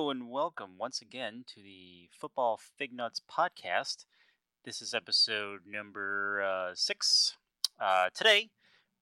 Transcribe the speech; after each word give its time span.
Hello 0.00 0.08
and 0.08 0.30
welcome 0.30 0.78
once 0.78 1.02
again 1.02 1.44
to 1.54 1.60
the 1.62 2.08
Football 2.10 2.58
Fig 2.78 2.90
Nuts 2.90 3.20
podcast. 3.30 4.06
This 4.64 4.80
is 4.80 4.94
episode 4.94 5.60
number 5.70 6.40
uh, 6.42 6.70
six. 6.74 7.36
Uh, 7.78 8.08
today 8.14 8.48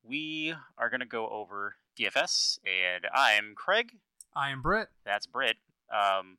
we 0.02 0.54
are 0.76 0.90
going 0.90 0.98
to 0.98 1.06
go 1.06 1.28
over 1.28 1.76
DFS, 1.96 2.58
and 2.66 3.06
I'm 3.14 3.52
Craig. 3.54 3.92
I 4.34 4.50
am 4.50 4.60
Britt. 4.60 4.88
That's 5.04 5.24
Britt. 5.28 5.58
Um, 5.88 6.38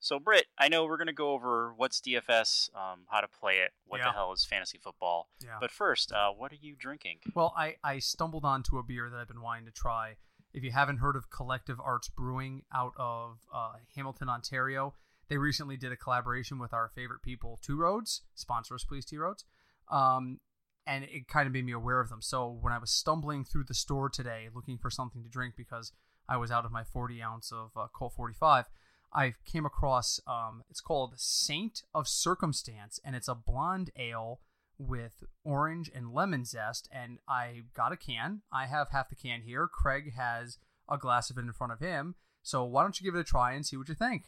so, 0.00 0.18
Britt, 0.18 0.46
I 0.58 0.66
know 0.66 0.84
we're 0.84 0.96
going 0.96 1.06
to 1.06 1.12
go 1.12 1.30
over 1.30 1.72
what's 1.76 2.00
DFS, 2.00 2.74
um, 2.74 3.02
how 3.06 3.20
to 3.20 3.28
play 3.28 3.58
it, 3.58 3.70
what 3.86 3.98
Yeah. 3.98 4.06
the 4.06 4.12
hell 4.14 4.32
is 4.32 4.44
fantasy 4.44 4.78
football. 4.82 5.28
Yeah. 5.40 5.58
But 5.60 5.70
first, 5.70 6.10
uh, 6.10 6.30
what 6.36 6.50
are 6.50 6.58
you 6.60 6.74
drinking? 6.76 7.18
Well, 7.36 7.54
I, 7.56 7.76
I 7.84 8.00
stumbled 8.00 8.44
onto 8.44 8.78
a 8.78 8.82
beer 8.82 9.08
that 9.10 9.16
I've 9.16 9.28
been 9.28 9.42
wanting 9.42 9.66
to 9.66 9.70
try. 9.70 10.16
If 10.54 10.62
you 10.62 10.72
haven't 10.72 10.98
heard 10.98 11.16
of 11.16 11.30
Collective 11.30 11.80
Arts 11.80 12.08
Brewing 12.08 12.62
out 12.74 12.92
of 12.96 13.38
uh, 13.52 13.72
Hamilton, 13.94 14.28
Ontario, 14.28 14.94
they 15.28 15.38
recently 15.38 15.76
did 15.76 15.92
a 15.92 15.96
collaboration 15.96 16.58
with 16.58 16.74
our 16.74 16.90
favorite 16.94 17.22
people, 17.22 17.58
Two 17.62 17.76
Roads. 17.76 18.22
Sponsor 18.34 18.74
us, 18.74 18.84
please, 18.84 19.04
Two 19.04 19.20
Roads. 19.20 19.44
Um, 19.90 20.40
and 20.86 21.04
it 21.04 21.28
kind 21.28 21.46
of 21.46 21.52
made 21.52 21.64
me 21.64 21.72
aware 21.72 22.00
of 22.00 22.08
them. 22.08 22.20
So 22.20 22.58
when 22.60 22.72
I 22.72 22.78
was 22.78 22.90
stumbling 22.90 23.44
through 23.44 23.64
the 23.64 23.74
store 23.74 24.08
today 24.08 24.48
looking 24.54 24.78
for 24.78 24.90
something 24.90 25.22
to 25.22 25.28
drink 25.28 25.54
because 25.56 25.92
I 26.28 26.36
was 26.36 26.50
out 26.50 26.64
of 26.64 26.72
my 26.72 26.84
40 26.84 27.22
ounce 27.22 27.52
of 27.52 27.70
uh, 27.76 27.86
Colt 27.92 28.12
45, 28.14 28.66
I 29.14 29.34
came 29.44 29.64
across 29.64 30.20
um, 30.26 30.62
it's 30.70 30.80
called 30.80 31.14
Saint 31.16 31.82
of 31.94 32.08
Circumstance, 32.08 32.98
and 33.04 33.14
it's 33.14 33.28
a 33.28 33.34
blonde 33.34 33.90
ale 33.96 34.40
with 34.78 35.24
orange 35.44 35.90
and 35.94 36.12
lemon 36.12 36.44
zest. 36.44 36.88
And 36.92 37.18
I 37.28 37.62
got 37.74 37.92
a 37.92 37.96
can. 37.96 38.42
I 38.52 38.66
have 38.66 38.88
half 38.90 39.08
the 39.08 39.14
can 39.14 39.42
here. 39.42 39.68
Craig 39.68 40.14
has 40.16 40.58
a 40.88 40.98
glass 40.98 41.30
of 41.30 41.38
it 41.38 41.42
in 41.42 41.52
front 41.52 41.72
of 41.72 41.80
him. 41.80 42.14
So 42.42 42.64
why 42.64 42.82
don't 42.82 43.00
you 43.00 43.04
give 43.04 43.14
it 43.14 43.20
a 43.20 43.24
try 43.24 43.52
and 43.52 43.64
see 43.64 43.76
what 43.76 43.88
you 43.88 43.94
think? 43.94 44.24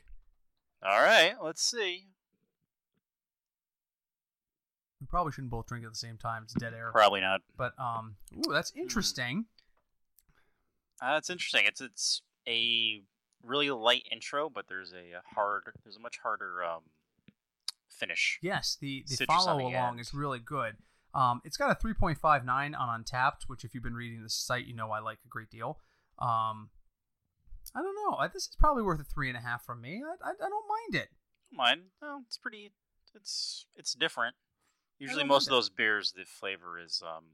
All 0.82 1.00
right, 1.00 1.34
let's 1.42 1.62
see. 1.62 2.06
We 5.00 5.06
probably 5.06 5.32
shouldn't 5.32 5.50
both 5.50 5.66
drink 5.66 5.84
at 5.84 5.90
the 5.90 5.96
same 5.96 6.16
time. 6.16 6.44
It's 6.44 6.54
dead 6.54 6.74
air. 6.74 6.90
Probably 6.92 7.20
not. 7.20 7.42
But 7.56 7.72
um, 7.78 8.16
ooh, 8.36 8.52
that's 8.52 8.72
interesting. 8.76 9.46
Uh, 11.02 11.16
it's 11.18 11.30
interesting. 11.30 11.64
It's 11.66 11.80
it's 11.80 12.22
a 12.46 13.02
really 13.42 13.70
light 13.70 14.06
intro, 14.10 14.48
but 14.48 14.66
there's 14.68 14.92
a 14.92 15.20
hard, 15.34 15.64
there's 15.84 15.96
a 15.96 16.00
much 16.00 16.18
harder 16.22 16.64
um, 16.64 16.82
finish. 17.94 18.38
Yes, 18.42 18.76
the 18.80 19.04
the 19.06 19.24
follow 19.26 19.58
the 19.58 19.64
along 19.64 19.74
end. 19.92 20.00
is 20.00 20.12
really 20.14 20.38
good. 20.38 20.76
Um, 21.14 21.40
it's 21.44 21.56
got 21.56 21.70
a 21.70 21.74
3.59 21.86 22.44
on 22.78 23.04
Untappd, 23.04 23.42
which 23.46 23.64
if 23.64 23.72
you've 23.72 23.84
been 23.84 23.94
reading 23.94 24.22
the 24.22 24.28
site, 24.30 24.66
you 24.66 24.74
know 24.74 24.90
I 24.90 24.98
like 24.98 25.18
a 25.24 25.28
great 25.28 25.48
deal. 25.48 25.78
Um, 26.18 26.70
I 27.74 27.82
don't 27.82 27.94
know. 27.94 28.16
I- 28.18 28.28
This 28.28 28.44
is 28.48 28.56
probably 28.58 28.82
worth 28.82 29.00
a 29.00 29.04
three 29.04 29.28
and 29.28 29.38
a 29.38 29.40
half 29.40 29.64
from 29.64 29.80
me. 29.80 30.02
I, 30.04 30.28
I, 30.28 30.30
I 30.32 30.48
don't 30.48 30.68
mind 30.68 30.94
it. 31.02 31.10
Mine, 31.52 31.82
no, 32.02 32.22
it's 32.26 32.36
pretty. 32.36 32.72
It's 33.14 33.66
it's 33.76 33.94
different. 33.94 34.34
Usually, 34.98 35.22
most 35.24 35.46
of 35.46 35.50
mind 35.52 35.58
those 35.58 35.70
beers, 35.70 36.12
the 36.16 36.24
flavor 36.24 36.78
is 36.80 37.00
um, 37.06 37.24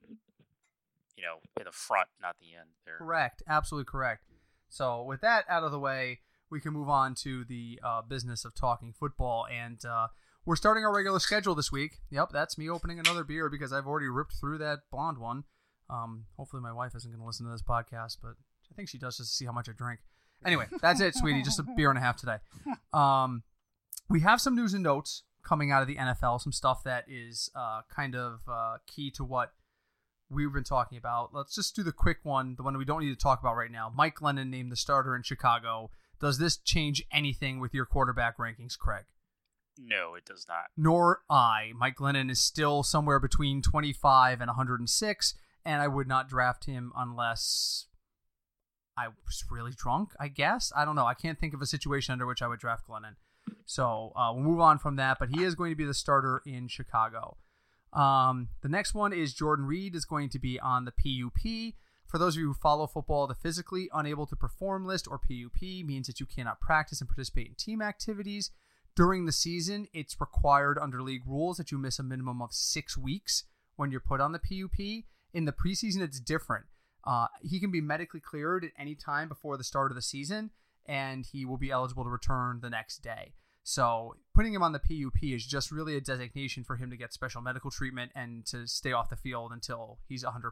you 1.17 1.23
know, 1.23 1.39
in 1.59 1.65
the 1.65 1.73
front, 1.73 2.09
not 2.21 2.37
the 2.39 2.55
end. 2.59 2.69
There. 2.85 2.97
Correct. 2.99 3.43
Absolutely 3.49 3.91
correct. 3.91 4.25
So 4.69 5.03
with 5.03 5.21
that 5.23 5.45
out 5.49 5.65
of 5.65 5.73
the 5.73 5.79
way, 5.79 6.21
we 6.51 6.61
can 6.61 6.73
move 6.73 6.89
on 6.89 7.15
to 7.23 7.45
the 7.45 7.81
uh, 7.83 8.03
business 8.03 8.45
of 8.45 8.55
talking 8.55 8.93
football, 8.93 9.47
and 9.51 9.83
uh, 9.85 10.09
we're 10.51 10.57
starting 10.57 10.85
our 10.85 10.93
regular 10.93 11.21
schedule 11.21 11.55
this 11.55 11.71
week. 11.71 11.99
Yep, 12.11 12.31
that's 12.33 12.59
me 12.59 12.69
opening 12.69 12.99
another 12.99 13.23
beer 13.23 13.49
because 13.49 13.73
I've 13.73 13.87
already 13.87 14.09
ripped 14.09 14.33
through 14.33 14.59
that 14.59 14.81
blonde 14.91 15.19
one. 15.19 15.45
Um, 15.89 16.25
hopefully, 16.37 16.61
my 16.61 16.73
wife 16.73 16.91
isn't 16.97 17.09
going 17.09 17.21
to 17.21 17.25
listen 17.25 17.47
to 17.47 17.53
this 17.53 17.63
podcast, 17.63 18.17
but 18.21 18.33
I 18.69 18.75
think 18.75 18.89
she 18.89 18.99
does 18.99 19.17
just 19.17 19.31
to 19.31 19.37
see 19.37 19.45
how 19.45 19.53
much 19.53 19.69
I 19.69 19.73
drink. 19.79 20.01
Anyway, 20.45 20.67
that's 20.83 21.01
it, 21.01 21.15
sweetie. 21.15 21.43
Just 21.43 21.61
a 21.61 21.63
beer 21.77 21.89
and 21.89 21.97
a 21.97 22.03
half 22.03 22.17
today. 22.17 22.39
Um, 22.93 23.45
we 24.09 24.23
have 24.23 24.41
some 24.41 24.57
news 24.57 24.75
and 24.75 24.83
notes 24.83 25.23
coming 25.45 25.71
out 25.71 25.83
of 25.83 25.87
the 25.87 25.95
NFL, 25.95 26.41
some 26.41 26.53
stuff 26.53 26.83
that 26.83 27.05
is 27.07 27.49
uh, 27.55 27.83
kind 27.89 28.17
of 28.17 28.41
uh, 28.51 28.79
key 28.89 29.13
to 29.13 29.23
what 29.23 29.53
we've 30.29 30.53
been 30.53 30.65
talking 30.65 30.99
about. 30.99 31.33
Let's 31.33 31.55
just 31.55 31.77
do 31.77 31.85
the 31.85 31.93
quick 31.93 32.19
one, 32.25 32.57
the 32.57 32.65
one 32.65 32.77
we 32.77 32.85
don't 32.85 33.05
need 33.05 33.17
to 33.17 33.23
talk 33.23 33.39
about 33.39 33.55
right 33.55 33.71
now. 33.71 33.93
Mike 33.95 34.17
Glennon 34.17 34.49
named 34.51 34.73
the 34.73 34.77
starter 34.77 35.15
in 35.15 35.23
Chicago. 35.23 35.93
Does 36.21 36.39
this 36.39 36.57
change 36.57 37.05
anything 37.13 37.61
with 37.61 37.73
your 37.73 37.87
quarterback 37.87 38.37
rankings, 38.37 38.77
Craig? 38.77 39.05
No, 39.83 40.15
it 40.15 40.25
does 40.25 40.47
not. 40.49 40.67
Nor 40.77 41.23
I. 41.31 41.73
Mike 41.77 41.97
Glennon 41.97 42.31
is 42.31 42.41
still 42.41 42.83
somewhere 42.83 43.19
between 43.19 43.63
25 43.63 44.41
and 44.41 44.49
106, 44.49 45.35
and 45.65 45.83
I 45.83 45.89
would 45.89 46.07
not 46.07 46.29
draft 46.29 46.67
him 46.67 46.93
unless 46.97 47.87
I 48.97 49.09
was 49.09 49.45
really 49.51 49.73
drunk, 49.75 50.11
I 50.21 50.29
guess. 50.29 50.73
I 50.77 50.85
don't 50.85 50.97
know. 50.97 51.07
I 51.07 51.15
can't 51.15 51.39
think 51.39 51.55
of 51.55 51.63
a 51.63 51.67
situation 51.67 52.13
under 52.13 52.27
which 52.27 52.43
I 52.43 52.49
would 52.49 52.61
draft 52.61 52.87
Glennon. 52.87 53.17
So 53.65 54.13
uh, 54.15 54.33
we'll 54.35 54.45
move 54.45 54.61
on 54.61 54.79
from 54.79 54.97
that, 54.97 55.19
but 55.19 55.31
he 55.31 55.43
is 55.43 55.55
going 55.55 55.71
to 55.71 55.77
be 55.77 55.85
the 55.85 55.95
starter 55.95 56.43
in 56.45 56.69
Chicago. 56.69 57.37
Um, 57.93 58.49
the 58.63 58.69
next 58.69 58.95
one 58.95 59.13
is 59.13 59.35
Jordan 59.35 59.67
Reed 59.67 59.95
is 59.95 60.05
going 60.05 60.29
to 60.31 60.39
be 60.39 60.61
on 60.61 60.85
the 60.85 60.93
PUP. 60.93 61.75
For 62.07 62.19
those 62.19 62.37
of 62.37 62.41
you 62.41 62.49
who 62.49 62.55
follow 62.55 62.87
football, 62.87 63.27
the 63.27 63.35
physically 63.35 63.89
unable 63.93 64.27
to 64.27 64.37
perform 64.37 64.85
list 64.85 65.09
or 65.09 65.19
PUP 65.19 65.63
means 65.63 66.07
that 66.07 66.21
you 66.21 66.27
cannot 66.27 66.61
practice 66.61 67.01
and 67.01 67.09
participate 67.09 67.49
in 67.49 67.55
team 67.55 67.81
activities. 67.81 68.51
During 68.97 69.27
the 69.27 69.33
season, 69.33 69.87
it's 69.93 70.21
required 70.21 70.79
under 70.79 71.03
league 71.03 71.27
rules 71.27 71.57
that 71.57 71.71
you 71.71 71.79
miss 71.79 71.99
a 71.99 72.03
minimum 72.03 72.43
of 72.43 72.53
six 72.53 72.99
weeks 72.99 73.45
when 73.77 73.91
you're 73.91 74.01
put 74.01 74.21
on 74.21 74.33
the 74.33 74.39
PUP. 74.39 75.05
In 75.33 75.45
the 75.45 75.53
preseason, 75.53 76.01
it's 76.01 76.21
different. 76.21 76.67
Uh, 77.05 77.29
he 77.41 77.61
can 77.61 77.71
be 77.71 77.81
medically 77.81 78.21
cleared 78.21 78.65
at 78.65 78.73
any 78.79 78.95
time 78.95 79.29
before 79.29 79.57
the 79.57 79.65
start 79.65 79.91
of 79.91 79.95
the 79.95 80.03
season, 80.03 80.51
and 80.87 81.27
he 81.33 81.45
will 81.45 81.57
be 81.57 81.71
eligible 81.71 82.05
to 82.05 82.11
return 82.11 82.61
the 82.61 82.71
next 82.71 82.99
day. 82.99 83.33
So 83.63 84.17
putting 84.35 84.53
him 84.53 84.63
on 84.63 84.73
the 84.73 84.79
PUP 84.79 85.23
is 85.23 85.47
just 85.47 85.71
really 85.71 85.97
a 85.97 86.01
designation 86.01 86.65
for 86.65 86.77
him 86.77 86.91
to 86.91 86.97
get 86.97 87.13
special 87.13 87.41
medical 87.41 87.71
treatment 87.71 88.11
and 88.15 88.45
to 88.47 88.67
stay 88.67 88.93
off 88.93 89.11
the 89.11 89.17
field 89.17 89.53
until 89.53 89.99
he's 90.09 90.25
100%. 90.25 90.51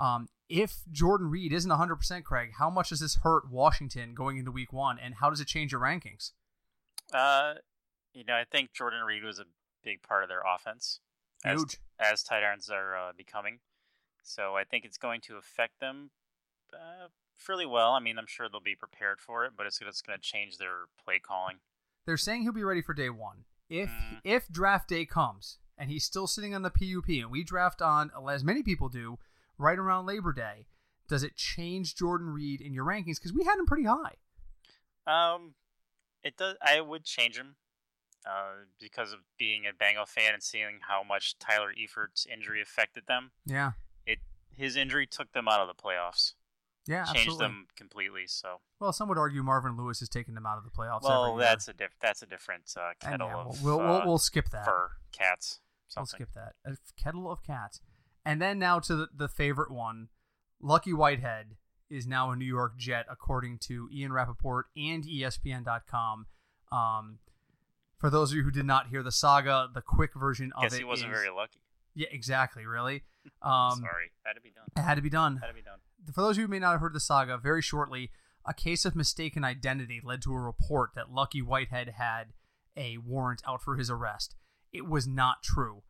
Um, 0.00 0.28
if 0.48 0.82
Jordan 0.90 1.28
Reed 1.30 1.52
isn't 1.52 1.70
100%, 1.70 2.24
Craig, 2.24 2.52
how 2.58 2.70
much 2.70 2.88
does 2.88 3.00
this 3.00 3.16
hurt 3.22 3.50
Washington 3.50 4.14
going 4.14 4.38
into 4.38 4.50
week 4.50 4.72
one, 4.72 4.98
and 4.98 5.14
how 5.14 5.30
does 5.30 5.40
it 5.40 5.46
change 5.46 5.72
your 5.72 5.80
rankings? 5.80 6.32
Uh, 7.14 7.54
you 8.12 8.24
know, 8.24 8.34
I 8.34 8.44
think 8.44 8.72
Jordan 8.72 9.02
Reed 9.06 9.22
was 9.24 9.38
a 9.38 9.44
big 9.82 10.02
part 10.02 10.22
of 10.24 10.28
their 10.28 10.42
offense. 10.46 11.00
As, 11.44 11.60
Huge. 11.60 11.78
as 12.00 12.22
tight 12.22 12.42
ends 12.42 12.68
are 12.70 12.96
uh, 12.96 13.12
becoming. 13.16 13.60
So 14.22 14.56
I 14.56 14.64
think 14.64 14.84
it's 14.84 14.96
going 14.98 15.20
to 15.22 15.36
affect 15.36 15.80
them 15.80 16.10
uh, 16.72 17.08
fairly 17.34 17.66
well. 17.66 17.92
I 17.92 18.00
mean, 18.00 18.18
I'm 18.18 18.26
sure 18.26 18.48
they'll 18.48 18.60
be 18.60 18.74
prepared 18.74 19.20
for 19.20 19.44
it, 19.44 19.52
but 19.56 19.66
it's, 19.66 19.80
it's 19.80 20.00
going 20.02 20.18
to 20.18 20.22
change 20.22 20.58
their 20.58 20.86
play 21.04 21.18
calling. 21.18 21.56
They're 22.06 22.16
saying 22.16 22.42
he'll 22.42 22.52
be 22.52 22.64
ready 22.64 22.82
for 22.82 22.94
day 22.94 23.10
one. 23.10 23.44
If 23.70 23.88
Mm. 23.90 24.20
if 24.24 24.48
draft 24.48 24.88
day 24.88 25.06
comes 25.06 25.58
and 25.78 25.90
he's 25.90 26.04
still 26.04 26.26
sitting 26.26 26.54
on 26.54 26.62
the 26.62 26.70
PUP, 26.70 27.08
and 27.08 27.30
we 27.30 27.42
draft 27.42 27.80
on 27.80 28.10
as 28.30 28.44
many 28.44 28.62
people 28.62 28.88
do 28.90 29.18
right 29.58 29.78
around 29.78 30.04
Labor 30.06 30.32
Day, 30.32 30.66
does 31.08 31.22
it 31.22 31.34
change 31.36 31.94
Jordan 31.96 32.28
Reed 32.30 32.60
in 32.60 32.72
your 32.74 32.84
rankings? 32.84 33.16
Because 33.16 33.32
we 33.32 33.44
had 33.44 33.58
him 33.58 33.66
pretty 33.66 33.84
high. 33.84 34.16
Um, 35.06 35.54
it 36.24 36.36
does. 36.36 36.56
I 36.62 36.80
would 36.80 37.04
change 37.04 37.36
him, 37.36 37.56
uh, 38.26 38.64
because 38.80 39.12
of 39.12 39.20
being 39.38 39.64
a 39.66 39.72
Bengal 39.72 40.06
fan 40.06 40.34
and 40.34 40.42
seeing 40.42 40.80
how 40.88 41.02
much 41.02 41.38
Tyler 41.38 41.72
Eifert's 41.78 42.26
injury 42.26 42.60
affected 42.62 43.06
them. 43.06 43.32
Yeah, 43.46 43.72
It 44.06 44.18
his 44.56 44.76
injury 44.76 45.06
took 45.06 45.32
them 45.32 45.46
out 45.48 45.60
of 45.60 45.68
the 45.68 45.74
playoffs, 45.74 46.32
yeah, 46.86 47.04
changed 47.04 47.18
absolutely. 47.20 47.46
them 47.46 47.66
completely. 47.76 48.26
So 48.26 48.60
Well, 48.80 48.92
some 48.92 49.08
would 49.08 49.18
argue 49.18 49.42
Marvin 49.42 49.76
Lewis 49.76 50.00
has 50.00 50.08
taken 50.08 50.34
them 50.34 50.46
out 50.46 50.58
of 50.58 50.64
the 50.64 50.70
playoffs. 50.70 51.02
well, 51.02 51.26
every 51.26 51.42
year. 51.42 51.50
that's 51.50 51.68
a 51.68 51.72
diff- 51.74 51.98
that's 52.00 52.22
a 52.22 52.26
different 52.26 52.72
uh, 52.76 52.92
kettle 53.00 53.28
yeah, 53.28 53.36
of 53.36 53.62
we'll, 53.62 53.78
we'll, 53.78 53.86
uh, 53.86 54.06
we'll, 54.06 54.18
skip 54.18 54.48
that. 54.50 54.64
fur 54.64 54.92
cats. 55.12 55.60
We'll 55.96 56.06
skip 56.06 56.30
that. 56.34 56.54
A 56.64 56.76
kettle 57.00 57.30
of 57.30 57.42
cats. 57.44 57.80
And 58.24 58.40
then 58.40 58.58
now 58.58 58.80
to 58.80 58.96
the, 58.96 59.08
the 59.14 59.28
favorite 59.28 59.70
one. 59.70 60.08
Lucky 60.60 60.92
Whitehead 60.94 61.56
is 61.90 62.06
now 62.06 62.30
a 62.30 62.36
New 62.36 62.44
York 62.44 62.76
Jet, 62.76 63.06
according 63.10 63.58
to 63.58 63.88
Ian 63.92 64.12
Rapoport 64.12 64.66
and 64.76 65.04
ESPN.com. 65.04 66.26
Um, 66.72 67.18
for 67.98 68.10
those 68.10 68.32
of 68.32 68.36
you 68.36 68.42
who 68.42 68.50
did 68.50 68.66
not 68.66 68.88
hear 68.88 69.02
the 69.02 69.12
saga, 69.12 69.68
the 69.72 69.80
quick 69.80 70.10
version 70.14 70.52
of 70.56 70.62
Guess 70.64 70.74
it 70.74 70.78
he 70.78 70.84
wasn't 70.84 71.12
is- 71.12 71.18
very 71.18 71.30
lucky. 71.34 71.60
Yeah, 71.94 72.08
exactly. 72.10 72.66
Really. 72.66 73.02
Um, 73.40 73.78
Sorry, 73.80 74.10
had 74.26 74.34
to 74.34 74.40
be 74.42 74.50
done. 74.50 74.64
It 74.76 74.82
had 74.82 74.96
to 74.96 75.00
be 75.02 75.08
done. 75.08 75.36
Had 75.38 75.46
to 75.48 75.54
be 75.54 75.62
done. 75.62 75.78
For 76.12 76.20
those 76.20 76.32
of 76.36 76.40
you 76.40 76.44
who 76.44 76.50
may 76.50 76.58
not 76.58 76.72
have 76.72 76.80
heard 76.82 76.92
the 76.92 77.00
saga, 77.00 77.38
very 77.38 77.62
shortly, 77.62 78.10
a 78.44 78.52
case 78.52 78.84
of 78.84 78.94
mistaken 78.94 79.44
identity 79.44 80.02
led 80.04 80.20
to 80.22 80.34
a 80.34 80.38
report 80.40 80.90
that 80.94 81.10
Lucky 81.10 81.40
Whitehead 81.40 81.94
had 81.96 82.34
a 82.76 82.98
warrant 82.98 83.40
out 83.48 83.62
for 83.62 83.76
his 83.76 83.88
arrest. 83.88 84.34
It 84.74 84.86
was 84.86 85.06
not 85.06 85.42
true. 85.42 85.84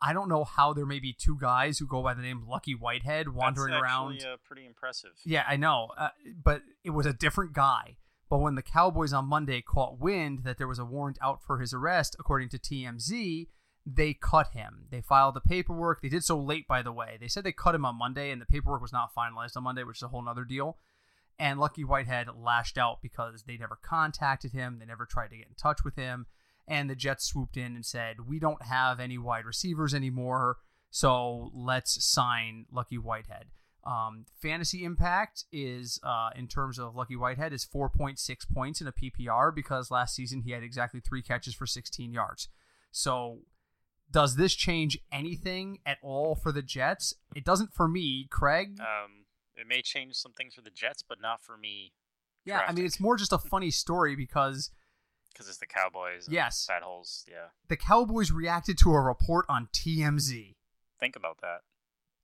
I 0.00 0.12
don't 0.12 0.28
know 0.28 0.44
how 0.44 0.72
there 0.72 0.86
may 0.86 1.00
be 1.00 1.12
two 1.12 1.38
guys 1.40 1.78
who 1.78 1.86
go 1.86 2.02
by 2.02 2.14
the 2.14 2.22
name 2.22 2.44
Lucky 2.46 2.74
Whitehead 2.74 3.28
wandering 3.28 3.72
That's 3.72 3.82
around. 3.82 4.24
Uh, 4.24 4.36
pretty 4.44 4.66
impressive. 4.66 5.12
Yeah, 5.24 5.44
I 5.48 5.56
know, 5.56 5.88
uh, 5.96 6.10
but 6.42 6.62
it 6.84 6.90
was 6.90 7.06
a 7.06 7.12
different 7.12 7.52
guy. 7.54 7.96
But 8.28 8.38
when 8.38 8.56
the 8.56 8.62
Cowboys 8.62 9.12
on 9.12 9.26
Monday 9.26 9.62
caught 9.62 10.00
wind 10.00 10.40
that 10.44 10.58
there 10.58 10.66
was 10.66 10.78
a 10.78 10.84
warrant 10.84 11.18
out 11.22 11.42
for 11.42 11.58
his 11.60 11.72
arrest, 11.72 12.16
according 12.18 12.48
to 12.50 12.58
TMZ, 12.58 13.46
they 13.86 14.14
cut 14.14 14.48
him. 14.48 14.86
They 14.90 15.00
filed 15.00 15.34
the 15.34 15.40
paperwork. 15.40 16.02
They 16.02 16.08
did 16.08 16.24
so 16.24 16.38
late, 16.38 16.66
by 16.66 16.82
the 16.82 16.92
way. 16.92 17.16
They 17.20 17.28
said 17.28 17.44
they 17.44 17.52
cut 17.52 17.74
him 17.74 17.84
on 17.84 17.96
Monday, 17.96 18.30
and 18.30 18.40
the 18.40 18.46
paperwork 18.46 18.82
was 18.82 18.92
not 18.92 19.14
finalized 19.14 19.56
on 19.56 19.62
Monday, 19.62 19.84
which 19.84 19.98
is 19.98 20.02
a 20.02 20.08
whole 20.08 20.28
other 20.28 20.44
deal. 20.44 20.76
And 21.38 21.60
Lucky 21.60 21.84
Whitehead 21.84 22.28
lashed 22.36 22.78
out 22.78 23.00
because 23.00 23.44
they 23.44 23.56
never 23.56 23.78
contacted 23.80 24.52
him, 24.52 24.78
they 24.80 24.86
never 24.86 25.06
tried 25.06 25.28
to 25.28 25.36
get 25.36 25.46
in 25.46 25.54
touch 25.54 25.84
with 25.84 25.94
him. 25.94 26.26
And 26.68 26.90
the 26.90 26.96
Jets 26.96 27.24
swooped 27.24 27.56
in 27.56 27.76
and 27.76 27.86
said, 27.86 28.26
We 28.26 28.38
don't 28.38 28.62
have 28.62 28.98
any 28.98 29.18
wide 29.18 29.44
receivers 29.44 29.94
anymore, 29.94 30.56
so 30.90 31.50
let's 31.54 32.04
sign 32.04 32.66
Lucky 32.72 32.98
Whitehead. 32.98 33.46
Um, 33.86 34.26
fantasy 34.42 34.84
impact 34.84 35.44
is, 35.52 36.00
uh, 36.02 36.30
in 36.34 36.48
terms 36.48 36.78
of 36.78 36.96
Lucky 36.96 37.14
Whitehead, 37.14 37.52
is 37.52 37.64
4.6 37.64 38.18
points 38.52 38.80
in 38.80 38.88
a 38.88 38.92
PPR 38.92 39.54
because 39.54 39.92
last 39.92 40.16
season 40.16 40.42
he 40.42 40.50
had 40.50 40.64
exactly 40.64 40.98
three 40.98 41.22
catches 41.22 41.54
for 41.54 41.66
16 41.66 42.12
yards. 42.12 42.48
So, 42.90 43.40
does 44.10 44.34
this 44.36 44.54
change 44.54 44.98
anything 45.12 45.78
at 45.86 45.98
all 46.02 46.34
for 46.34 46.50
the 46.50 46.62
Jets? 46.62 47.14
It 47.36 47.44
doesn't 47.44 47.72
for 47.72 47.86
me, 47.86 48.26
Craig. 48.28 48.78
Um, 48.80 49.26
it 49.56 49.68
may 49.68 49.82
change 49.82 50.16
some 50.16 50.32
things 50.32 50.54
for 50.54 50.62
the 50.62 50.70
Jets, 50.70 51.04
but 51.08 51.20
not 51.20 51.42
for 51.42 51.56
me. 51.56 51.92
yeah, 52.44 52.62
I 52.66 52.72
mean, 52.72 52.84
it's 52.84 53.00
more 53.00 53.16
just 53.16 53.32
a 53.32 53.38
funny 53.38 53.70
story 53.70 54.16
because 54.16 54.70
because 55.36 55.48
it's 55.48 55.58
the 55.58 55.66
Cowboys. 55.66 56.26
Yes. 56.30 56.64
Fat 56.66 56.82
holes. 56.82 57.24
Yeah. 57.28 57.48
the 57.68 57.76
Cowboys 57.76 58.32
reacted 58.32 58.78
to 58.78 58.90
a 58.92 59.00
report 59.00 59.44
on 59.48 59.68
TMZ. 59.72 60.54
Think 60.98 61.14
about 61.16 61.38
that. 61.42 61.60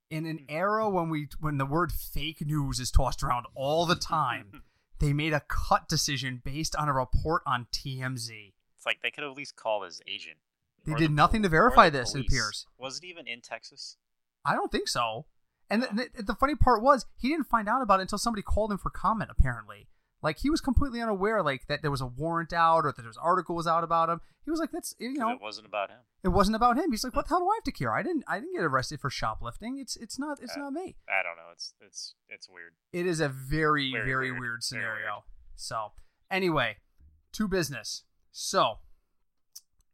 in 0.09 0.25
an 0.25 0.45
era 0.49 0.89
when 0.89 1.09
we 1.09 1.27
when 1.39 1.57
the 1.57 1.65
word 1.65 1.91
fake 1.91 2.45
news 2.45 2.79
is 2.79 2.89
tossed 2.91 3.21
around 3.23 3.45
all 3.55 3.85
the 3.85 3.95
time, 3.95 4.63
they 4.99 5.13
made 5.13 5.33
a 5.33 5.41
cut 5.47 5.87
decision 5.87 6.41
based 6.43 6.75
on 6.75 6.89
a 6.89 6.93
report 6.93 7.43
on 7.45 7.67
TMZ. 7.71 8.53
It's 8.77 8.85
like 8.85 9.01
they 9.01 9.11
could 9.11 9.23
at 9.23 9.31
least 9.31 9.55
call 9.55 9.83
his 9.83 10.01
agent. 10.07 10.37
They 10.85 10.93
did 10.95 11.11
the 11.11 11.13
nothing 11.15 11.43
to 11.43 11.47
pol- 11.49 11.51
verify 11.51 11.89
this, 11.89 12.13
it 12.15 12.21
appears. 12.21 12.65
Was 12.77 12.97
it 12.97 13.05
even 13.05 13.27
in 13.27 13.41
Texas? 13.41 13.97
I 14.43 14.55
don't 14.55 14.71
think 14.71 14.87
so. 14.89 15.25
And 15.69 15.83
the, 15.83 16.09
the, 16.15 16.23
the 16.23 16.35
funny 16.35 16.55
part 16.55 16.83
was 16.83 17.05
he 17.17 17.29
didn't 17.29 17.47
find 17.47 17.69
out 17.69 17.81
about 17.81 17.99
it 17.99 18.03
until 18.03 18.17
somebody 18.17 18.41
called 18.41 18.71
him 18.71 18.77
for 18.77 18.89
comment. 18.89 19.31
Apparently, 19.31 19.87
like 20.23 20.39
he 20.39 20.49
was 20.49 20.61
completely 20.61 21.01
unaware, 21.01 21.43
like 21.43 21.67
that 21.67 21.81
there 21.81 21.91
was 21.91 22.01
a 22.01 22.05
warrant 22.07 22.53
out 22.53 22.85
or 22.85 22.93
that 22.95 23.01
this 23.03 23.17
article 23.21 23.55
was 23.55 23.67
out 23.67 23.83
about 23.83 24.09
him. 24.09 24.21
He 24.45 24.49
was 24.51 24.59
like, 24.59 24.71
"That's 24.71 24.95
you 24.97 25.13
know, 25.13 25.31
it 25.31 25.41
wasn't 25.41 25.67
about 25.67 25.89
him. 25.89 25.99
it 26.23 26.29
wasn't 26.29 26.55
about 26.55 26.77
him." 26.77 26.89
He's 26.91 27.03
like, 27.03 27.15
"What 27.15 27.25
the 27.25 27.29
hell 27.29 27.39
do 27.41 27.49
I 27.49 27.55
have 27.57 27.63
to 27.65 27.71
care? 27.71 27.93
I 27.93 28.01
didn't 28.01 28.23
I 28.27 28.39
didn't 28.39 28.55
get 28.55 28.63
arrested 28.63 28.99
for 29.01 29.09
shoplifting. 29.09 29.77
It's 29.77 29.95
it's 29.97 30.17
not 30.17 30.39
it's 30.41 30.55
Uh, 30.57 30.61
not 30.61 30.73
me." 30.73 30.95
I 31.07 31.21
don't 31.21 31.35
know. 31.35 31.51
It's 31.51 31.73
it's 31.81 32.15
it's 32.29 32.49
weird. 32.49 32.73
it 32.91 33.05
is 33.05 33.19
a 33.19 33.27
very 33.29 33.91
very, 33.91 34.05
Very 34.05 34.31
weird, 34.31 34.39
weird. 34.41 34.51
Very 34.53 34.61
scenario 34.61 35.11
weird. 35.13 35.23
so 35.55 35.91
anyway 36.31 36.77
to 37.33 37.47
business 37.47 38.03
so 38.31 38.79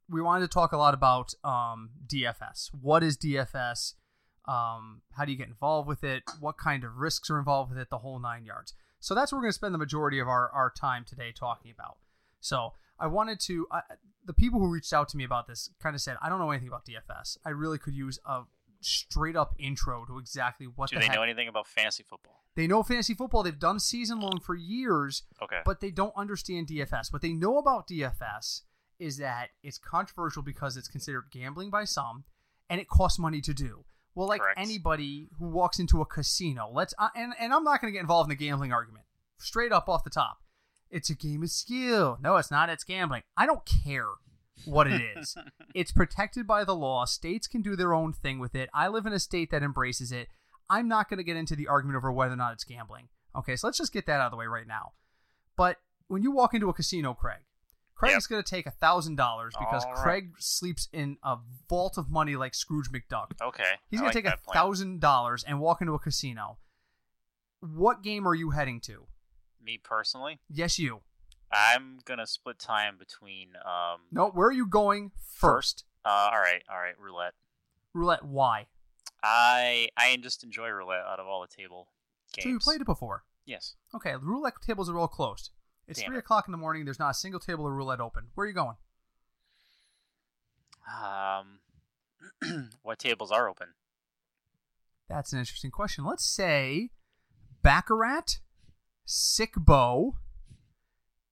we 0.10 0.22
wanted 0.22 0.42
to 0.42 0.54
talk 0.54 0.72
a 0.72 0.78
lot 0.78 0.94
about 0.94 1.34
um, 1.44 1.90
dfs 2.08 2.70
what 2.82 3.04
is 3.04 3.18
dfs 3.18 3.94
um, 4.46 5.02
how 5.18 5.25
do 5.25 5.32
you 5.32 5.38
get 5.38 5.48
involved 5.48 5.88
with 5.88 6.04
it 6.04 6.24
what 6.40 6.58
kind 6.58 6.84
of 6.84 6.96
risks 6.98 7.30
are 7.30 7.38
involved 7.38 7.70
with 7.72 7.80
it 7.80 7.90
the 7.90 8.00
whole 8.00 8.20
nine 8.20 8.46
yards 8.46 8.74
so 9.00 9.16
that's 9.16 9.31
what 9.31 9.38
we're 9.38 9.44
going 9.44 9.50
to 9.51 9.54
spend 9.56 9.74
the 9.74 9.78
majority 9.80 10.19
of 10.19 10.28
our, 10.28 10.50
our 10.51 10.69
time 10.72 11.04
today 11.06 11.31
talking 11.31 11.72
about 11.72 11.98
so 12.40 12.74
i 13.00 13.07
wanted 13.07 13.40
to 13.40 13.66
uh, 13.72 13.81
the 14.25 14.34
people 14.34 14.60
who 14.60 14.68
reached 14.69 14.94
out 14.94 15.07
to 15.10 15.18
me 15.18 15.24
about 15.24 15.48
this 15.48 15.69
kind 15.81 15.96
of 15.96 16.01
said 16.01 16.16
i 16.22 16.30
don't 16.30 16.40
know 16.40 16.51
anything 16.51 16.68
about 16.68 16.86
dfs 16.86 17.38
i 17.46 17.50
really 17.50 17.78
could 17.78 17.94
use 17.96 18.19
a 18.25 18.42
straight 18.81 19.36
up 19.36 19.54
intro 19.60 20.06
to 20.06 20.18
exactly 20.18 20.66
what 20.66 20.90
Do 20.90 20.96
the 20.96 21.01
they 21.01 21.06
heck 21.07 21.16
know 21.16 21.24
anything 21.24 21.48
about 21.50 21.68
fantasy 21.68 22.04
football? 22.04 22.44
they 22.56 22.66
know 22.68 22.81
fantasy 22.84 23.13
football. 23.13 23.44
They've 23.44 23.57
done 23.60 23.80
season 23.80 24.19
long 24.19 24.40
for 24.42 24.54
years, 24.56 25.24
Okay. 25.42 25.60
but 25.63 25.80
they 25.81 25.92
don't 25.92 26.13
understand 26.18 26.68
DFS. 26.68 27.13
What 27.13 27.22
they 27.22 27.31
know 27.31 27.57
about 27.57 27.88
DFS 27.88 28.62
is 29.00 29.18
that 29.18 29.50
it's 29.63 29.78
controversial 29.78 30.42
because 30.42 30.75
it's 30.75 30.88
considered 30.90 31.25
gambling 31.31 31.69
by 31.69 31.86
some, 31.86 32.24
and 32.69 32.81
it 32.81 32.90
costs 32.90 33.18
money 33.19 33.40
to 33.42 33.54
do. 33.54 33.86
Well, 34.19 34.27
like 34.27 34.42
Correct. 34.42 34.60
anybody 34.60 35.30
who 35.39 35.48
walks 35.48 35.80
into 35.80 36.01
a 36.01 36.06
casino, 36.06 36.69
let's 36.74 36.94
uh, 37.00 37.07
and 37.16 37.31
and 37.39 37.54
I'm 37.54 37.63
not 37.63 37.80
going 37.80 37.89
to 37.89 37.95
get 37.95 38.01
involved 38.01 38.30
in 38.30 38.38
the 38.38 38.45
gambling 38.45 38.74
argument. 38.74 39.06
Straight 39.38 39.71
up 39.71 39.88
off 39.88 40.04
the 40.04 40.10
top, 40.10 40.39
it's 40.89 41.10
a 41.10 41.16
game 41.16 41.42
of 41.42 41.50
skill. 41.50 42.18
No, 42.21 42.36
it's 42.36 42.51
not. 42.51 42.69
It's 42.69 42.83
gambling. 42.83 43.21
I 43.38 43.45
don't 43.45 43.66
care 43.66 44.10
what 44.66 44.88
it 44.88 45.01
is. 45.18 45.38
it's 45.74 45.94
protected 45.94 46.45
by 46.45 46.66
the 46.66 46.75
law. 46.75 47.06
States 47.06 47.48
can 47.48 47.62
do 47.62 47.77
their 47.77 47.94
own 47.94 48.12
thing 48.12 48.39
with 48.39 48.56
it. 48.56 48.69
I 48.74 48.89
live 48.89 49.06
in 49.06 49.13
a 49.13 49.19
state 49.19 49.51
that 49.51 49.63
embraces 49.63 50.12
it. 50.12 50.27
I'm 50.69 50.89
not 50.89 51.10
going 51.10 51.19
to 51.19 51.24
get 51.24 51.38
into 51.38 51.56
the 51.56 51.69
argument 51.69 51.95
over 51.95 52.12
whether 52.12 52.33
or 52.33 52.36
not 52.36 52.51
it's 52.51 52.65
gambling. 52.65 53.07
Okay, 53.38 53.56
so 53.56 53.68
let's 53.68 53.77
just 53.77 53.94
get 53.94 54.06
that 54.07 54.19
out 54.19 54.25
of 54.25 54.31
the 54.31 54.38
way 54.38 54.48
right 54.48 54.68
now. 54.68 54.92
But 55.56 55.77
when 56.10 56.24
you 56.24 56.31
walk 56.31 56.54
into 56.54 56.68
a 56.68 56.74
casino, 56.74 57.13
Craig, 57.13 57.39
Craig's 58.00 58.13
Yep. 58.25 58.30
going 58.30 58.44
to 58.44 58.50
take 58.50 58.66
a 58.66 58.72
thousand 58.72 59.16
dollars 59.18 59.54
because 59.60 59.84
right. 59.86 59.96
Craig 59.96 60.31
sleeps 60.40 60.88
in 60.94 61.18
a 61.22 61.38
vault 61.68 61.98
of 61.98 62.10
money 62.10 62.38
like 62.38 62.56
Scrooge 62.56 62.90
McDuck. 62.90 63.31
okay. 63.42 63.74
He's 63.92 64.00
going 64.00 64.07
like 64.13 64.16
to 64.16 64.22
take 64.22 64.34
a 64.34 64.54
thousand 64.54 65.01
dollars 65.01 65.44
and 65.44 65.60
walk 65.60 65.81
into 65.81 65.94
a 65.94 66.00
casino. 66.00 66.60
What 67.60 68.01
game 68.01 68.25
are 68.25 68.34
you 68.36 68.51
heading 68.51 68.80
to? 68.81 69.07
Me 69.62 69.78
personally, 69.78 70.40
Yes, 70.50 70.80
you. 70.80 71.01
I'm 71.51 72.00
gonna 72.06 72.25
split 72.28 72.57
time 72.60 72.98
between 72.98 73.50
um. 73.66 74.01
No, 74.12 74.30
where 74.30 74.48
are 74.48 74.54
you 74.54 74.66
going 74.68 75.12
first? 75.34 75.84
Uh, 76.06 76.30
all 76.31 76.40
right, 76.40 76.62
all 76.72 76.80
right, 76.80 76.98
roulette. 76.98 77.34
Roulette. 77.94 78.24
Why? 78.24 78.68
I 79.22 79.90
I 79.98 80.16
just 80.22 80.44
enjoy 80.44 80.69
roulette 80.69 81.04
out 81.06 81.19
of 81.19 81.28
all 81.28 81.42
the 81.42 81.48
table 81.48 81.90
games. 82.34 82.44
So 82.44 82.50
you 82.50 82.60
played 82.60 82.80
it 82.81 82.86
before. 82.86 83.24
Yes. 83.46 83.75
Okay, 83.94 84.13
the 84.13 84.19
roulette 84.19 84.62
tables 84.66 84.90
are 84.90 84.98
all 84.98 85.07
closed. 85.07 85.50
It's 85.89 86.00
Damn 86.00 86.09
three 86.09 86.18
it. 86.18 86.19
o'clock 86.19 86.47
in 86.47 86.51
the 86.51 86.57
morning. 86.57 86.86
There's 86.86 87.00
not 87.00 87.09
a 87.09 87.13
single 87.15 87.39
table 87.39 87.65
of 87.68 87.74
roulette 87.74 88.00
open. 88.00 88.27
Where 88.36 88.45
are 88.45 88.47
you 88.47 88.53
going? 88.53 88.75
Um, 90.88 92.69
what 92.83 93.00
tables 93.00 93.31
are 93.31 93.50
open? 93.50 93.68
That's 95.09 95.33
an 95.33 95.39
interesting 95.39 95.71
question. 95.71 96.06
Let's 96.06 96.25
say 96.25 96.89
Baccarat, 97.63 98.39
Sic 99.06 99.53
Bo, 99.57 100.15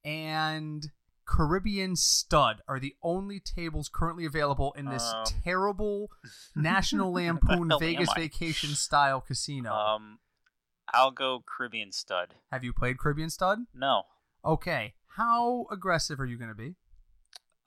and 0.04 0.90
Caribbean 1.26 1.94
Stud 1.94 2.62
are 2.66 2.80
the 2.80 2.94
only 3.02 3.38
tables 3.40 3.88
currently 3.92 4.24
available 4.24 4.72
in 4.76 4.86
this 4.86 5.04
Um, 5.04 5.24
terrible 5.44 6.10
National 6.56 7.12
Lampoon 7.14 7.70
Vegas 7.78 8.12
vacation 8.14 8.70
style 8.70 9.20
casino. 9.20 9.72
Um, 9.72 10.18
I'll 10.92 11.10
go 11.10 11.44
Caribbean 11.46 11.92
Stud. 11.92 12.34
Have 12.50 12.64
you 12.64 12.72
played 12.72 12.98
Caribbean 12.98 13.30
Stud? 13.30 13.60
No. 13.74 14.04
Okay. 14.44 14.94
How 15.16 15.66
aggressive 15.70 16.20
are 16.20 16.26
you 16.26 16.38
going 16.38 16.50
to 16.50 16.54
be? 16.54 16.76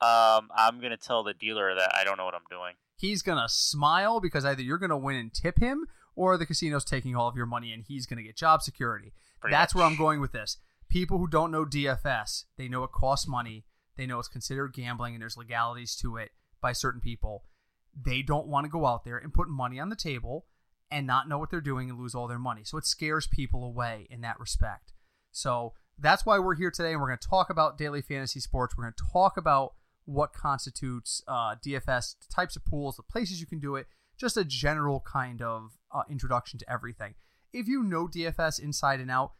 Um, 0.00 0.48
I'm 0.56 0.80
gonna 0.80 0.96
tell 0.96 1.22
the 1.22 1.34
dealer 1.34 1.74
that 1.76 1.94
I 1.94 2.02
don't 2.02 2.16
know 2.16 2.24
what 2.24 2.34
I'm 2.34 2.40
doing. 2.50 2.74
He's 2.96 3.22
going 3.22 3.38
to 3.38 3.48
smile 3.48 4.20
because 4.20 4.44
either 4.44 4.62
you're 4.62 4.78
going 4.78 4.90
to 4.90 4.96
win 4.96 5.16
and 5.16 5.32
tip 5.32 5.58
him 5.58 5.86
or 6.14 6.36
the 6.36 6.46
casino's 6.46 6.84
taking 6.84 7.16
all 7.16 7.28
of 7.28 7.36
your 7.36 7.46
money 7.46 7.72
and 7.72 7.84
he's 7.86 8.06
going 8.06 8.18
to 8.18 8.22
get 8.22 8.36
job 8.36 8.62
security. 8.62 9.12
Pretty 9.40 9.52
That's 9.52 9.74
where 9.74 9.84
I'm 9.84 9.96
going 9.96 10.20
with 10.20 10.32
this. 10.32 10.58
People 10.88 11.18
who 11.18 11.26
don't 11.26 11.50
know 11.50 11.64
DFS, 11.64 12.44
they 12.56 12.68
know 12.68 12.84
it 12.84 12.92
costs 12.92 13.26
money. 13.26 13.64
They 13.96 14.06
know 14.06 14.18
it's 14.18 14.28
considered 14.28 14.72
gambling 14.72 15.14
and 15.14 15.22
there's 15.22 15.36
legalities 15.36 15.96
to 15.96 16.16
it 16.16 16.30
by 16.60 16.72
certain 16.72 17.00
people. 17.00 17.44
They 17.94 18.22
don't 18.22 18.46
want 18.46 18.66
to 18.66 18.70
go 18.70 18.86
out 18.86 19.04
there 19.04 19.18
and 19.18 19.34
put 19.34 19.48
money 19.48 19.80
on 19.80 19.88
the 19.88 19.96
table 19.96 20.46
and 20.90 21.06
not 21.06 21.28
know 21.28 21.38
what 21.38 21.50
they're 21.50 21.60
doing 21.60 21.90
and 21.90 21.98
lose 21.98 22.14
all 22.14 22.28
their 22.28 22.38
money. 22.38 22.62
So 22.64 22.78
it 22.78 22.86
scares 22.86 23.26
people 23.26 23.64
away 23.64 24.06
in 24.10 24.20
that 24.20 24.38
respect. 24.38 24.92
So 25.32 25.72
that's 26.02 26.26
why 26.26 26.38
we're 26.38 26.56
here 26.56 26.70
today 26.70 26.92
and 26.92 27.00
we're 27.00 27.06
going 27.06 27.18
to 27.18 27.28
talk 27.28 27.48
about 27.48 27.78
daily 27.78 28.02
fantasy 28.02 28.40
sports. 28.40 28.76
We're 28.76 28.84
going 28.84 28.94
to 28.96 29.04
talk 29.12 29.36
about 29.36 29.74
what 30.04 30.32
constitutes 30.32 31.22
uh, 31.28 31.54
DFS, 31.64 32.16
the 32.18 32.34
types 32.34 32.56
of 32.56 32.64
pools, 32.64 32.96
the 32.96 33.04
places 33.04 33.40
you 33.40 33.46
can 33.46 33.60
do 33.60 33.76
it, 33.76 33.86
just 34.18 34.36
a 34.36 34.44
general 34.44 35.02
kind 35.06 35.40
of 35.40 35.78
uh, 35.94 36.02
introduction 36.10 36.58
to 36.58 36.70
everything. 36.70 37.14
If 37.52 37.68
you 37.68 37.82
know 37.84 38.08
DFS 38.08 38.60
inside 38.60 38.98
and 39.00 39.10
out, 39.10 39.32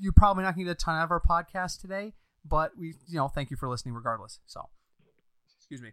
you're 0.00 0.12
probably 0.12 0.44
not 0.44 0.54
going 0.54 0.66
to 0.66 0.70
get 0.70 0.80
a 0.80 0.84
ton 0.84 0.96
out 0.96 1.04
of 1.04 1.10
our 1.10 1.20
podcast 1.20 1.80
today, 1.80 2.14
but 2.44 2.78
we, 2.78 2.94
you 3.08 3.16
know, 3.16 3.28
thank 3.28 3.50
you 3.50 3.56
for 3.56 3.68
listening 3.68 3.94
regardless. 3.94 4.38
So, 4.46 4.68
excuse 5.58 5.82
me. 5.82 5.90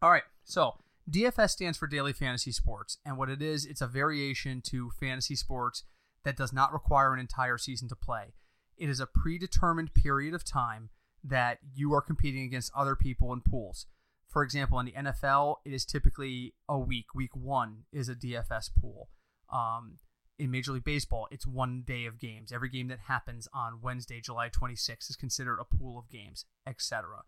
All 0.00 0.10
right. 0.10 0.22
So, 0.44 0.74
DFS 1.10 1.50
stands 1.50 1.76
for 1.76 1.86
Daily 1.86 2.12
Fantasy 2.12 2.52
Sports, 2.52 2.98
and 3.04 3.18
what 3.18 3.28
it 3.28 3.42
is, 3.42 3.66
it's 3.66 3.80
a 3.80 3.86
variation 3.86 4.62
to 4.66 4.90
fantasy 4.98 5.36
sports 5.36 5.84
that 6.24 6.36
does 6.36 6.52
not 6.52 6.72
require 6.72 7.12
an 7.12 7.20
entire 7.20 7.58
season 7.58 7.88
to 7.88 7.96
play. 7.96 8.32
It 8.76 8.88
is 8.88 9.00
a 9.00 9.06
predetermined 9.06 9.94
period 9.94 10.34
of 10.34 10.44
time 10.44 10.90
that 11.22 11.58
you 11.74 11.92
are 11.94 12.02
competing 12.02 12.44
against 12.44 12.72
other 12.76 12.94
people 12.94 13.32
in 13.32 13.40
pools. 13.40 13.86
For 14.28 14.42
example, 14.42 14.78
in 14.80 14.86
the 14.86 14.92
NFL, 14.92 15.56
it 15.64 15.72
is 15.72 15.84
typically 15.84 16.54
a 16.68 16.78
week. 16.78 17.14
Week 17.14 17.34
one 17.34 17.84
is 17.92 18.08
a 18.08 18.14
DFS 18.14 18.70
pool. 18.78 19.08
Um, 19.52 19.98
in 20.38 20.50
Major 20.50 20.72
League 20.72 20.84
Baseball, 20.84 21.28
it's 21.30 21.46
one 21.46 21.84
day 21.86 22.06
of 22.06 22.18
games. 22.18 22.52
Every 22.52 22.68
game 22.68 22.88
that 22.88 22.98
happens 23.06 23.46
on 23.54 23.80
Wednesday, 23.80 24.20
July 24.20 24.48
26th, 24.48 25.08
is 25.10 25.16
considered 25.16 25.58
a 25.60 25.76
pool 25.76 25.98
of 25.98 26.10
games, 26.10 26.44
etc. 26.66 27.22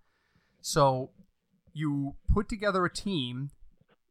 So 0.60 1.10
you 1.72 2.16
put 2.32 2.48
together 2.48 2.84
a 2.84 2.92
team 2.92 3.50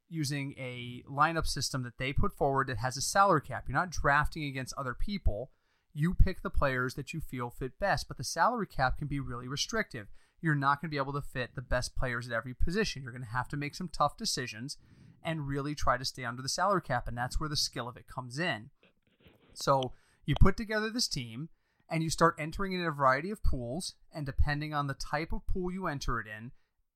using 0.07 0.53
a 0.57 1.03
lineup 1.09 1.47
system 1.47 1.83
that 1.83 1.97
they 1.97 2.13
put 2.13 2.31
forward 2.31 2.67
that 2.67 2.77
has 2.77 2.95
a 2.95 3.01
salary 3.01 3.41
cap. 3.41 3.65
You're 3.67 3.77
not 3.77 3.89
drafting 3.89 4.45
against 4.45 4.73
other 4.77 4.93
people. 4.93 5.51
You 5.97 6.13
pick 6.13 6.41
the 6.41 6.49
players 6.49 6.95
that 6.95 7.13
you 7.13 7.21
feel 7.21 7.49
fit 7.49 7.79
best, 7.79 8.09
but 8.09 8.17
the 8.17 8.23
salary 8.23 8.67
cap 8.67 8.97
can 8.97 9.07
be 9.07 9.21
really 9.21 9.47
restrictive. 9.47 10.07
You're 10.41 10.53
not 10.53 10.81
going 10.81 10.89
to 10.89 10.93
be 10.93 11.01
able 11.01 11.13
to 11.13 11.21
fit 11.21 11.55
the 11.55 11.61
best 11.61 11.95
players 11.95 12.27
at 12.27 12.33
every 12.33 12.53
position. 12.53 13.01
You're 13.01 13.13
going 13.13 13.23
to 13.23 13.29
have 13.29 13.47
to 13.47 13.57
make 13.57 13.75
some 13.75 13.87
tough 13.87 14.17
decisions 14.17 14.77
and 15.23 15.47
really 15.47 15.73
try 15.73 15.97
to 15.97 16.03
stay 16.03 16.25
under 16.25 16.41
the 16.41 16.49
salary 16.49 16.81
cap, 16.81 17.07
and 17.07 17.17
that's 17.17 17.39
where 17.39 17.49
the 17.49 17.55
skill 17.55 17.87
of 17.87 17.95
it 17.95 18.07
comes 18.07 18.37
in. 18.37 18.71
So 19.53 19.93
you 20.25 20.35
put 20.39 20.57
together 20.57 20.89
this 20.89 21.07
team, 21.07 21.47
and 21.89 22.03
you 22.03 22.09
start 22.09 22.35
entering 22.37 22.73
in 22.73 22.81
a 22.81 22.91
variety 22.91 23.31
of 23.31 23.43
pools. 23.43 23.95
And 24.13 24.25
depending 24.25 24.73
on 24.73 24.87
the 24.87 24.95
type 24.95 25.31
of 25.31 25.47
pool 25.47 25.71
you 25.71 25.87
enter 25.87 26.19
it 26.19 26.27
in, 26.27 26.51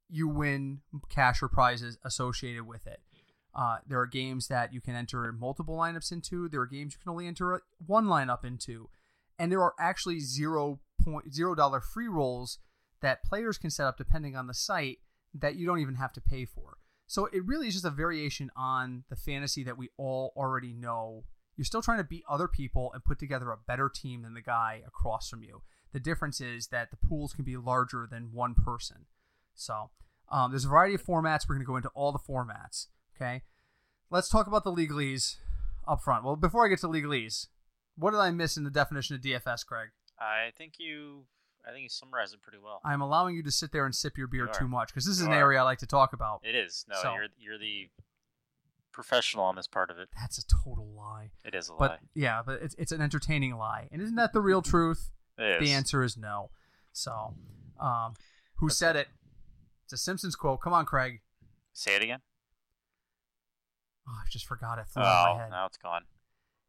you 0.09 0.27
win 0.27 0.81
cash 1.09 1.41
or 1.41 1.47
prizes 1.47 1.97
associated 2.03 2.65
with 2.65 2.87
it. 2.87 2.99
Uh, 3.55 3.77
there 3.87 3.99
are 3.99 4.05
games 4.05 4.47
that 4.47 4.73
you 4.73 4.79
can 4.79 4.95
enter 4.95 5.31
multiple 5.31 5.75
lineups 5.75 6.11
into. 6.11 6.47
There 6.47 6.61
are 6.61 6.67
games 6.67 6.93
you 6.93 6.99
can 7.01 7.11
only 7.11 7.27
enter 7.27 7.61
one 7.85 8.05
lineup 8.05 8.45
into, 8.45 8.89
and 9.37 9.51
there 9.51 9.61
are 9.61 9.73
actually 9.79 10.19
zero 10.19 10.79
point 11.01 11.33
zero 11.33 11.55
dollar 11.55 11.81
free 11.81 12.07
rolls 12.07 12.59
that 13.01 13.23
players 13.23 13.57
can 13.57 13.69
set 13.69 13.87
up 13.87 13.97
depending 13.97 14.35
on 14.35 14.47
the 14.47 14.53
site 14.53 14.99
that 15.33 15.55
you 15.55 15.65
don't 15.65 15.79
even 15.79 15.95
have 15.95 16.13
to 16.13 16.21
pay 16.21 16.45
for. 16.45 16.77
So 17.07 17.25
it 17.27 17.45
really 17.45 17.67
is 17.67 17.73
just 17.73 17.85
a 17.85 17.89
variation 17.89 18.51
on 18.55 19.03
the 19.09 19.15
fantasy 19.15 19.63
that 19.63 19.77
we 19.77 19.89
all 19.97 20.31
already 20.35 20.73
know. 20.73 21.23
You're 21.57 21.65
still 21.65 21.81
trying 21.81 21.97
to 21.97 22.03
beat 22.03 22.23
other 22.29 22.47
people 22.47 22.91
and 22.93 23.03
put 23.03 23.19
together 23.19 23.51
a 23.51 23.57
better 23.57 23.89
team 23.89 24.21
than 24.21 24.35
the 24.35 24.41
guy 24.41 24.81
across 24.85 25.27
from 25.27 25.41
you. 25.41 25.63
The 25.91 25.99
difference 25.99 26.39
is 26.39 26.67
that 26.67 26.91
the 26.91 26.97
pools 26.97 27.33
can 27.33 27.43
be 27.43 27.57
larger 27.57 28.07
than 28.09 28.31
one 28.31 28.53
person. 28.53 29.07
So 29.55 29.89
um, 30.31 30.51
there's 30.51 30.65
a 30.65 30.69
variety 30.69 30.95
of 30.95 31.03
formats. 31.03 31.49
We're 31.49 31.55
going 31.55 31.65
to 31.65 31.71
go 31.71 31.77
into 31.77 31.89
all 31.89 32.11
the 32.11 32.19
formats. 32.19 32.87
Okay. 33.19 33.41
Let's 34.09 34.29
talk 34.29 34.47
about 34.47 34.63
the 34.63 34.71
legalese 34.71 35.35
up 35.87 36.01
front. 36.01 36.23
Well, 36.23 36.35
before 36.35 36.65
I 36.65 36.69
get 36.69 36.79
to 36.79 36.87
legalese, 36.87 37.47
what 37.95 38.11
did 38.11 38.19
I 38.19 38.31
miss 38.31 38.57
in 38.57 38.63
the 38.63 38.69
definition 38.71 39.15
of 39.15 39.21
DFS, 39.21 39.65
Craig? 39.65 39.89
I 40.19 40.51
think 40.57 40.73
you, 40.79 41.25
I 41.67 41.71
think 41.71 41.83
you 41.83 41.89
summarized 41.89 42.33
it 42.33 42.41
pretty 42.41 42.57
well. 42.63 42.81
I'm 42.83 43.01
allowing 43.01 43.35
you 43.35 43.43
to 43.43 43.51
sit 43.51 43.71
there 43.71 43.85
and 43.85 43.93
sip 43.93 44.17
your 44.17 44.27
beer 44.27 44.45
You 44.47 44.51
too 44.53 44.67
much 44.67 44.89
because 44.89 45.05
this 45.05 45.15
is 45.15 45.21
You 45.21 45.27
an 45.27 45.33
are. 45.33 45.39
area 45.39 45.59
I 45.59 45.63
like 45.63 45.79
to 45.79 45.85
talk 45.87 46.13
about. 46.13 46.41
It 46.43 46.55
is. 46.55 46.85
No, 46.89 46.95
So- 47.01 47.13
you're 47.13 47.27
you're 47.37 47.57
the 47.57 47.89
professional 48.91 49.45
on 49.45 49.55
this 49.55 49.67
part 49.67 49.89
of 49.91 49.97
it. 49.99 50.09
That's 50.19 50.37
a 50.37 50.45
total 50.47 50.87
lie. 50.97 51.31
It 51.45 51.55
is 51.55 51.69
a 51.69 51.73
But 51.73 51.91
lie. 51.91 51.97
yeah, 52.15 52.41
but 52.45 52.61
it's 52.61 52.75
it's 52.75 52.91
an 52.91 53.01
entertaining 53.01 53.55
lie. 53.57 53.87
And 53.91 54.01
isn't 54.01 54.15
that 54.15 54.33
the 54.33 54.41
real 54.41 54.61
truth? 54.73 55.11
It 55.37 55.61
is. 55.61 55.69
The 55.69 55.73
answer 55.73 56.03
is 56.03 56.17
no. 56.17 56.49
So, 56.91 57.35
um, 57.79 58.15
who 58.55 58.69
said 58.69 58.95
it? 58.95 59.07
It's 59.85 59.93
a 59.93 59.97
Simpsons 59.97 60.35
quote. 60.35 60.59
Come 60.61 60.73
on, 60.73 60.85
Craig. 60.85 61.21
Say 61.71 61.95
it 61.95 62.01
again. 62.01 62.19
Oh, 64.09 64.17
I 64.19 64.23
just 64.29 64.45
forgot 64.47 64.79
it. 64.79 64.87
Flew 64.87 65.03
out 65.03 65.07
of 65.07 65.27
Oh, 65.29 65.37
my 65.37 65.41
head. 65.43 65.49
now 65.51 65.65
it's 65.67 65.77
gone. 65.77 66.05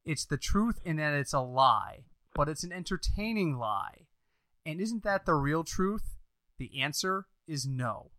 It's 0.05 0.25
the 0.27 0.37
truth 0.37 0.79
in 0.85 0.97
that 0.97 1.15
it's 1.15 1.33
a 1.33 1.41
lie, 1.41 2.05
but 2.35 2.49
it's 2.49 2.65
an 2.65 2.73
entertaining 2.73 3.57
lie. 3.59 4.07
And 4.67 4.79
isn't 4.81 5.05
that 5.05 5.25
the 5.25 5.35
real 5.35 5.65
truth? 5.65 6.17
The 6.59 6.81
answer 6.83 7.27
is 7.47 7.67
no. 7.67 8.11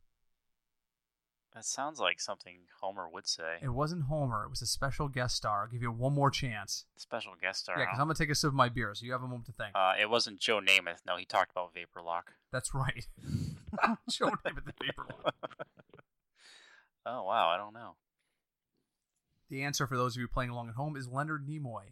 That 1.54 1.66
sounds 1.66 2.00
like 2.00 2.22
something 2.22 2.60
Homer 2.82 3.10
would 3.10 3.28
say. 3.28 3.58
It 3.62 3.70
wasn't 3.74 4.04
Homer. 4.04 4.46
It 4.46 4.50
was 4.50 4.62
a 4.62 4.66
special 4.66 5.10
guest 5.10 5.36
star. 5.36 5.64
I'll 5.64 5.68
give 5.68 5.82
you 5.82 5.92
one 5.92 6.14
more 6.14 6.32
chance. 6.32 6.86
Special 6.96 7.34
guest 7.40 7.60
star. 7.60 7.78
Yeah, 7.78 7.84
because? 7.86 8.00
I'm 8.00 8.06
gonna 8.08 8.16
take 8.16 8.30
a 8.30 8.36
sip 8.36 8.48
of 8.48 8.54
my 8.54 8.70
beer, 8.70 8.94
so 8.96 9.06
you 9.06 9.12
have 9.12 9.22
a 9.22 9.28
moment 9.28 9.48
to 9.48 9.52
think. 9.52 9.72
Uh, 9.76 9.94
it 10.00 10.10
wasn't 10.10 10.40
Joe 10.40 10.62
Namath. 10.62 11.00
No, 11.06 11.18
he 11.18 11.26
talked 11.26 11.52
about 11.52 11.74
Vapor 11.74 12.02
Lock. 12.02 12.32
That's 12.54 12.74
right. 12.74 13.06
Show 14.10 14.26
name 14.28 14.38
at 14.58 14.66
the 14.66 14.74
paper. 14.74 15.06
lock. 15.24 15.36
Oh 17.04 17.24
wow, 17.24 17.50
I 17.50 17.58
don't 17.58 17.74
know. 17.74 17.96
The 19.52 19.62
answer 19.64 19.86
for 19.86 19.96
those 19.98 20.16
of 20.16 20.22
you 20.22 20.28
playing 20.28 20.50
along 20.50 20.70
at 20.70 20.76
home 20.76 20.96
is 20.96 21.08
Leonard 21.08 21.46
Nimoy 21.48 21.92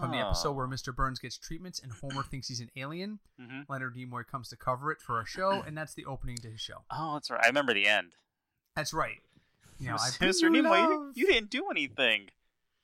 from 0.00 0.10
the 0.12 0.18
Oh. 0.18 0.28
episode 0.28 0.52
where 0.52 0.66
Mr. 0.66 0.94
Burns 0.94 1.18
gets 1.18 1.36
treatments 1.36 1.78
and 1.80 1.92
Homer 1.92 2.22
thinks 2.22 2.48
he's 2.48 2.60
an 2.60 2.70
alien. 2.76 3.18
hmm 3.38 3.62
Leonard 3.68 3.94
Nimoy 3.96 4.26
comes 4.26 4.48
to 4.48 4.56
cover 4.56 4.90
it 4.90 5.02
for 5.02 5.20
a 5.20 5.26
show, 5.26 5.60
and 5.66 5.76
that's 5.76 5.92
the 5.94 6.06
opening 6.06 6.38
to 6.38 6.48
his 6.50 6.60
show. 6.62 6.84
Oh, 6.90 7.14
that's 7.14 7.30
right. 7.30 7.40
I 7.44 7.48
remember 7.48 7.74
the 7.74 7.86
end. 7.86 8.12
That's 8.76 8.94
right. 8.94 9.18
You 9.78 9.88
know, 9.88 9.96
Mr. 9.96 10.48
Nimoy, 10.48 10.78
you, 10.88 11.12
you 11.14 11.26
didn't 11.26 11.50
do 11.50 11.68
anything. 11.70 12.28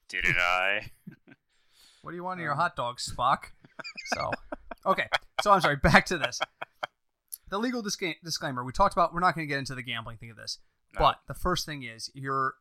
Didn't 0.08 0.36
I? 0.38 0.90
What 2.02 2.12
do 2.12 2.16
you 2.16 2.22
want 2.22 2.38
in 2.38 2.44
your 2.44 2.52
Um. 2.52 2.58
hot 2.58 2.76
dog, 2.76 2.98
Spock? 2.98 3.46
So, 4.14 4.30
okay. 4.86 5.08
So 5.42 5.50
I'm 5.50 5.60
sorry. 5.60 5.74
Back 5.76 6.06
to 6.06 6.18
this. 6.18 6.38
The 7.48 7.58
legal 7.58 7.82
disca- 7.82 8.14
disclaimer. 8.22 8.62
We 8.64 8.70
talked 8.72 8.94
about. 8.94 9.12
We're 9.12 9.18
not 9.18 9.34
going 9.34 9.44
to 9.46 9.48
get 9.52 9.58
into 9.58 9.74
the 9.74 9.82
gambling 9.82 10.16
thing 10.18 10.30
of 10.30 10.36
this, 10.36 10.58
No. 10.94 11.00
but 11.00 11.16
the 11.26 11.34
first 11.34 11.66
thing 11.66 11.82
is 11.82 12.10
you're. 12.14 12.54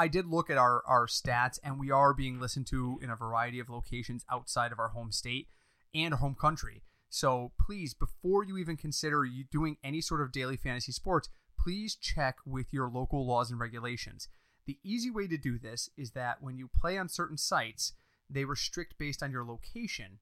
I 0.00 0.08
did 0.08 0.28
look 0.28 0.48
at 0.48 0.56
our 0.56 0.82
our 0.86 1.06
stats, 1.06 1.58
and 1.62 1.78
we 1.78 1.90
are 1.90 2.14
being 2.14 2.40
listened 2.40 2.66
to 2.68 2.98
in 3.02 3.10
a 3.10 3.16
variety 3.16 3.60
of 3.60 3.68
locations 3.68 4.24
outside 4.32 4.72
of 4.72 4.78
our 4.78 4.88
home 4.88 5.12
state 5.12 5.48
and 5.94 6.14
home 6.14 6.34
country. 6.34 6.84
So 7.10 7.52
please, 7.60 7.92
before 7.92 8.42
you 8.42 8.56
even 8.56 8.78
consider 8.78 9.26
you 9.26 9.44
doing 9.44 9.76
any 9.84 10.00
sort 10.00 10.22
of 10.22 10.32
daily 10.32 10.56
fantasy 10.56 10.92
sports, 10.92 11.28
please 11.58 11.94
check 11.96 12.36
with 12.46 12.72
your 12.72 12.88
local 12.88 13.26
laws 13.26 13.50
and 13.50 13.60
regulations. 13.60 14.28
The 14.64 14.78
easy 14.82 15.10
way 15.10 15.26
to 15.26 15.36
do 15.36 15.58
this 15.58 15.90
is 15.98 16.12
that 16.12 16.42
when 16.42 16.56
you 16.56 16.70
play 16.74 16.96
on 16.96 17.10
certain 17.10 17.36
sites, 17.36 17.92
they 18.30 18.46
restrict 18.46 18.94
based 18.96 19.22
on 19.22 19.30
your 19.30 19.44
location 19.44 20.20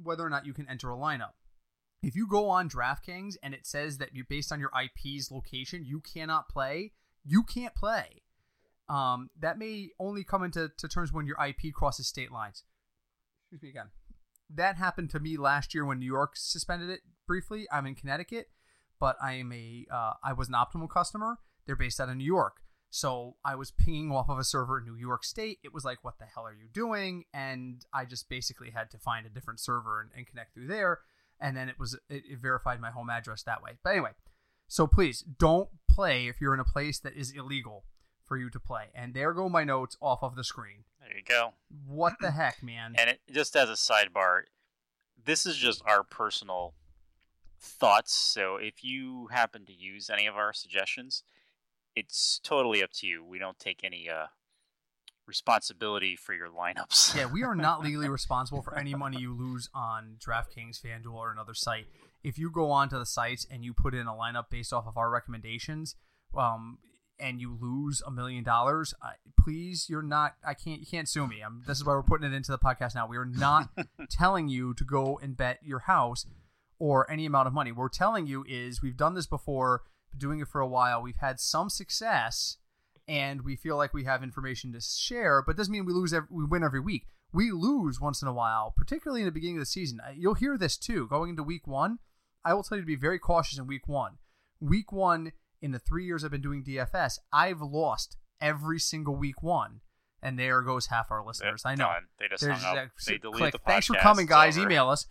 whether 0.00 0.24
or 0.24 0.30
not 0.30 0.46
you 0.46 0.54
can 0.54 0.68
enter 0.68 0.92
a 0.92 0.96
lineup. 0.96 1.32
If 2.04 2.14
you 2.14 2.28
go 2.28 2.48
on 2.50 2.70
DraftKings 2.70 3.34
and 3.42 3.52
it 3.52 3.66
says 3.66 3.98
that 3.98 4.14
you 4.14 4.22
based 4.22 4.52
on 4.52 4.60
your 4.60 4.70
IP's 4.80 5.32
location, 5.32 5.84
you 5.84 6.02
cannot 6.02 6.48
play, 6.48 6.92
you 7.24 7.42
can't 7.42 7.74
play. 7.74 8.22
Um, 8.88 9.30
that 9.38 9.58
may 9.58 9.90
only 9.98 10.24
come 10.24 10.42
into 10.42 10.70
to 10.78 10.88
terms 10.88 11.12
when 11.12 11.26
your 11.26 11.36
IP 11.44 11.74
crosses 11.74 12.06
state 12.06 12.32
lines. 12.32 12.64
Excuse 13.42 13.62
me 13.62 13.68
again. 13.70 13.90
That 14.54 14.76
happened 14.76 15.10
to 15.10 15.20
me 15.20 15.36
last 15.36 15.74
year 15.74 15.84
when 15.84 15.98
New 15.98 16.06
York 16.06 16.32
suspended 16.34 16.88
it 16.88 17.00
briefly. 17.26 17.66
I'm 17.70 17.86
in 17.86 17.94
Connecticut, 17.94 18.48
but 18.98 19.16
I 19.22 19.34
am 19.34 19.52
a 19.52 19.86
uh, 19.92 20.12
I 20.22 20.32
was 20.32 20.48
an 20.48 20.54
optimal 20.54 20.88
customer. 20.88 21.38
They're 21.66 21.76
based 21.76 22.00
out 22.00 22.08
of 22.08 22.16
New 22.16 22.24
York. 22.24 22.62
So 22.90 23.36
I 23.44 23.54
was 23.54 23.70
pinging 23.70 24.10
off 24.10 24.30
of 24.30 24.38
a 24.38 24.44
server 24.44 24.78
in 24.78 24.86
New 24.86 24.96
York 24.96 25.24
State. 25.24 25.58
It 25.62 25.74
was 25.74 25.84
like, 25.84 26.02
what 26.02 26.18
the 26.18 26.24
hell 26.24 26.46
are 26.46 26.54
you 26.54 26.68
doing? 26.72 27.24
And 27.34 27.84
I 27.92 28.06
just 28.06 28.30
basically 28.30 28.70
had 28.70 28.90
to 28.92 28.98
find 28.98 29.26
a 29.26 29.28
different 29.28 29.60
server 29.60 30.00
and, 30.00 30.10
and 30.16 30.26
connect 30.26 30.54
through 30.54 30.68
there. 30.68 31.00
And 31.38 31.56
then 31.56 31.68
it 31.68 31.78
was 31.78 31.94
it, 32.08 32.22
it 32.26 32.38
verified 32.40 32.80
my 32.80 32.90
home 32.90 33.10
address 33.10 33.42
that 33.42 33.62
way. 33.62 33.72
But 33.84 33.90
anyway, 33.90 34.12
so 34.66 34.86
please 34.86 35.20
don't 35.20 35.68
play 35.90 36.28
if 36.28 36.40
you're 36.40 36.54
in 36.54 36.60
a 36.60 36.64
place 36.64 36.98
that 37.00 37.14
is 37.14 37.30
illegal 37.30 37.84
for 38.28 38.36
you 38.36 38.50
to 38.50 38.60
play. 38.60 38.84
And 38.94 39.14
there 39.14 39.32
go 39.32 39.48
my 39.48 39.64
notes 39.64 39.96
off 40.00 40.22
of 40.22 40.36
the 40.36 40.44
screen. 40.44 40.84
There 41.00 41.16
you 41.16 41.24
go. 41.26 41.54
What 41.86 42.14
the 42.20 42.30
heck, 42.30 42.62
man? 42.62 42.94
And 42.98 43.10
it, 43.10 43.20
just 43.32 43.56
as 43.56 43.70
a 43.70 43.72
sidebar, 43.72 44.42
this 45.24 45.46
is 45.46 45.56
just 45.56 45.82
our 45.86 46.04
personal 46.04 46.74
thoughts. 47.58 48.12
So 48.12 48.56
if 48.56 48.84
you 48.84 49.28
happen 49.32 49.64
to 49.66 49.72
use 49.72 50.10
any 50.10 50.26
of 50.26 50.36
our 50.36 50.52
suggestions, 50.52 51.22
it's 51.96 52.40
totally 52.44 52.82
up 52.82 52.92
to 52.94 53.06
you. 53.06 53.24
We 53.24 53.38
don't 53.38 53.58
take 53.58 53.82
any 53.82 54.08
uh, 54.08 54.26
responsibility 55.26 56.14
for 56.16 56.34
your 56.34 56.48
lineups. 56.48 57.16
yeah, 57.16 57.26
we 57.26 57.42
are 57.42 57.54
not 57.54 57.82
legally 57.82 58.08
responsible 58.10 58.62
for 58.62 58.76
any 58.76 58.94
money 58.94 59.18
you 59.18 59.32
lose 59.32 59.68
on 59.74 60.16
DraftKings, 60.18 60.80
FanDuel, 60.80 61.14
or 61.14 61.32
another 61.32 61.54
site. 61.54 61.86
If 62.22 62.38
you 62.38 62.50
go 62.50 62.70
onto 62.70 62.98
the 62.98 63.06
sites 63.06 63.46
and 63.50 63.64
you 63.64 63.72
put 63.72 63.94
in 63.94 64.06
a 64.06 64.12
lineup 64.12 64.50
based 64.50 64.72
off 64.72 64.86
of 64.86 64.96
our 64.96 65.10
recommendations, 65.10 65.94
um, 66.36 66.78
and 67.20 67.40
you 67.40 67.56
lose 67.60 68.02
a 68.06 68.10
million 68.10 68.44
dollars, 68.44 68.94
please, 69.38 69.86
you're 69.88 70.02
not. 70.02 70.34
I 70.46 70.54
can't. 70.54 70.80
You 70.80 70.86
can't 70.86 71.08
sue 71.08 71.26
me. 71.26 71.40
I'm, 71.40 71.62
this 71.66 71.78
is 71.78 71.84
why 71.84 71.94
we're 71.94 72.02
putting 72.02 72.30
it 72.30 72.36
into 72.36 72.50
the 72.52 72.58
podcast 72.58 72.94
now. 72.94 73.06
We 73.06 73.16
are 73.16 73.24
not 73.24 73.70
telling 74.10 74.48
you 74.48 74.74
to 74.74 74.84
go 74.84 75.18
and 75.22 75.36
bet 75.36 75.58
your 75.62 75.80
house 75.80 76.26
or 76.78 77.10
any 77.10 77.26
amount 77.26 77.46
of 77.46 77.54
money. 77.54 77.72
What 77.72 77.78
we're 77.78 77.88
telling 77.88 78.26
you 78.26 78.44
is 78.48 78.82
we've 78.82 78.96
done 78.96 79.14
this 79.14 79.26
before, 79.26 79.82
doing 80.16 80.40
it 80.40 80.48
for 80.48 80.60
a 80.60 80.66
while. 80.66 81.02
We've 81.02 81.16
had 81.16 81.40
some 81.40 81.70
success, 81.70 82.58
and 83.06 83.42
we 83.42 83.56
feel 83.56 83.76
like 83.76 83.94
we 83.94 84.04
have 84.04 84.22
information 84.22 84.72
to 84.72 84.80
share. 84.80 85.42
But 85.42 85.56
doesn't 85.56 85.72
mean 85.72 85.86
we 85.86 85.92
lose. 85.92 86.12
Every, 86.12 86.28
we 86.30 86.44
win 86.44 86.62
every 86.62 86.80
week. 86.80 87.06
We 87.32 87.50
lose 87.50 88.00
once 88.00 88.22
in 88.22 88.28
a 88.28 88.32
while, 88.32 88.72
particularly 88.76 89.20
in 89.20 89.26
the 89.26 89.32
beginning 89.32 89.56
of 89.56 89.62
the 89.62 89.66
season. 89.66 90.00
You'll 90.16 90.34
hear 90.34 90.56
this 90.56 90.76
too. 90.76 91.06
Going 91.08 91.30
into 91.30 91.42
week 91.42 91.66
one, 91.66 91.98
I 92.44 92.54
will 92.54 92.62
tell 92.62 92.78
you 92.78 92.82
to 92.82 92.86
be 92.86 92.96
very 92.96 93.18
cautious 93.18 93.58
in 93.58 93.66
week 93.66 93.86
one. 93.86 94.18
Week 94.60 94.90
one, 94.92 95.32
in 95.60 95.72
the 95.72 95.78
three 95.78 96.04
years 96.04 96.24
I've 96.24 96.30
been 96.30 96.40
doing 96.40 96.64
DFS, 96.64 97.18
I've 97.32 97.60
lost 97.60 98.16
every 98.40 98.78
single 98.78 99.16
week 99.16 99.42
one. 99.42 99.80
And 100.20 100.36
there 100.36 100.62
goes 100.62 100.86
half 100.86 101.12
our 101.12 101.24
listeners. 101.24 101.62
I 101.64 101.76
know. 101.76 101.84
Done. 101.84 102.06
They 102.18 102.26
just 102.28 102.42
There's 102.42 102.60
hung 102.60 102.78
up. 102.78 102.88
They 103.06 103.18
deleted 103.18 103.38
click. 103.38 103.52
the 103.52 103.58
podcast. 103.58 103.64
Thanks 103.66 103.86
for 103.86 103.94
coming, 103.94 104.26
guys. 104.26 104.58
Email 104.58 104.88
us. 104.88 105.06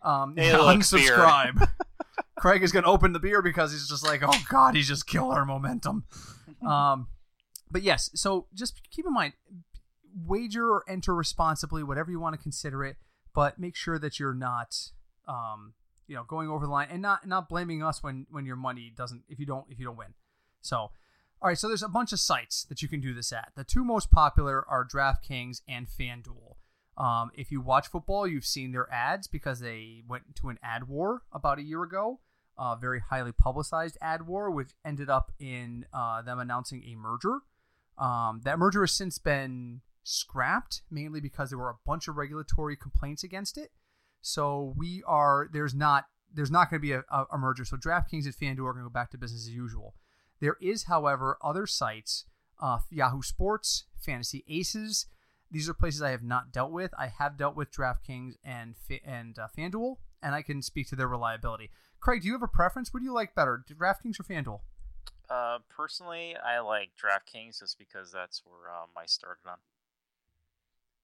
Um, 0.00 0.36
unsubscribe. 0.36 1.68
Craig 2.38 2.62
is 2.62 2.70
going 2.70 2.84
to 2.84 2.88
open 2.90 3.12
the 3.12 3.18
beer 3.18 3.42
because 3.42 3.72
he's 3.72 3.88
just 3.88 4.04
like, 4.06 4.22
oh 4.24 4.44
god, 4.48 4.76
he's 4.76 4.86
just 4.86 5.06
killed 5.06 5.32
our 5.32 5.44
momentum. 5.44 6.04
Um, 6.64 7.08
but 7.70 7.82
yes, 7.82 8.08
so 8.14 8.46
just 8.54 8.80
keep 8.90 9.04
in 9.04 9.12
mind, 9.12 9.34
wager 10.16 10.66
or 10.66 10.82
enter 10.88 11.14
responsibly, 11.14 11.82
whatever 11.82 12.10
you 12.10 12.18
want 12.18 12.34
to 12.34 12.42
consider 12.42 12.82
it, 12.84 12.96
but 13.34 13.58
make 13.58 13.76
sure 13.76 13.98
that 13.98 14.18
you're 14.18 14.32
not, 14.32 14.74
um, 15.28 15.74
you 16.06 16.14
know, 16.14 16.24
going 16.24 16.48
over 16.48 16.66
the 16.66 16.72
line 16.72 16.88
and 16.90 17.02
not 17.02 17.26
not 17.26 17.48
blaming 17.48 17.82
us 17.82 18.02
when 18.02 18.26
when 18.30 18.46
your 18.46 18.56
money 18.56 18.92
doesn't 18.96 19.22
if 19.28 19.38
you 19.38 19.46
don't 19.46 19.66
if 19.70 19.78
you 19.78 19.84
don't 19.84 19.96
win. 19.96 20.14
So, 20.60 20.76
all 20.76 20.92
right, 21.42 21.58
so 21.58 21.68
there's 21.68 21.82
a 21.82 21.88
bunch 21.88 22.12
of 22.12 22.20
sites 22.20 22.64
that 22.64 22.82
you 22.82 22.88
can 22.88 23.00
do 23.00 23.14
this 23.14 23.32
at. 23.32 23.52
The 23.54 23.64
two 23.64 23.84
most 23.84 24.10
popular 24.10 24.64
are 24.68 24.86
DraftKings 24.86 25.60
and 25.68 25.86
FanDuel. 25.86 26.56
Um, 26.96 27.30
if 27.34 27.50
you 27.50 27.60
watch 27.60 27.88
football, 27.88 28.26
you've 28.26 28.46
seen 28.46 28.72
their 28.72 28.90
ads 28.92 29.26
because 29.26 29.60
they 29.60 30.02
went 30.08 30.36
to 30.36 30.48
an 30.48 30.58
ad 30.62 30.88
war 30.88 31.22
about 31.32 31.58
a 31.58 31.62
year 31.62 31.82
ago. 31.82 32.20
A 32.56 32.76
very 32.80 33.00
highly 33.00 33.32
publicized 33.32 33.98
ad 34.00 34.28
war, 34.28 34.48
which 34.50 34.70
ended 34.84 35.10
up 35.10 35.32
in 35.40 35.86
uh, 35.92 36.22
them 36.22 36.38
announcing 36.38 36.84
a 36.84 36.94
merger. 36.94 37.40
Um, 37.98 38.42
that 38.44 38.60
merger 38.60 38.82
has 38.82 38.92
since 38.92 39.18
been 39.18 39.80
scrapped, 40.04 40.82
mainly 40.88 41.20
because 41.20 41.50
there 41.50 41.58
were 41.58 41.70
a 41.70 41.78
bunch 41.84 42.06
of 42.06 42.16
regulatory 42.16 42.76
complaints 42.76 43.24
against 43.24 43.58
it. 43.58 43.72
So 44.24 44.72
we 44.74 45.02
are 45.06 45.48
there's 45.52 45.74
not 45.74 46.06
there's 46.32 46.50
not 46.50 46.70
going 46.70 46.80
to 46.80 46.82
be 46.82 46.92
a, 46.92 47.04
a, 47.10 47.36
merger. 47.36 47.64
So 47.64 47.76
DraftKings 47.76 48.24
and 48.24 48.34
FanDuel 48.34 48.66
are 48.66 48.72
going 48.72 48.84
to 48.84 48.88
go 48.88 48.88
back 48.88 49.10
to 49.10 49.18
business 49.18 49.42
as 49.42 49.50
usual. 49.50 49.94
There 50.40 50.56
is, 50.60 50.84
however, 50.84 51.38
other 51.44 51.66
sites, 51.66 52.24
uh, 52.60 52.78
Yahoo 52.90 53.22
Sports, 53.22 53.84
Fantasy 54.00 54.42
Aces. 54.48 55.06
These 55.50 55.68
are 55.68 55.74
places 55.74 56.00
I 56.00 56.10
have 56.10 56.22
not 56.22 56.52
dealt 56.52 56.72
with. 56.72 56.92
I 56.98 57.08
have 57.18 57.36
dealt 57.36 57.54
with 57.54 57.70
DraftKings 57.70 58.36
and 58.42 58.74
and 59.04 59.38
uh, 59.38 59.46
FanDuel, 59.56 59.96
and 60.22 60.34
I 60.34 60.40
can 60.40 60.62
speak 60.62 60.88
to 60.88 60.96
their 60.96 61.06
reliability. 61.06 61.70
Craig, 62.00 62.22
do 62.22 62.26
you 62.26 62.32
have 62.32 62.42
a 62.42 62.48
preference? 62.48 62.94
What 62.94 63.00
do 63.00 63.04
you 63.04 63.12
like 63.12 63.34
better, 63.34 63.62
DraftKings 63.70 64.18
or 64.18 64.24
FanDuel? 64.24 64.60
Uh, 65.28 65.58
personally, 65.68 66.34
I 66.42 66.60
like 66.60 66.92
DraftKings 66.96 67.60
just 67.60 67.78
because 67.78 68.10
that's 68.10 68.42
where 68.44 68.74
um, 68.74 68.88
I 68.96 69.04
started 69.04 69.46
on. 69.46 69.58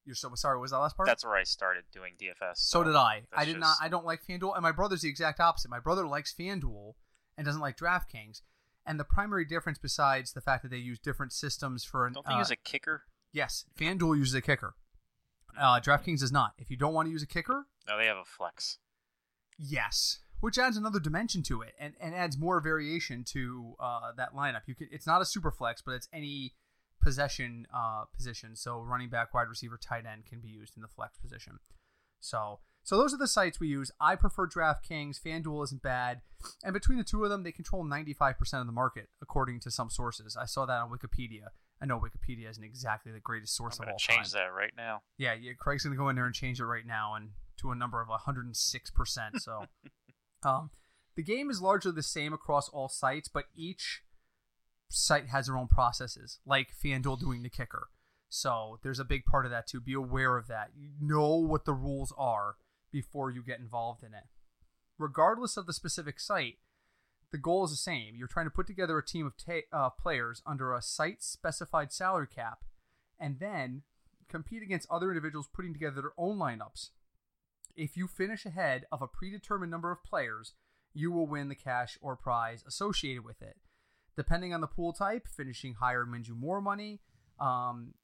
You're 0.04 0.14
so 0.14 0.30
sorry. 0.34 0.56
What 0.56 0.62
was 0.62 0.70
that 0.70 0.78
last 0.78 0.96
part? 0.96 1.06
That's 1.06 1.24
where 1.24 1.36
I 1.36 1.44
started 1.44 1.84
doing 1.92 2.14
DFS. 2.20 2.56
So, 2.56 2.80
so 2.80 2.84
did 2.84 2.96
I. 2.96 3.22
I 3.32 3.44
did 3.44 3.52
just... 3.52 3.60
not. 3.60 3.76
I 3.80 3.88
don't 3.88 4.04
like 4.04 4.24
FanDuel, 4.26 4.54
and 4.54 4.62
my 4.62 4.72
brother's 4.72 5.02
the 5.02 5.08
exact 5.08 5.40
opposite. 5.40 5.70
My 5.70 5.80
brother 5.80 6.06
likes 6.06 6.34
FanDuel 6.34 6.94
and 7.36 7.44
doesn't 7.44 7.60
like 7.60 7.76
DraftKings. 7.76 8.42
And 8.86 8.98
the 8.98 9.04
primary 9.04 9.44
difference, 9.44 9.78
besides 9.78 10.32
the 10.32 10.40
fact 10.40 10.62
that 10.62 10.70
they 10.70 10.78
use 10.78 10.98
different 10.98 11.32
systems 11.32 11.84
for 11.84 12.06
an, 12.06 12.14
don't 12.14 12.26
they 12.26 12.34
uh, 12.34 12.38
use 12.38 12.50
a 12.50 12.56
kicker? 12.56 13.04
Yes, 13.32 13.64
FanDuel 13.78 14.16
uses 14.16 14.34
a 14.34 14.40
kicker. 14.40 14.74
Uh, 15.58 15.80
DraftKings 15.80 16.20
does 16.20 16.32
not. 16.32 16.54
If 16.58 16.70
you 16.70 16.76
don't 16.76 16.94
want 16.94 17.06
to 17.06 17.12
use 17.12 17.22
a 17.22 17.26
kicker, 17.26 17.66
no, 17.88 17.98
they 17.98 18.06
have 18.06 18.16
a 18.16 18.24
flex. 18.24 18.78
Yes, 19.58 20.20
which 20.40 20.58
adds 20.58 20.76
another 20.76 20.98
dimension 20.98 21.42
to 21.44 21.60
it 21.60 21.74
and, 21.78 21.94
and 22.00 22.14
adds 22.14 22.38
more 22.38 22.60
variation 22.60 23.24
to 23.24 23.74
uh, 23.78 24.12
that 24.16 24.34
lineup. 24.34 24.62
You 24.66 24.74
can, 24.74 24.88
it's 24.90 25.06
not 25.06 25.20
a 25.20 25.26
super 25.26 25.50
flex, 25.50 25.82
but 25.82 25.92
it's 25.92 26.08
any 26.12 26.54
possession 27.02 27.66
uh, 27.74 28.04
position. 28.14 28.56
So 28.56 28.80
running 28.80 29.08
back, 29.08 29.32
wide 29.34 29.48
receiver, 29.48 29.78
tight 29.78 30.04
end 30.10 30.26
can 30.26 30.40
be 30.40 30.48
used 30.48 30.76
in 30.76 30.82
the 30.82 30.88
flex 30.88 31.18
position. 31.18 31.58
So 32.20 32.60
so 32.82 32.96
those 32.96 33.12
are 33.14 33.18
the 33.18 33.28
sites 33.28 33.60
we 33.60 33.68
use. 33.68 33.90
I 34.00 34.16
prefer 34.16 34.46
DraftKings. 34.46 35.20
FanDuel 35.20 35.64
isn't 35.64 35.82
bad, 35.82 36.22
and 36.64 36.72
between 36.72 36.98
the 36.98 37.04
two 37.04 37.22
of 37.24 37.30
them, 37.30 37.42
they 37.42 37.52
control 37.52 37.84
95% 37.84 38.60
of 38.60 38.66
the 38.66 38.72
market, 38.72 39.08
according 39.20 39.60
to 39.60 39.70
some 39.70 39.90
sources. 39.90 40.36
I 40.36 40.46
saw 40.46 40.66
that 40.66 40.80
on 40.80 40.90
Wikipedia. 40.90 41.48
I 41.82 41.86
know 41.86 42.00
Wikipedia 42.00 42.50
isn't 42.50 42.64
exactly 42.64 43.12
the 43.12 43.20
greatest 43.20 43.54
source 43.56 43.78
I'm 43.78 43.88
of 43.88 43.92
all 43.92 43.98
change 43.98 44.32
time. 44.32 44.42
that 44.42 44.54
right 44.54 44.72
now. 44.76 45.02
Yeah, 45.18 45.34
yeah. 45.34 45.52
Craig's 45.58 45.84
gonna 45.84 45.96
go 45.96 46.08
in 46.08 46.16
there 46.16 46.26
and 46.26 46.34
change 46.34 46.60
it 46.60 46.64
right 46.64 46.86
now, 46.86 47.14
and 47.14 47.30
to 47.58 47.70
a 47.70 47.74
number 47.74 48.00
of 48.00 48.08
106%. 48.08 49.40
So, 49.40 49.64
um, 50.42 50.70
the 51.16 51.22
game 51.22 51.50
is 51.50 51.60
largely 51.60 51.92
the 51.92 52.02
same 52.02 52.32
across 52.32 52.68
all 52.70 52.88
sites, 52.88 53.28
but 53.28 53.44
each 53.54 54.02
site 54.90 55.28
has 55.28 55.46
their 55.46 55.56
own 55.56 55.68
processes, 55.68 56.38
like 56.44 56.68
FanDuel 56.74 57.20
doing 57.20 57.42
the 57.42 57.48
kicker. 57.48 57.88
So 58.28 58.78
there's 58.82 59.00
a 59.00 59.04
big 59.04 59.24
part 59.24 59.44
of 59.44 59.50
that 59.50 59.66
too. 59.66 59.80
Be 59.80 59.94
aware 59.94 60.36
of 60.36 60.46
that. 60.48 60.70
You 60.76 60.90
know 61.00 61.34
what 61.36 61.64
the 61.64 61.72
rules 61.72 62.12
are 62.16 62.56
before 62.92 63.30
you 63.30 63.42
get 63.42 63.60
involved 63.60 64.02
in 64.02 64.14
it. 64.14 64.24
Regardless 64.98 65.56
of 65.56 65.66
the 65.66 65.72
specific 65.72 66.20
site, 66.20 66.58
the 67.32 67.38
goal 67.38 67.64
is 67.64 67.70
the 67.70 67.76
same. 67.76 68.14
You're 68.16 68.28
trying 68.28 68.46
to 68.46 68.50
put 68.50 68.66
together 68.66 68.98
a 68.98 69.04
team 69.04 69.26
of 69.26 69.36
ta- 69.36 69.68
uh, 69.72 69.90
players 69.90 70.42
under 70.44 70.74
a 70.74 70.82
site 70.82 71.22
specified 71.22 71.92
salary 71.92 72.26
cap 72.26 72.64
and 73.18 73.38
then 73.38 73.82
compete 74.28 74.62
against 74.62 74.88
other 74.90 75.10
individuals 75.10 75.48
putting 75.52 75.72
together 75.72 76.00
their 76.00 76.12
own 76.16 76.38
lineups. 76.38 76.90
If 77.76 77.96
you 77.96 78.06
finish 78.06 78.44
ahead 78.46 78.84
of 78.90 79.02
a 79.02 79.06
predetermined 79.06 79.70
number 79.70 79.90
of 79.90 80.04
players, 80.04 80.54
you 80.92 81.10
will 81.12 81.26
win 81.26 81.48
the 81.48 81.54
cash 81.54 81.98
or 82.00 82.16
prize 82.16 82.64
associated 82.66 83.24
with 83.24 83.42
it. 83.42 83.56
Depending 84.20 84.52
on 84.52 84.60
the 84.60 84.66
pool 84.66 84.92
type, 84.92 85.26
finishing 85.34 85.76
higher 85.80 86.04
means 86.04 86.28
you 86.28 86.34
more 86.34 86.60
money. 86.60 87.00
Um, 87.40 87.94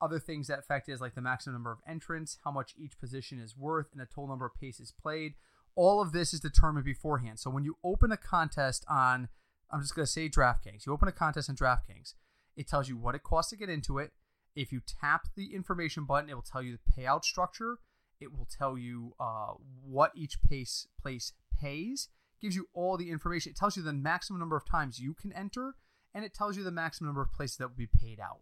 other 0.00 0.20
things 0.20 0.46
that 0.46 0.60
affect 0.60 0.88
is 0.88 1.00
like 1.00 1.16
the 1.16 1.20
maximum 1.20 1.54
number 1.54 1.72
of 1.72 1.78
entrants, 1.84 2.38
how 2.44 2.52
much 2.52 2.74
each 2.78 2.96
position 3.00 3.40
is 3.40 3.56
worth, 3.56 3.88
and 3.90 4.00
the 4.00 4.06
total 4.06 4.28
number 4.28 4.46
of 4.46 4.54
paces 4.54 4.92
played. 4.92 5.34
All 5.74 6.00
of 6.00 6.12
this 6.12 6.32
is 6.32 6.38
determined 6.38 6.84
beforehand. 6.84 7.40
So 7.40 7.50
when 7.50 7.64
you 7.64 7.76
open 7.82 8.12
a 8.12 8.16
contest 8.16 8.84
on, 8.88 9.30
I'm 9.68 9.80
just 9.80 9.96
going 9.96 10.06
to 10.06 10.12
say 10.12 10.28
DraftKings, 10.28 10.86
you 10.86 10.92
open 10.92 11.08
a 11.08 11.12
contest 11.12 11.50
on 11.50 11.56
DraftKings, 11.56 12.14
it 12.56 12.68
tells 12.68 12.88
you 12.88 12.96
what 12.96 13.16
it 13.16 13.24
costs 13.24 13.50
to 13.50 13.56
get 13.56 13.68
into 13.68 13.98
it. 13.98 14.12
If 14.54 14.70
you 14.70 14.80
tap 14.86 15.26
the 15.34 15.56
information 15.56 16.04
button, 16.04 16.30
it 16.30 16.34
will 16.34 16.42
tell 16.42 16.62
you 16.62 16.76
the 16.76 17.02
payout 17.02 17.24
structure. 17.24 17.78
It 18.20 18.32
will 18.32 18.46
tell 18.46 18.78
you 18.78 19.16
uh, 19.18 19.54
what 19.84 20.12
each 20.14 20.40
pace 20.48 20.86
place 21.02 21.32
pays 21.60 22.10
gives 22.44 22.54
you 22.54 22.68
all 22.74 22.98
the 22.98 23.10
information. 23.10 23.50
It 23.50 23.56
tells 23.56 23.74
you 23.74 23.82
the 23.82 23.94
maximum 23.94 24.38
number 24.38 24.56
of 24.56 24.66
times 24.66 25.00
you 25.00 25.14
can 25.14 25.32
enter, 25.32 25.76
and 26.14 26.26
it 26.26 26.34
tells 26.34 26.58
you 26.58 26.62
the 26.62 26.70
maximum 26.70 27.08
number 27.08 27.22
of 27.22 27.32
places 27.32 27.56
that 27.56 27.68
will 27.68 27.76
be 27.76 27.88
paid 27.88 28.20
out. 28.20 28.40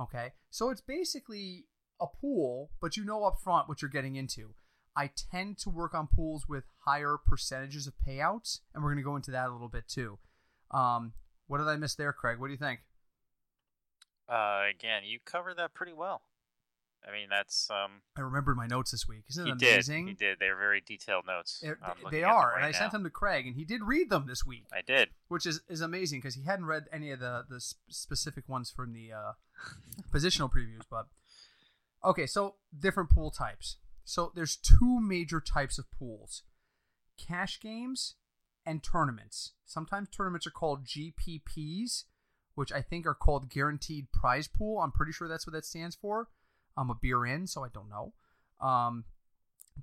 Okay, 0.00 0.32
so 0.50 0.70
it's 0.70 0.80
basically 0.80 1.66
a 2.00 2.06
pool, 2.06 2.70
but 2.80 2.96
you 2.96 3.04
know 3.04 3.24
up 3.24 3.36
front 3.44 3.68
what 3.68 3.82
you're 3.82 3.90
getting 3.90 4.16
into. 4.16 4.54
I 4.96 5.10
tend 5.30 5.58
to 5.58 5.70
work 5.70 5.94
on 5.94 6.08
pools 6.08 6.48
with 6.48 6.64
higher 6.86 7.18
percentages 7.18 7.86
of 7.86 7.92
payouts, 8.08 8.60
and 8.74 8.82
we're 8.82 8.90
going 8.90 9.04
to 9.04 9.08
go 9.08 9.16
into 9.16 9.30
that 9.32 9.50
a 9.50 9.52
little 9.52 9.68
bit 9.68 9.86
too. 9.86 10.18
Um, 10.70 11.12
what 11.46 11.58
did 11.58 11.68
I 11.68 11.76
miss 11.76 11.94
there, 11.94 12.14
Craig? 12.14 12.38
What 12.38 12.46
do 12.46 12.52
you 12.52 12.58
think? 12.58 12.80
Uh, 14.30 14.62
again, 14.70 15.02
you 15.04 15.18
covered 15.24 15.58
that 15.58 15.74
pretty 15.74 15.92
well. 15.92 16.22
I 17.08 17.12
mean, 17.12 17.28
that's 17.30 17.68
um. 17.70 18.02
I 18.16 18.22
remembered 18.22 18.56
my 18.56 18.66
notes 18.66 18.90
this 18.90 19.06
week. 19.06 19.24
Isn't 19.30 19.46
it 19.46 19.62
amazing? 19.62 20.06
Did. 20.06 20.10
He 20.10 20.16
did. 20.16 20.38
They're 20.40 20.56
very 20.56 20.82
detailed 20.84 21.24
notes. 21.26 21.62
It, 21.62 21.76
they 22.10 22.24
are, 22.24 22.48
right 22.48 22.56
and 22.56 22.64
I 22.64 22.70
now. 22.72 22.78
sent 22.78 22.92
them 22.92 23.04
to 23.04 23.10
Craig, 23.10 23.46
and 23.46 23.54
he 23.54 23.64
did 23.64 23.82
read 23.82 24.10
them 24.10 24.26
this 24.26 24.44
week. 24.44 24.66
I 24.72 24.80
did, 24.84 25.10
which 25.28 25.46
is 25.46 25.60
is 25.68 25.80
amazing 25.80 26.18
because 26.18 26.34
he 26.34 26.42
hadn't 26.42 26.66
read 26.66 26.86
any 26.92 27.12
of 27.12 27.20
the 27.20 27.44
the 27.48 27.60
specific 27.88 28.48
ones 28.48 28.70
from 28.70 28.92
the 28.92 29.12
uh, 29.12 29.32
positional 30.12 30.50
previews. 30.50 30.82
But 30.90 31.06
okay, 32.04 32.26
so 32.26 32.56
different 32.76 33.10
pool 33.10 33.30
types. 33.30 33.76
So 34.04 34.32
there's 34.34 34.56
two 34.56 35.00
major 35.00 35.40
types 35.40 35.78
of 35.78 35.90
pools: 35.92 36.42
cash 37.16 37.60
games 37.60 38.14
and 38.64 38.82
tournaments. 38.82 39.52
Sometimes 39.64 40.08
tournaments 40.08 40.46
are 40.46 40.50
called 40.50 40.84
GPPs, 40.84 42.04
which 42.56 42.72
I 42.72 42.82
think 42.82 43.06
are 43.06 43.14
called 43.14 43.48
guaranteed 43.48 44.10
prize 44.12 44.48
pool. 44.48 44.80
I'm 44.80 44.90
pretty 44.90 45.12
sure 45.12 45.28
that's 45.28 45.46
what 45.46 45.52
that 45.52 45.64
stands 45.64 45.94
for. 45.94 46.28
I'm 46.76 46.90
a 46.90 46.94
beer 47.00 47.24
in, 47.24 47.46
so 47.46 47.64
I 47.64 47.68
don't 47.72 47.88
know. 47.88 48.12
Um, 48.60 49.04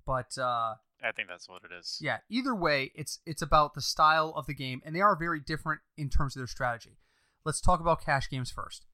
but 0.05 0.37
uh, 0.37 0.75
I 1.03 1.11
think 1.15 1.27
that's 1.27 1.49
what 1.49 1.63
it 1.63 1.71
is. 1.77 1.97
Yeah. 2.01 2.17
Either 2.29 2.55
way, 2.55 2.91
it's 2.95 3.19
it's 3.25 3.41
about 3.41 3.73
the 3.73 3.81
style 3.81 4.33
of 4.35 4.47
the 4.47 4.53
game, 4.53 4.81
and 4.85 4.95
they 4.95 5.01
are 5.01 5.15
very 5.15 5.39
different 5.39 5.81
in 5.97 6.09
terms 6.09 6.35
of 6.35 6.39
their 6.39 6.47
strategy. 6.47 6.97
Let's 7.45 7.61
talk 7.61 7.79
about 7.79 8.03
cash 8.03 8.29
games 8.29 8.51
first. 8.51 8.85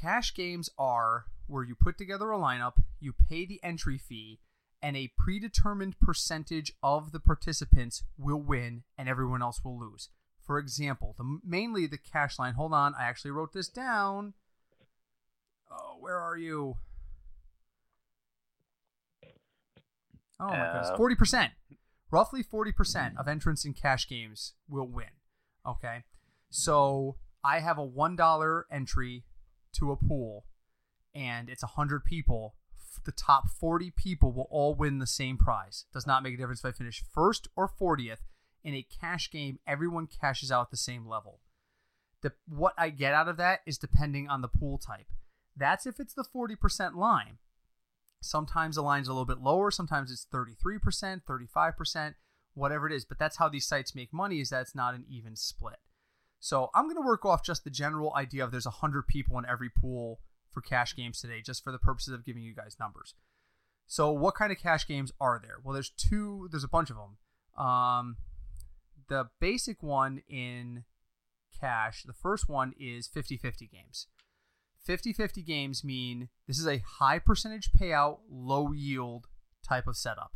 Cash 0.00 0.34
games 0.34 0.68
are 0.78 1.24
where 1.46 1.64
you 1.64 1.74
put 1.74 1.96
together 1.96 2.30
a 2.32 2.38
lineup, 2.38 2.82
you 3.00 3.12
pay 3.12 3.46
the 3.46 3.60
entry 3.62 3.98
fee, 3.98 4.40
and 4.82 4.96
a 4.96 5.12
predetermined 5.18 5.98
percentage 6.00 6.72
of 6.82 7.12
the 7.12 7.20
participants 7.20 8.02
will 8.18 8.40
win, 8.40 8.82
and 8.98 9.08
everyone 9.08 9.42
else 9.42 9.62
will 9.64 9.78
lose. 9.78 10.08
For 10.46 10.58
example, 10.58 11.14
the 11.16 11.38
mainly 11.42 11.86
the 11.86 11.98
cash 11.98 12.38
line. 12.38 12.54
Hold 12.54 12.74
on, 12.74 12.94
I 12.98 13.04
actually 13.04 13.30
wrote 13.30 13.52
this 13.54 13.68
down. 13.68 14.34
Oh, 15.70 15.96
where 16.00 16.18
are 16.18 16.36
you? 16.36 16.76
Oh 20.40 20.48
my 20.48 20.66
goodness, 20.72 20.88
uh, 20.88 20.96
forty 20.96 21.14
percent, 21.14 21.52
roughly 22.10 22.42
forty 22.42 22.72
percent 22.72 23.14
hmm. 23.14 23.20
of 23.20 23.28
entrants 23.28 23.64
in 23.64 23.72
cash 23.72 24.08
games 24.08 24.54
will 24.68 24.88
win. 24.88 25.06
Okay, 25.66 26.04
so 26.50 27.16
I 27.42 27.60
have 27.60 27.78
a 27.78 27.84
one 27.84 28.16
dollar 28.16 28.66
entry 28.70 29.24
to 29.74 29.92
a 29.92 29.96
pool, 29.96 30.44
and 31.14 31.48
it's 31.48 31.62
a 31.62 31.68
hundred 31.68 32.04
people. 32.04 32.54
The 33.04 33.12
top 33.12 33.48
forty 33.48 33.90
people 33.90 34.32
will 34.32 34.48
all 34.50 34.74
win 34.74 34.98
the 34.98 35.06
same 35.06 35.36
prize. 35.36 35.84
Does 35.92 36.06
not 36.06 36.22
make 36.22 36.34
a 36.34 36.36
difference 36.36 36.60
if 36.60 36.66
I 36.66 36.72
finish 36.72 37.02
first 37.12 37.48
or 37.56 37.68
fortieth. 37.68 38.20
In 38.62 38.74
a 38.74 38.86
cash 38.98 39.30
game, 39.30 39.58
everyone 39.66 40.06
cashes 40.06 40.50
out 40.50 40.62
at 40.62 40.70
the 40.70 40.78
same 40.78 41.06
level. 41.06 41.40
The, 42.22 42.32
what 42.48 42.72
I 42.78 42.88
get 42.88 43.12
out 43.12 43.28
of 43.28 43.36
that 43.36 43.60
is 43.66 43.76
depending 43.76 44.26
on 44.26 44.40
the 44.40 44.48
pool 44.48 44.78
type. 44.78 45.04
That's 45.54 45.86
if 45.86 46.00
it's 46.00 46.14
the 46.14 46.24
40% 46.24 46.94
line. 46.94 47.36
Sometimes 48.24 48.76
the 48.76 48.82
line's 48.82 49.08
a 49.08 49.12
little 49.12 49.26
bit 49.26 49.40
lower, 49.40 49.70
sometimes 49.70 50.10
it's 50.10 50.26
33%, 50.32 51.22
35%, 51.24 52.14
whatever 52.54 52.86
it 52.86 52.92
is. 52.92 53.04
But 53.04 53.18
that's 53.18 53.36
how 53.36 53.48
these 53.48 53.66
sites 53.66 53.94
make 53.94 54.12
money 54.12 54.40
is 54.40 54.50
that 54.50 54.62
it's 54.62 54.74
not 54.74 54.94
an 54.94 55.04
even 55.08 55.36
split. 55.36 55.78
So 56.40 56.70
I'm 56.74 56.84
going 56.84 56.96
to 56.96 57.06
work 57.06 57.24
off 57.24 57.44
just 57.44 57.64
the 57.64 57.70
general 57.70 58.12
idea 58.14 58.44
of 58.44 58.50
there's 58.50 58.66
100 58.66 59.06
people 59.06 59.38
in 59.38 59.46
every 59.46 59.70
pool 59.70 60.20
for 60.50 60.60
cash 60.60 60.94
games 60.94 61.20
today, 61.20 61.40
just 61.40 61.64
for 61.64 61.72
the 61.72 61.78
purposes 61.78 62.12
of 62.14 62.24
giving 62.24 62.42
you 62.42 62.54
guys 62.54 62.76
numbers. 62.78 63.14
So 63.86 64.10
what 64.10 64.34
kind 64.34 64.52
of 64.52 64.58
cash 64.58 64.86
games 64.86 65.12
are 65.20 65.40
there? 65.42 65.56
Well, 65.62 65.74
there's 65.74 65.90
two, 65.90 66.48
there's 66.50 66.64
a 66.64 66.68
bunch 66.68 66.90
of 66.90 66.96
them. 66.96 67.64
Um, 67.64 68.16
the 69.08 69.28
basic 69.40 69.82
one 69.82 70.22
in 70.28 70.84
cash, 71.58 72.02
the 72.04 72.12
first 72.12 72.48
one 72.48 72.72
is 72.78 73.06
50 73.06 73.36
50 73.36 73.66
games. 73.66 74.06
50 74.84 75.12
50 75.14 75.42
games 75.42 75.82
mean 75.82 76.28
this 76.46 76.58
is 76.58 76.66
a 76.66 76.82
high 76.98 77.18
percentage 77.18 77.70
payout, 77.72 78.18
low 78.30 78.72
yield 78.72 79.26
type 79.66 79.86
of 79.86 79.96
setup. 79.96 80.32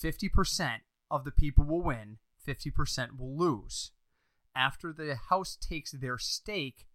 50% 0.00 0.78
of 1.10 1.24
the 1.24 1.32
people 1.32 1.64
will 1.64 1.82
win, 1.82 2.18
50% 2.46 3.18
will 3.18 3.36
lose. 3.36 3.90
After 4.54 4.92
the 4.92 5.16
house 5.28 5.56
takes 5.56 5.90
their 5.90 6.18
stake, 6.18 6.86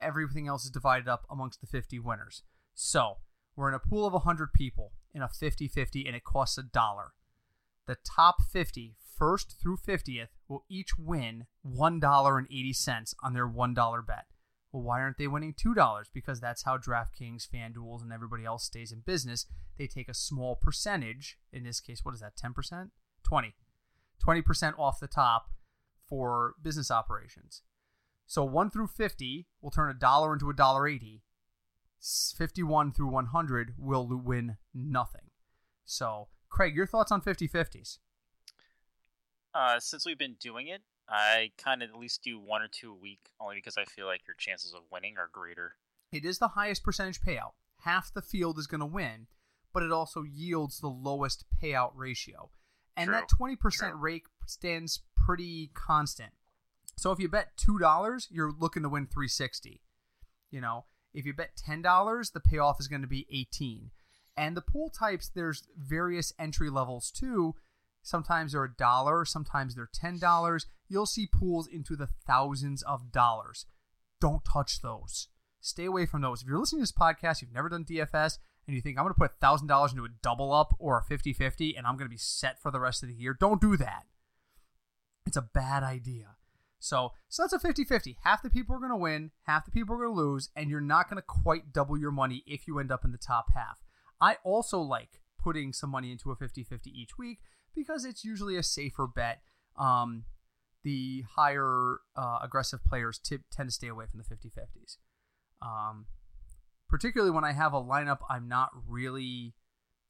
everything 0.00 0.48
else 0.48 0.64
is 0.64 0.70
divided 0.70 1.08
up 1.08 1.26
amongst 1.30 1.60
the 1.60 1.66
50 1.66 1.98
winners. 1.98 2.42
So, 2.74 3.18
we're 3.54 3.68
in 3.68 3.74
a 3.74 3.78
pool 3.78 4.06
of 4.06 4.12
100 4.12 4.52
people. 4.52 4.92
in 5.14 5.22
a 5.22 5.28
50 5.28 5.68
50 5.68 6.06
and 6.06 6.14
it 6.14 6.22
costs 6.22 6.58
a 6.58 6.62
dollar. 6.62 7.12
The 7.86 7.96
top 8.04 8.42
50, 8.52 8.94
first 9.16 9.56
through 9.60 9.78
50th, 9.78 10.28
will 10.46 10.64
each 10.68 10.98
win 10.98 11.46
$1.80 11.66 13.14
on 13.22 13.32
their 13.32 13.48
$1 13.48 14.06
bet. 14.06 14.26
Well, 14.72 14.82
why 14.82 15.00
aren't 15.00 15.16
they 15.16 15.28
winning 15.28 15.54
$2? 15.54 16.04
Because 16.12 16.40
that's 16.40 16.64
how 16.64 16.76
DraftKings, 16.76 17.48
FanDuels, 17.48 18.02
and 18.02 18.12
everybody 18.12 18.44
else 18.44 18.64
stays 18.64 18.92
in 18.92 19.00
business. 19.00 19.46
They 19.78 19.86
take 19.86 20.08
a 20.08 20.14
small 20.14 20.56
percentage, 20.56 21.38
in 21.52 21.64
this 21.64 21.80
case, 21.80 22.04
what 22.04 22.14
is 22.14 22.20
that, 22.20 22.36
10%? 22.36 22.90
20. 23.26 23.54
20% 24.26 24.78
off 24.78 25.00
the 25.00 25.08
top 25.08 25.46
for 26.06 26.54
business 26.62 26.90
operations. 26.90 27.62
So 28.26 28.44
1 28.44 28.70
through 28.70 28.88
50 28.88 29.46
will 29.62 29.70
turn 29.70 29.90
a 29.90 29.94
dollar 29.94 30.34
into 30.34 30.50
a 30.50 30.54
dollar 30.54 30.86
80. 30.86 31.22
51 32.36 32.92
through 32.92 33.08
100 33.08 33.74
will 33.78 34.06
win 34.06 34.56
nothing. 34.74 35.30
So, 35.84 36.28
Craig, 36.48 36.76
your 36.76 36.86
thoughts 36.86 37.10
on 37.10 37.20
50 37.20 37.48
50s? 37.48 37.98
Uh, 39.54 39.80
since 39.80 40.04
we've 40.06 40.18
been 40.18 40.36
doing 40.38 40.68
it, 40.68 40.82
I 41.08 41.52
kind 41.56 41.82
of 41.82 41.90
at 41.90 41.98
least 41.98 42.22
do 42.22 42.38
one 42.38 42.62
or 42.62 42.68
two 42.68 42.92
a 42.92 42.94
week, 42.94 43.30
only 43.40 43.56
because 43.56 43.78
I 43.78 43.84
feel 43.84 44.06
like 44.06 44.26
your 44.26 44.36
chances 44.36 44.74
of 44.74 44.82
winning 44.92 45.16
are 45.18 45.30
greater. 45.32 45.74
It 46.12 46.24
is 46.24 46.38
the 46.38 46.48
highest 46.48 46.82
percentage 46.82 47.20
payout. 47.20 47.52
Half 47.82 48.12
the 48.12 48.22
field 48.22 48.58
is 48.58 48.66
going 48.66 48.80
to 48.80 48.86
win, 48.86 49.26
but 49.72 49.82
it 49.82 49.92
also 49.92 50.22
yields 50.22 50.80
the 50.80 50.88
lowest 50.88 51.44
payout 51.62 51.92
ratio. 51.94 52.50
And 52.96 53.08
True. 53.08 53.14
that 53.14 53.28
20% 53.28 53.92
rate 53.94 54.24
stands 54.46 55.00
pretty 55.16 55.70
constant. 55.72 56.32
So 56.96 57.12
if 57.12 57.20
you 57.20 57.28
bet 57.28 57.56
$2, 57.56 58.26
you're 58.30 58.52
looking 58.58 58.82
to 58.82 58.88
win 58.88 59.06
360. 59.06 59.80
You 60.50 60.60
know, 60.60 60.84
if 61.14 61.24
you 61.24 61.32
bet 61.32 61.56
$10, 61.56 62.32
the 62.32 62.40
payoff 62.40 62.80
is 62.80 62.88
going 62.88 63.02
to 63.02 63.08
be 63.08 63.26
18. 63.30 63.90
And 64.36 64.56
the 64.56 64.62
pool 64.62 64.88
types, 64.88 65.28
there's 65.28 65.64
various 65.76 66.32
entry 66.38 66.70
levels 66.70 67.10
too. 67.10 67.54
Sometimes 68.02 68.52
they're 68.52 68.64
a 68.64 68.74
dollar, 68.74 69.24
sometimes 69.24 69.74
they're 69.74 69.90
$10. 69.92 70.64
You'll 70.88 71.06
see 71.06 71.26
pools 71.26 71.66
into 71.66 71.96
the 71.96 72.08
thousands 72.26 72.82
of 72.82 73.12
dollars. 73.12 73.66
Don't 74.20 74.44
touch 74.44 74.80
those. 74.80 75.28
Stay 75.60 75.84
away 75.84 76.06
from 76.06 76.22
those. 76.22 76.42
If 76.42 76.48
you're 76.48 76.58
listening 76.58 76.80
to 76.80 76.82
this 76.82 76.92
podcast, 76.92 77.42
you've 77.42 77.52
never 77.52 77.68
done 77.68 77.84
DFS, 77.84 78.38
and 78.66 78.76
you 78.76 78.80
think 78.82 78.98
I'm 78.98 79.04
going 79.04 79.14
to 79.14 79.18
put 79.18 79.40
$1,000 79.40 79.90
into 79.90 80.04
a 80.04 80.08
double 80.22 80.52
up 80.52 80.74
or 80.78 80.98
a 80.98 81.02
50 81.02 81.32
50 81.32 81.76
and 81.76 81.86
I'm 81.86 81.96
going 81.96 82.06
to 82.06 82.14
be 82.14 82.18
set 82.18 82.60
for 82.60 82.70
the 82.70 82.80
rest 82.80 83.02
of 83.02 83.08
the 83.08 83.14
year, 83.14 83.36
don't 83.38 83.60
do 83.60 83.76
that. 83.78 84.04
It's 85.26 85.36
a 85.36 85.42
bad 85.42 85.82
idea. 85.82 86.36
So, 86.78 87.12
so 87.28 87.42
that's 87.42 87.52
a 87.52 87.58
50 87.58 87.84
50. 87.84 88.18
Half 88.22 88.42
the 88.42 88.50
people 88.50 88.76
are 88.76 88.78
going 88.78 88.90
to 88.90 88.96
win, 88.96 89.32
half 89.42 89.64
the 89.64 89.70
people 89.70 89.94
are 89.94 89.98
going 89.98 90.14
to 90.14 90.22
lose, 90.22 90.50
and 90.54 90.70
you're 90.70 90.80
not 90.80 91.10
going 91.10 91.16
to 91.16 91.26
quite 91.26 91.72
double 91.72 91.98
your 91.98 92.12
money 92.12 92.44
if 92.46 92.68
you 92.68 92.78
end 92.78 92.92
up 92.92 93.04
in 93.04 93.12
the 93.12 93.18
top 93.18 93.52
half. 93.54 93.78
I 94.20 94.36
also 94.44 94.78
like 94.78 95.20
putting 95.38 95.72
some 95.72 95.90
money 95.90 96.12
into 96.12 96.30
a 96.30 96.36
50 96.36 96.62
50 96.62 96.90
each 96.90 97.18
week 97.18 97.38
because 97.74 98.04
it's 98.04 98.24
usually 98.24 98.56
a 98.56 98.62
safer 98.62 99.06
bet. 99.06 99.40
Um, 99.76 100.24
the 100.88 101.22
higher 101.36 101.98
uh, 102.16 102.38
aggressive 102.42 102.82
players 102.82 103.18
t- 103.18 103.36
tend 103.52 103.68
to 103.68 103.74
stay 103.74 103.88
away 103.88 104.06
from 104.10 104.16
the 104.16 104.24
50 104.24 104.48
50s. 104.48 104.96
Um, 105.60 106.06
particularly 106.88 107.30
when 107.30 107.44
I 107.44 107.52
have 107.52 107.74
a 107.74 107.82
lineup 107.82 108.20
I'm 108.30 108.48
not 108.48 108.70
really 108.88 109.52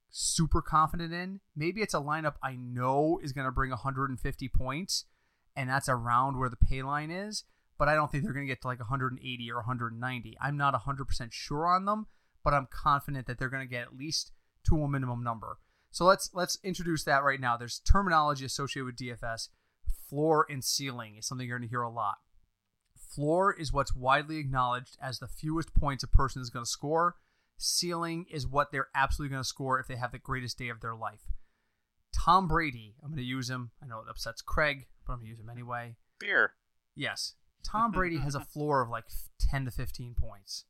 super 0.08 0.62
confident 0.62 1.12
in. 1.12 1.40
Maybe 1.56 1.80
it's 1.80 1.94
a 1.94 2.00
lineup 2.00 2.34
I 2.44 2.54
know 2.54 3.18
is 3.20 3.32
going 3.32 3.46
to 3.46 3.50
bring 3.50 3.70
150 3.70 4.48
points, 4.50 5.06
and 5.56 5.68
that's 5.68 5.88
around 5.88 6.38
where 6.38 6.48
the 6.48 6.54
pay 6.54 6.82
line 6.82 7.10
is, 7.10 7.42
but 7.76 7.88
I 7.88 7.96
don't 7.96 8.12
think 8.12 8.22
they're 8.22 8.32
going 8.32 8.46
to 8.46 8.52
get 8.52 8.62
to 8.62 8.68
like 8.68 8.78
180 8.78 9.50
or 9.50 9.56
190. 9.56 10.36
I'm 10.40 10.56
not 10.56 10.80
100% 10.80 11.32
sure 11.32 11.66
on 11.66 11.86
them, 11.86 12.06
but 12.44 12.54
I'm 12.54 12.68
confident 12.70 13.26
that 13.26 13.40
they're 13.40 13.48
going 13.48 13.66
to 13.66 13.70
get 13.70 13.82
at 13.82 13.98
least 13.98 14.30
to 14.68 14.76
a 14.76 14.88
minimum 14.88 15.24
number. 15.24 15.58
So 15.90 16.04
let's 16.04 16.30
let's 16.32 16.56
introduce 16.62 17.02
that 17.04 17.24
right 17.24 17.40
now. 17.40 17.56
There's 17.56 17.80
terminology 17.80 18.44
associated 18.44 18.84
with 18.84 18.96
DFS. 18.96 19.48
Floor 20.08 20.46
and 20.48 20.64
ceiling 20.64 21.16
is 21.16 21.26
something 21.26 21.46
you're 21.46 21.58
going 21.58 21.68
to 21.68 21.70
hear 21.70 21.82
a 21.82 21.90
lot. 21.90 22.16
Floor 22.96 23.52
is 23.52 23.72
what's 23.72 23.94
widely 23.94 24.38
acknowledged 24.38 24.96
as 25.00 25.18
the 25.18 25.28
fewest 25.28 25.74
points 25.74 26.02
a 26.02 26.08
person 26.08 26.40
is 26.42 26.50
going 26.50 26.64
to 26.64 26.70
score. 26.70 27.16
Ceiling 27.56 28.26
is 28.30 28.46
what 28.46 28.70
they're 28.70 28.88
absolutely 28.94 29.32
going 29.32 29.42
to 29.42 29.48
score 29.48 29.80
if 29.80 29.86
they 29.86 29.96
have 29.96 30.12
the 30.12 30.18
greatest 30.18 30.58
day 30.58 30.68
of 30.68 30.80
their 30.80 30.94
life. 30.94 31.22
Tom 32.14 32.48
Brady, 32.48 32.94
I'm 33.02 33.10
going 33.10 33.18
to 33.18 33.24
use 33.24 33.50
him. 33.50 33.70
I 33.82 33.86
know 33.86 34.00
it 34.00 34.08
upsets 34.08 34.42
Craig, 34.42 34.86
but 35.06 35.12
I'm 35.12 35.18
going 35.18 35.26
to 35.26 35.30
use 35.30 35.40
him 35.40 35.50
anyway. 35.50 35.96
Beer. 36.18 36.52
Yes. 36.94 37.34
Tom 37.62 37.92
Brady 37.92 38.18
has 38.18 38.34
a 38.34 38.40
floor 38.52 38.82
of 38.82 38.88
like 38.88 39.04
10 39.50 39.64
to 39.66 39.70
15 39.70 40.14
points. 40.14 40.64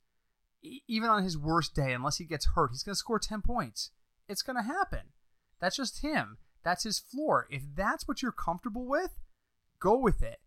E- 0.62 0.80
even 0.88 1.10
on 1.10 1.22
his 1.22 1.38
worst 1.38 1.74
day, 1.74 1.92
unless 1.92 2.16
he 2.16 2.24
gets 2.24 2.48
hurt, 2.54 2.70
he's 2.72 2.82
going 2.82 2.94
to 2.94 2.98
score 2.98 3.18
10 3.18 3.42
points. 3.42 3.90
It's 4.28 4.42
going 4.42 4.56
to 4.56 4.62
happen. 4.62 5.12
That's 5.60 5.76
just 5.76 6.02
him. 6.02 6.38
That's 6.64 6.84
his 6.84 6.98
floor. 6.98 7.46
If 7.50 7.62
that's 7.74 8.06
what 8.06 8.22
you're 8.22 8.32
comfortable 8.32 8.86
with, 8.86 9.18
go 9.80 9.96
with 9.96 10.22
it. 10.22 10.38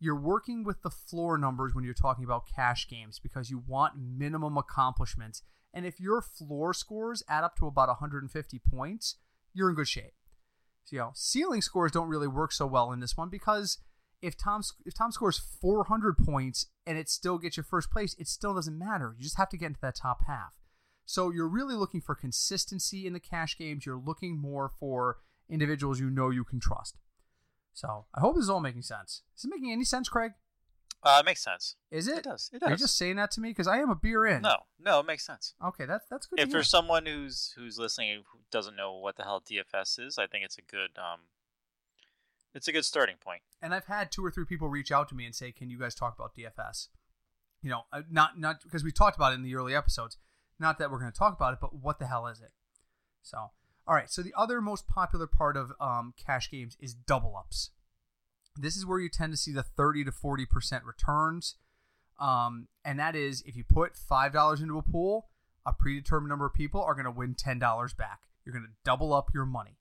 You're 0.00 0.20
working 0.20 0.64
with 0.64 0.82
the 0.82 0.90
floor 0.90 1.36
numbers 1.38 1.74
when 1.74 1.84
you're 1.84 1.94
talking 1.94 2.24
about 2.24 2.48
cash 2.54 2.88
games 2.88 3.18
because 3.18 3.50
you 3.50 3.62
want 3.66 3.94
minimum 3.98 4.56
accomplishments. 4.56 5.42
And 5.74 5.84
if 5.84 6.00
your 6.00 6.22
floor 6.22 6.72
scores 6.72 7.22
add 7.28 7.44
up 7.44 7.56
to 7.56 7.66
about 7.66 7.88
150 7.88 8.60
points, 8.70 9.16
you're 9.52 9.68
in 9.68 9.74
good 9.74 9.88
shape. 9.88 10.14
So, 10.84 10.96
you 10.96 11.00
know, 11.00 11.10
ceiling 11.14 11.62
scores 11.62 11.92
don't 11.92 12.08
really 12.08 12.28
work 12.28 12.52
so 12.52 12.66
well 12.66 12.92
in 12.92 13.00
this 13.00 13.16
one 13.16 13.28
because 13.28 13.78
if 14.22 14.36
Tom 14.36 14.62
if 14.84 14.94
Tom 14.94 15.12
scores 15.12 15.38
400 15.60 16.16
points 16.16 16.66
and 16.86 16.96
it 16.96 17.08
still 17.08 17.38
gets 17.38 17.56
you 17.56 17.62
first 17.62 17.90
place, 17.90 18.14
it 18.18 18.28
still 18.28 18.54
doesn't 18.54 18.78
matter. 18.78 19.14
You 19.16 19.24
just 19.24 19.36
have 19.36 19.50
to 19.50 19.56
get 19.56 19.66
into 19.66 19.80
that 19.82 19.96
top 19.96 20.20
half. 20.26 20.54
So 21.04 21.30
you're 21.30 21.48
really 21.48 21.74
looking 21.74 22.00
for 22.00 22.14
consistency 22.14 23.06
in 23.06 23.12
the 23.12 23.20
cash 23.20 23.56
games. 23.56 23.86
You're 23.86 24.02
looking 24.04 24.38
more 24.38 24.70
for 24.78 25.18
individuals 25.48 26.00
you 26.00 26.10
know 26.10 26.30
you 26.30 26.44
can 26.44 26.60
trust. 26.60 26.96
So 27.72 28.06
I 28.14 28.20
hope 28.20 28.34
this 28.34 28.44
is 28.44 28.50
all 28.50 28.60
making 28.60 28.82
sense. 28.82 29.22
Is 29.36 29.44
it 29.44 29.50
making 29.50 29.70
any 29.72 29.84
sense, 29.84 30.08
Craig? 30.08 30.32
Uh, 31.02 31.18
it 31.20 31.26
makes 31.26 31.42
sense. 31.42 31.76
Is 31.92 32.08
it? 32.08 32.18
It 32.18 32.24
does. 32.24 32.50
It 32.52 32.58
does. 32.58 32.68
Are 32.68 32.72
you 32.72 32.76
just 32.76 32.98
saying 32.98 33.16
that 33.16 33.30
to 33.32 33.40
me 33.40 33.50
because 33.50 33.68
I 33.68 33.78
am 33.78 33.88
a 33.88 33.94
beer 33.94 34.26
in. 34.26 34.42
No, 34.42 34.56
no, 34.80 34.98
it 34.98 35.06
makes 35.06 35.24
sense. 35.24 35.54
Okay, 35.64 35.86
that's 35.86 36.06
that's 36.10 36.26
good. 36.26 36.40
If 36.40 36.50
there's 36.50 36.68
someone 36.68 37.06
who's 37.06 37.54
who's 37.56 37.78
listening 37.78 38.24
who 38.32 38.40
doesn't 38.50 38.74
know 38.74 38.94
what 38.96 39.16
the 39.16 39.22
hell 39.22 39.40
DFS 39.40 40.04
is, 40.04 40.18
I 40.18 40.26
think 40.26 40.44
it's 40.44 40.58
a 40.58 40.62
good 40.62 40.90
um, 40.98 41.20
it's 42.52 42.66
a 42.66 42.72
good 42.72 42.84
starting 42.84 43.16
point. 43.20 43.42
and 43.62 43.72
I've 43.72 43.86
had 43.86 44.10
two 44.10 44.24
or 44.24 44.30
three 44.32 44.44
people 44.44 44.68
reach 44.68 44.90
out 44.90 45.08
to 45.10 45.14
me 45.14 45.24
and 45.24 45.34
say, 45.34 45.52
"Can 45.52 45.70
you 45.70 45.78
guys 45.78 45.94
talk 45.94 46.16
about 46.18 46.34
DFS?" 46.36 46.88
You 47.62 47.70
know, 47.70 47.82
uh, 47.92 48.02
not 48.10 48.38
not 48.38 48.62
because 48.64 48.82
we 48.82 48.90
talked 48.90 49.16
about 49.16 49.32
it 49.32 49.36
in 49.36 49.42
the 49.42 49.54
early 49.54 49.76
episodes. 49.76 50.18
Not 50.58 50.80
that 50.80 50.90
we're 50.90 50.98
going 50.98 51.12
to 51.12 51.18
talk 51.18 51.36
about 51.36 51.52
it, 51.52 51.60
but 51.60 51.76
what 51.76 52.00
the 52.00 52.06
hell 52.08 52.26
is 52.26 52.40
it? 52.40 52.50
So, 53.22 53.52
all 53.88 53.94
right. 53.94 54.10
So 54.10 54.22
the 54.22 54.34
other 54.36 54.60
most 54.60 54.86
popular 54.86 55.26
part 55.26 55.56
of 55.56 55.72
um, 55.80 56.12
cash 56.24 56.50
games 56.50 56.76
is 56.78 56.94
double 56.94 57.34
ups. 57.36 57.70
This 58.54 58.76
is 58.76 58.84
where 58.84 59.00
you 59.00 59.08
tend 59.08 59.32
to 59.32 59.36
see 59.36 59.52
the 59.52 59.62
thirty 59.62 60.04
to 60.04 60.12
forty 60.12 60.44
percent 60.44 60.84
returns, 60.84 61.56
um, 62.20 62.68
and 62.84 62.98
that 62.98 63.16
is 63.16 63.42
if 63.46 63.56
you 63.56 63.64
put 63.64 63.96
five 63.96 64.32
dollars 64.32 64.60
into 64.60 64.78
a 64.78 64.82
pool, 64.82 65.28
a 65.64 65.72
predetermined 65.72 66.28
number 66.28 66.46
of 66.46 66.52
people 66.52 66.82
are 66.82 66.94
going 66.94 67.04
to 67.04 67.10
win 67.10 67.34
ten 67.34 67.58
dollars 67.58 67.94
back. 67.94 68.20
You're 68.44 68.52
going 68.52 68.66
to 68.66 68.76
double 68.84 69.14
up 69.14 69.30
your 69.32 69.46
money. 69.46 69.78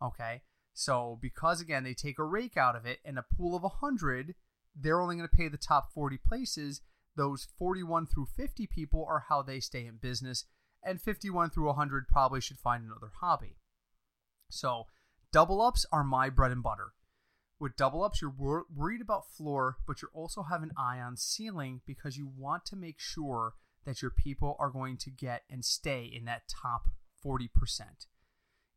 Okay. 0.00 0.42
So 0.72 1.18
because 1.20 1.60
again 1.60 1.82
they 1.82 1.94
take 1.94 2.18
a 2.18 2.24
rake 2.24 2.56
out 2.56 2.76
of 2.76 2.86
it, 2.86 3.00
in 3.04 3.18
a 3.18 3.24
pool 3.36 3.56
of 3.56 3.64
hundred, 3.80 4.34
they're 4.74 5.00
only 5.00 5.16
going 5.16 5.28
to 5.28 5.36
pay 5.36 5.48
the 5.48 5.56
top 5.56 5.92
forty 5.92 6.16
places. 6.16 6.80
Those 7.16 7.48
forty-one 7.58 8.06
through 8.06 8.28
fifty 8.36 8.66
people 8.66 9.04
are 9.08 9.24
how 9.28 9.42
they 9.42 9.60
stay 9.60 9.86
in 9.86 9.96
business, 9.96 10.44
and 10.82 11.00
fifty-one 11.00 11.50
through 11.50 11.72
hundred 11.72 12.08
probably 12.08 12.40
should 12.40 12.58
find 12.58 12.84
another 12.84 13.12
hobby. 13.20 13.56
So 14.50 14.86
double 15.32 15.62
ups 15.62 15.86
are 15.92 16.04
my 16.04 16.30
bread 16.30 16.52
and 16.52 16.62
butter. 16.62 16.92
With 17.58 17.76
double 17.76 18.02
ups, 18.02 18.22
you're 18.22 18.34
wor- 18.36 18.64
worried 18.74 19.02
about 19.02 19.30
floor, 19.30 19.76
but 19.86 20.00
you're 20.00 20.10
also 20.14 20.44
have 20.44 20.62
an 20.62 20.72
eye 20.78 20.98
on 20.98 21.16
ceiling 21.16 21.82
because 21.86 22.16
you 22.16 22.26
want 22.26 22.64
to 22.66 22.76
make 22.76 22.98
sure 22.98 23.52
that 23.84 24.00
your 24.00 24.10
people 24.10 24.56
are 24.58 24.70
going 24.70 24.96
to 24.98 25.10
get 25.10 25.42
and 25.50 25.64
stay 25.64 26.04
in 26.04 26.24
that 26.24 26.42
top 26.48 26.88
40%. 27.24 27.48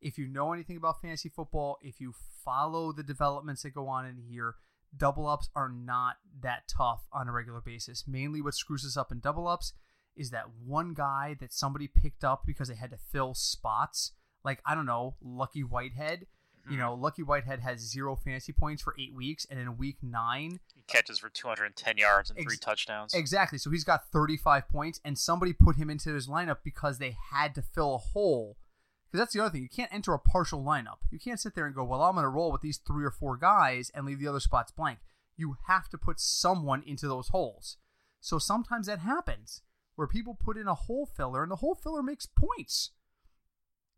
If 0.01 0.17
you 0.17 0.27
know 0.27 0.51
anything 0.51 0.75
about 0.75 1.01
fantasy 1.01 1.29
football, 1.29 1.77
if 1.81 2.01
you 2.01 2.13
follow 2.43 2.91
the 2.91 3.03
developments 3.03 3.63
that 3.63 3.73
go 3.73 3.87
on 3.87 4.05
in 4.05 4.17
here, 4.17 4.55
double 4.95 5.27
ups 5.27 5.49
are 5.55 5.69
not 5.69 6.17
that 6.41 6.63
tough 6.67 7.07
on 7.13 7.29
a 7.29 7.31
regular 7.31 7.61
basis. 7.61 8.03
Mainly 8.05 8.41
what 8.41 8.53
screws 8.53 8.85
us 8.85 8.97
up 8.97 9.13
in 9.13 9.19
double 9.19 9.47
ups 9.47 9.71
is 10.15 10.32
that 10.32 10.45
one 10.65 10.93
guy 10.93 11.36
that 11.39 11.54
somebody 11.54 11.88
picked 11.88 12.23
up 12.23 12.43
because 12.45 12.67
they 12.67 12.76
had 12.76 12.91
to 12.91 12.97
fill 12.97 13.34
spots. 13.34 14.12
Like, 14.43 14.62
I 14.65 14.76
don't 14.76 14.86
know, 14.86 15.15
Lucky 15.21 15.63
Whitehead. 15.63 16.28
You 16.65 16.71
mm-hmm. 16.71 16.80
know, 16.80 16.93
Lucky 16.93 17.23
Whitehead 17.23 17.60
has 17.60 17.82
zero 17.82 18.15
fantasy 18.15 18.54
points 18.54 18.82
for 18.82 18.95
eight 18.97 19.13
weeks, 19.13 19.45
and 19.49 19.60
in 19.60 19.78
week 19.78 19.97
nine, 20.02 20.60
He 20.73 20.82
catches 20.88 21.19
for 21.19 21.30
210 21.30 21.97
yards 21.97 22.30
and 22.30 22.39
Ex- 22.39 22.45
three 22.45 22.58
touchdowns. 22.58 23.13
Exactly. 23.13 23.58
So 23.58 23.69
he's 23.69 23.84
got 23.84 24.10
35 24.12 24.69
points, 24.69 25.02
and 25.04 25.17
somebody 25.17 25.52
put 25.52 25.76
him 25.76 25.89
into 25.89 26.13
his 26.13 26.28
lineup 26.28 26.58
because 26.63 26.99
they 26.99 27.17
had 27.32 27.54
to 27.56 27.62
fill 27.62 27.95
a 27.95 27.97
hole. 27.97 28.58
Because 29.06 29.26
that's 29.26 29.34
the 29.34 29.41
other 29.41 29.49
thing. 29.49 29.62
You 29.62 29.69
can't 29.69 29.93
enter 29.93 30.13
a 30.13 30.19
partial 30.19 30.63
lineup. 30.63 30.99
You 31.12 31.19
can't 31.19 31.39
sit 31.39 31.54
there 31.54 31.65
and 31.65 31.76
go, 31.76 31.84
well, 31.84 32.02
I'm 32.02 32.15
going 32.15 32.23
to 32.23 32.30
roll 32.30 32.52
with 32.52 32.62
these 32.62 32.78
three 32.78 33.04
or 33.04 33.12
four 33.12 33.36
guys 33.36 33.91
and 33.93 34.06
leave 34.06 34.19
the 34.19 34.28
other 34.28 34.39
spots 34.39 34.71
blank. 34.71 34.99
You 35.36 35.58
have 35.67 35.89
to 35.89 35.97
put 35.97 36.19
someone 36.19 36.82
into 36.86 37.08
those 37.08 37.28
holes. 37.28 37.78
So 38.21 38.39
sometimes 38.39 38.88
that 38.88 38.99
happens 38.99 39.62
where 39.95 40.08
people 40.08 40.38
put 40.39 40.58
in 40.58 40.67
a 40.67 40.73
hole 40.73 41.06
filler, 41.06 41.43
and 41.43 41.51
the 41.51 41.58
hole 41.58 41.75
filler 41.75 42.03
makes 42.03 42.25
points. 42.25 42.91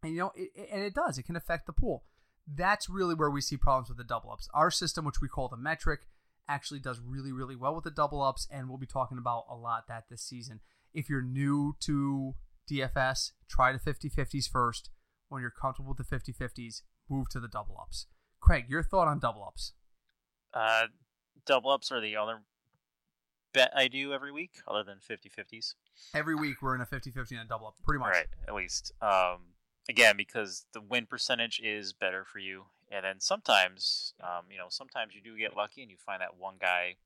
And 0.04 0.14
you 0.14 0.20
know, 0.20 0.32
it, 0.36 0.52
and 0.72 0.84
it 0.84 0.94
does. 0.94 1.18
It 1.18 1.24
can 1.24 1.36
affect 1.36 1.66
the 1.66 1.74
pool. 1.74 2.04
That's 2.48 2.90
really 2.90 3.16
where 3.16 3.30
we 3.30 3.42
see 3.42 3.58
problems 3.58 3.90
with 3.90 3.98
the 3.98 4.04
double 4.04 4.32
ups. 4.32 4.48
Our 4.54 4.70
system, 4.70 5.06
which 5.06 5.22
we 5.22 5.28
call 5.28 5.48
the 5.48 5.58
metric, 5.58 6.02
actually 6.48 6.80
does 6.80 7.00
really, 7.00 7.32
really 7.32 7.56
well 7.56 7.74
with 7.74 7.84
the 7.84 7.92
double 7.92 8.22
ups, 8.22 8.48
and 8.52 8.70
we'll 8.70 8.78
be 8.78 8.86
talking 8.86 9.18
about 9.18 9.46
a 9.50 9.56
lot 9.56 9.88
that 9.88 10.06
this 10.10 10.22
season. 10.22 10.60
If 10.94 11.10
you're 11.10 11.22
new 11.22 11.76
to 11.82 12.36
DFS, 12.70 13.32
try 13.50 13.72
the 13.72 13.80
50 13.80 14.10
50s 14.10 14.50
first. 14.50 14.92
When 15.30 15.42
you're 15.42 15.52
comfortable 15.52 15.90
with 15.90 15.98
the 15.98 16.04
50 16.04 16.34
50s, 16.34 16.82
move 17.10 17.30
to 17.30 17.40
the 17.40 17.48
double 17.48 17.78
ups. 17.82 18.06
Craig, 18.40 18.66
your 18.70 18.84
thought 18.84 19.08
on 19.08 19.20
double 19.20 19.44
ups? 19.44 19.74
Uh, 20.54 20.88
double 21.46 21.72
ups 21.72 21.92
are 21.92 22.00
the 22.00 22.16
other 22.16 22.44
bet 23.56 23.72
I 23.76 23.88
do 23.88 24.14
every 24.14 24.32
week, 24.32 24.52
other 24.68 24.84
than 24.84 25.00
50 25.00 25.30
50s. 25.30 25.74
Every 26.14 26.36
week 26.36 26.62
we're 26.62 26.76
in 26.76 26.82
a 26.82 26.86
50 26.86 27.12
50 27.12 27.36
and 27.36 27.46
a 27.46 27.48
double 27.48 27.68
up, 27.68 27.76
pretty 27.84 28.00
much. 28.00 28.14
Right, 28.14 28.28
at 28.48 28.54
least. 28.54 28.92
Um, 29.02 29.38
again, 29.90 30.16
because 30.18 30.66
the 30.74 30.82
win 30.82 31.06
percentage 31.06 31.60
is 31.64 31.94
better 31.94 32.24
for 32.24 32.40
you. 32.40 32.66
And 32.92 33.04
then 33.04 33.20
sometimes, 33.20 34.14
um, 34.22 34.46
you 34.52 34.58
know, 34.58 34.68
sometimes 34.70 35.16
you 35.16 35.22
do 35.22 35.38
get 35.38 35.58
lucky 35.58 35.82
and 35.82 35.90
you 35.90 35.98
find 35.98 36.22
that 36.22 36.38
one 36.38 36.56
guy 36.60 36.98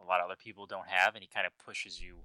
a 0.00 0.04
lot 0.04 0.20
of 0.20 0.26
other 0.26 0.36
people 0.36 0.66
don't 0.66 0.86
have, 0.86 1.14
and 1.14 1.22
he 1.22 1.28
kind 1.32 1.46
of 1.46 1.52
pushes 1.58 2.00
you 2.00 2.18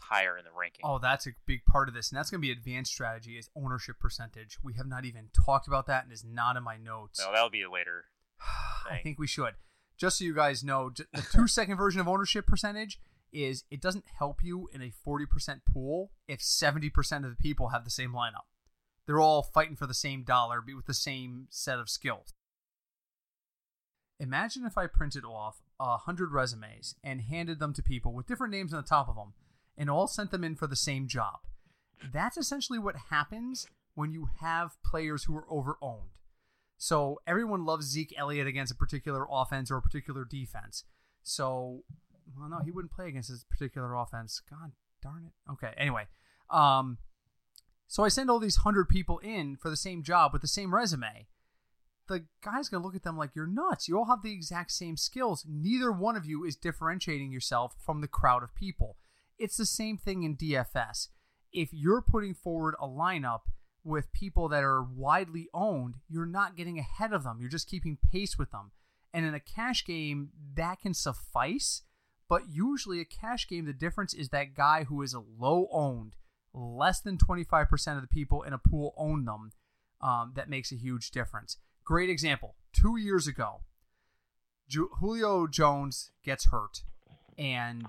higher 0.00 0.36
in 0.36 0.44
the 0.44 0.50
ranking. 0.50 0.80
Oh, 0.84 0.98
that's 0.98 1.26
a 1.26 1.30
big 1.46 1.64
part 1.64 1.88
of 1.88 1.94
this, 1.94 2.10
and 2.10 2.18
that's 2.18 2.30
going 2.30 2.40
to 2.40 2.46
be 2.46 2.50
advanced 2.50 2.92
strategy 2.92 3.38
is 3.38 3.48
ownership 3.56 4.00
percentage. 4.00 4.58
We 4.62 4.74
have 4.74 4.86
not 4.86 5.04
even 5.04 5.28
talked 5.32 5.68
about 5.68 5.86
that, 5.86 6.04
and 6.04 6.12
is 6.12 6.24
not 6.24 6.56
in 6.56 6.64
my 6.64 6.76
notes. 6.76 7.20
No, 7.20 7.32
that'll 7.32 7.50
be 7.50 7.64
later. 7.66 8.06
I 8.90 8.98
think 9.02 9.18
we 9.18 9.28
should. 9.28 9.54
Just 10.00 10.18
so 10.18 10.24
you 10.24 10.34
guys 10.34 10.64
know, 10.64 10.90
the 11.12 11.22
two 11.30 11.46
second 11.46 11.76
version 11.76 12.00
of 12.00 12.08
ownership 12.08 12.46
percentage 12.46 12.98
is 13.32 13.64
it 13.70 13.82
doesn't 13.82 14.06
help 14.18 14.42
you 14.42 14.70
in 14.72 14.80
a 14.80 14.92
40% 15.06 15.60
pool 15.70 16.10
if 16.26 16.40
70% 16.40 16.90
of 17.24 17.30
the 17.30 17.36
people 17.36 17.68
have 17.68 17.84
the 17.84 17.90
same 17.90 18.12
lineup. 18.12 18.48
They're 19.06 19.20
all 19.20 19.42
fighting 19.42 19.76
for 19.76 19.86
the 19.86 19.94
same 19.94 20.24
dollar 20.24 20.62
but 20.62 20.74
with 20.74 20.86
the 20.86 20.94
same 20.94 21.48
set 21.50 21.78
of 21.78 21.90
skills. 21.90 22.32
Imagine 24.18 24.64
if 24.64 24.78
I 24.78 24.86
printed 24.86 25.24
off 25.24 25.60
a 25.78 25.98
hundred 25.98 26.32
resumes 26.32 26.94
and 27.04 27.20
handed 27.20 27.58
them 27.58 27.74
to 27.74 27.82
people 27.82 28.14
with 28.14 28.26
different 28.26 28.52
names 28.52 28.72
on 28.72 28.82
the 28.82 28.88
top 28.88 29.08
of 29.08 29.16
them 29.16 29.34
and 29.76 29.90
all 29.90 30.06
sent 30.06 30.30
them 30.30 30.44
in 30.44 30.56
for 30.56 30.66
the 30.66 30.76
same 30.76 31.08
job. 31.08 31.40
That's 32.10 32.38
essentially 32.38 32.78
what 32.78 32.96
happens 33.10 33.66
when 33.94 34.12
you 34.12 34.28
have 34.40 34.82
players 34.82 35.24
who 35.24 35.36
are 35.36 35.46
over 35.50 35.76
owned. 35.82 36.19
So 36.82 37.20
everyone 37.26 37.66
loves 37.66 37.84
Zeke 37.84 38.14
Elliott 38.16 38.46
against 38.46 38.72
a 38.72 38.74
particular 38.74 39.26
offense 39.30 39.70
or 39.70 39.76
a 39.76 39.82
particular 39.82 40.24
defense. 40.24 40.84
So, 41.22 41.84
well, 42.34 42.48
no, 42.48 42.60
he 42.64 42.70
wouldn't 42.70 42.90
play 42.90 43.06
against 43.06 43.28
this 43.28 43.44
particular 43.44 43.94
offense. 43.94 44.40
God 44.48 44.72
darn 45.02 45.26
it. 45.26 45.52
Okay. 45.52 45.74
Anyway, 45.76 46.04
um, 46.48 46.96
so 47.86 48.02
I 48.02 48.08
send 48.08 48.30
all 48.30 48.38
these 48.38 48.56
hundred 48.56 48.88
people 48.88 49.18
in 49.18 49.58
for 49.58 49.68
the 49.68 49.76
same 49.76 50.02
job 50.02 50.32
with 50.32 50.40
the 50.40 50.48
same 50.48 50.74
resume. 50.74 51.26
The 52.08 52.24
guy's 52.42 52.70
gonna 52.70 52.82
look 52.82 52.96
at 52.96 53.02
them 53.02 53.18
like 53.18 53.36
you're 53.36 53.46
nuts. 53.46 53.86
You 53.86 53.98
all 53.98 54.06
have 54.06 54.22
the 54.22 54.32
exact 54.32 54.72
same 54.72 54.96
skills. 54.96 55.44
Neither 55.46 55.92
one 55.92 56.16
of 56.16 56.24
you 56.24 56.44
is 56.44 56.56
differentiating 56.56 57.30
yourself 57.30 57.74
from 57.84 58.00
the 58.00 58.08
crowd 58.08 58.42
of 58.42 58.54
people. 58.54 58.96
It's 59.38 59.58
the 59.58 59.66
same 59.66 59.98
thing 59.98 60.22
in 60.22 60.34
DFS. 60.34 61.08
If 61.52 61.74
you're 61.74 62.00
putting 62.00 62.32
forward 62.32 62.74
a 62.80 62.88
lineup 62.88 63.40
with 63.84 64.12
people 64.12 64.48
that 64.48 64.62
are 64.62 64.82
widely 64.82 65.48
owned, 65.54 65.96
you're 66.08 66.26
not 66.26 66.56
getting 66.56 66.78
ahead 66.78 67.12
of 67.12 67.24
them. 67.24 67.38
You're 67.40 67.50
just 67.50 67.68
keeping 67.68 67.98
pace 68.12 68.38
with 68.38 68.50
them. 68.50 68.72
And 69.12 69.24
in 69.24 69.34
a 69.34 69.40
cash 69.40 69.84
game, 69.84 70.30
that 70.54 70.80
can 70.80 70.94
suffice. 70.94 71.82
But 72.28 72.42
usually, 72.50 73.00
a 73.00 73.04
cash 73.04 73.48
game, 73.48 73.64
the 73.64 73.72
difference 73.72 74.14
is 74.14 74.28
that 74.28 74.54
guy 74.54 74.84
who 74.84 75.02
is 75.02 75.14
a 75.14 75.20
low 75.20 75.66
owned, 75.72 76.14
less 76.54 77.00
than 77.00 77.18
25% 77.18 77.96
of 77.96 78.02
the 78.02 78.08
people 78.08 78.42
in 78.42 78.52
a 78.52 78.58
pool 78.58 78.94
own 78.96 79.24
them. 79.24 79.50
Um, 80.00 80.32
that 80.34 80.48
makes 80.48 80.72
a 80.72 80.76
huge 80.76 81.10
difference. 81.10 81.58
Great 81.84 82.08
example. 82.08 82.54
Two 82.72 82.96
years 82.96 83.26
ago, 83.26 83.62
Ju- 84.66 84.90
Julio 84.98 85.46
Jones 85.46 86.12
gets 86.24 86.46
hurt, 86.46 86.84
and 87.36 87.84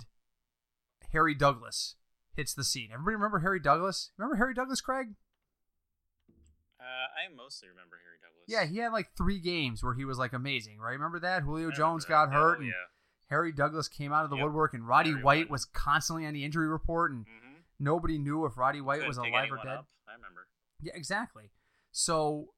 Harry 1.14 1.36
Douglas 1.36 1.96
hits 2.36 2.54
the 2.54 2.64
scene. 2.64 2.90
Everybody 2.92 3.16
remember 3.16 3.40
Harry 3.40 3.60
Douglas? 3.60 4.12
Remember 4.18 4.38
Harry 4.38 4.54
Douglas, 4.54 4.82
Craig? 4.82 5.10
Uh, 6.82 7.08
I 7.32 7.34
mostly 7.36 7.70
remember 7.70 7.98
Harry 8.04 8.18
Douglas. 8.22 8.46
Yeah, 8.48 8.66
he 8.66 8.78
had 8.80 8.92
like 8.92 9.10
three 9.16 9.40
games 9.40 9.84
where 9.84 9.94
he 9.94 10.04
was 10.06 10.18
like 10.18 10.34
amazing, 10.34 10.80
right? 10.80 10.94
Remember 10.94 11.20
that? 11.20 11.44
Julio 11.44 11.70
I 11.70 11.76
Jones 11.76 12.06
remember 12.10 12.32
got 12.34 12.34
hurt, 12.40 12.58
Oh, 12.58 12.62
and 12.62 12.68
yeah. 12.68 12.74
Harry 13.30 13.52
Douglas 13.52 13.88
came 13.88 14.12
out 14.12 14.24
of 14.24 14.30
the 14.32 14.36
Yep. 14.38 14.46
woodwork, 14.46 14.74
and 14.74 14.88
Roddy 14.88 15.12
Very 15.12 15.24
White 15.24 15.50
was 15.50 15.66
constantly 15.66 16.26
on 16.26 16.34
the 16.34 16.44
injury 16.44 16.68
report, 16.68 17.12
and 17.12 17.26
Mm-hmm. 17.26 17.54
nobody 17.80 18.18
knew 18.18 18.46
if 18.46 18.58
Roddy 18.58 18.82
White 18.82 18.96
Couldn't 18.98 19.08
was 19.10 19.18
alive 19.18 19.52
or 19.52 19.58
dead. 19.58 19.68
up. 19.68 19.88
I 20.08 20.14
remember. 20.14 20.48
Yeah, 20.82 20.94
exactly. 20.96 21.52
So 21.92 22.54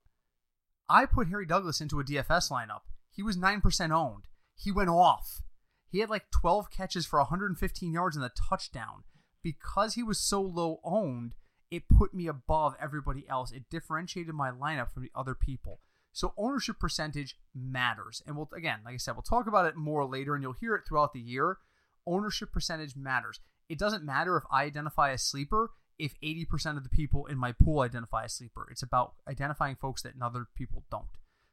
I 0.89 1.05
put 1.05 1.27
Harry 1.27 1.45
Douglas 1.45 1.81
into 1.81 1.99
a 1.99 2.03
DFS 2.03 2.49
lineup. 2.49 2.81
He 3.11 3.21
was 3.21 3.35
9% 3.37 3.91
owned. 3.91 4.23
He 4.55 4.71
went 4.71 4.89
off. 4.89 5.41
He 5.89 5.99
had 5.99 6.09
like 6.09 6.31
12 6.31 6.71
catches 6.71 7.05
for 7.05 7.19
115 7.19 7.91
yards 7.91 8.15
and 8.15 8.23
a 8.25 8.29
touchdown. 8.29 9.03
Because 9.43 9.95
he 9.95 10.03
was 10.03 10.19
so 10.19 10.41
low 10.41 10.79
owned, 10.83 11.35
it 11.73 11.89
put 11.89 12.13
me 12.13 12.27
above 12.27 12.75
everybody 12.79 13.25
else. 13.27 13.51
It 13.51 13.69
differentiated 13.71 14.35
my 14.35 14.51
lineup 14.51 14.91
from 14.91 15.01
the 15.01 15.11
other 15.15 15.33
people. 15.33 15.79
So 16.11 16.33
ownership 16.37 16.79
percentage 16.79 17.35
matters. 17.55 18.21
And 18.27 18.37
we'll 18.37 18.49
again, 18.55 18.79
like 18.85 18.93
I 18.93 18.97
said, 18.97 19.15
we'll 19.15 19.23
talk 19.23 19.47
about 19.47 19.65
it 19.65 19.75
more 19.75 20.05
later 20.05 20.35
and 20.35 20.43
you'll 20.43 20.53
hear 20.53 20.75
it 20.75 20.83
throughout 20.87 21.13
the 21.13 21.19
year. 21.19 21.57
Ownership 22.05 22.51
percentage 22.51 22.95
matters. 22.95 23.39
It 23.69 23.79
doesn't 23.79 24.05
matter 24.05 24.37
if 24.37 24.43
I 24.51 24.65
identify 24.65 25.11
a 25.11 25.17
sleeper 25.17 25.71
if 25.97 26.19
80% 26.21 26.77
of 26.77 26.83
the 26.83 26.89
people 26.89 27.25
in 27.25 27.37
my 27.37 27.53
pool 27.53 27.79
identify 27.79 28.25
a 28.25 28.29
sleeper. 28.29 28.67
It's 28.69 28.83
about 28.83 29.13
identifying 29.27 29.75
folks 29.75 30.03
that 30.03 30.13
other 30.21 30.47
people 30.55 30.83
don't. 30.91 31.05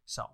So, 0.05 0.31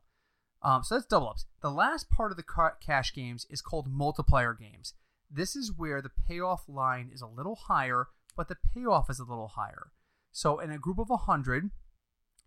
um, 0.63 0.83
so 0.83 0.95
that's 0.95 1.07
double 1.07 1.29
ups. 1.29 1.47
The 1.61 1.71
last 1.71 2.11
part 2.11 2.33
of 2.33 2.37
the 2.37 2.73
cash 2.81 3.13
games 3.13 3.47
is 3.51 3.61
called 3.61 3.87
multiplier 3.89 4.55
games. 4.55 4.95
This 5.31 5.55
is 5.55 5.73
where 5.77 6.01
the 6.01 6.11
payoff 6.29 6.65
line 6.69 7.11
is 7.13 7.21
a 7.21 7.27
little 7.27 7.57
higher, 7.57 8.09
but 8.37 8.49
the 8.49 8.57
payoff 8.75 9.11
is 9.11 9.19
a 9.19 9.25
little 9.25 9.49
higher. 9.49 9.93
So, 10.31 10.59
in 10.59 10.71
a 10.71 10.79
group 10.79 10.99
of 10.99 11.09
100, 11.09 11.71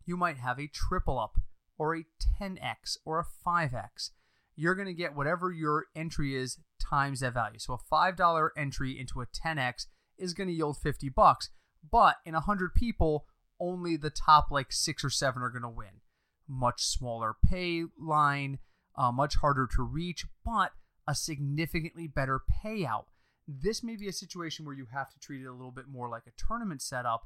you 0.06 0.15
might 0.15 0.38
have 0.38 0.60
a 0.60 0.67
triple 0.67 1.19
up 1.19 1.39
or 1.78 1.95
a 1.95 2.06
10x 2.39 2.97
or 3.06 3.19
a 3.19 3.25
5x. 3.47 4.12
You're 4.56 4.75
going 4.75 4.88
to 4.88 4.93
get 4.93 5.15
whatever 5.15 5.52
your 5.52 5.88
entry 5.95 6.36
is 6.36 6.60
times 6.80 7.21
that 7.21 7.34
value. 7.34 7.60
So, 7.60 7.73
a 7.73 7.95
$5 7.95 8.49
entry 8.56 8.99
into 8.99 9.21
a 9.21 9.25
10x 9.25 9.88
is 10.17 10.34
going 10.34 10.47
to 10.49 10.54
yield 10.54 10.78
50 10.78 11.10
bucks, 11.10 11.49
but 11.89 12.17
in 12.25 12.34
100 12.34 12.75
people, 12.75 13.25
only 13.60 13.97
the 13.97 14.10
top 14.10 14.52
like 14.52 14.71
6 14.71 15.04
or 15.04 15.10
7 15.10 15.41
are 15.41 15.49
going 15.49 15.63
to 15.63 15.69
win. 15.69 16.02
Much 16.47 16.84
smaller 16.84 17.36
pay 17.43 17.84
line, 17.97 18.60
uh, 18.95 19.12
much 19.12 19.36
harder 19.38 19.67
to 19.75 19.84
reach, 19.84 20.25
but 20.45 20.71
a 21.08 21.15
significantly 21.15 22.08
better 22.08 22.41
payout. 22.63 23.06
This 23.52 23.84
may 23.84 23.96
be 23.96 24.08
a 24.08 24.14
situation 24.14 24.64
where 24.64 24.76
you 24.76 24.86
have 24.94 25.10
to 25.10 25.20
treat 25.20 25.42
it 25.42 25.48
a 25.48 25.52
little 25.52 25.72
bit 25.72 25.88
more 25.88 26.08
like 26.08 26.28
a 26.28 26.48
tournament 26.48 26.84
setup, 26.84 27.26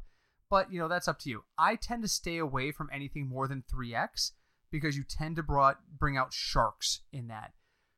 but 0.49 0.71
you 0.71 0.79
know 0.79 0.87
that's 0.87 1.09
up 1.09 1.19
to 1.19 1.29
you. 1.29 1.43
I 1.57 1.75
tend 1.75 2.01
to 2.03 2.07
stay 2.07 2.37
away 2.37 2.71
from 2.71 2.89
anything 2.93 3.27
more 3.27 3.45
than 3.45 3.63
3x 3.69 4.31
because 4.71 4.95
you 4.95 5.03
tend 5.03 5.35
to 5.35 5.43
brought, 5.43 5.79
bring 5.99 6.15
out 6.15 6.31
sharks 6.31 7.01
in 7.11 7.27
that. 7.27 7.51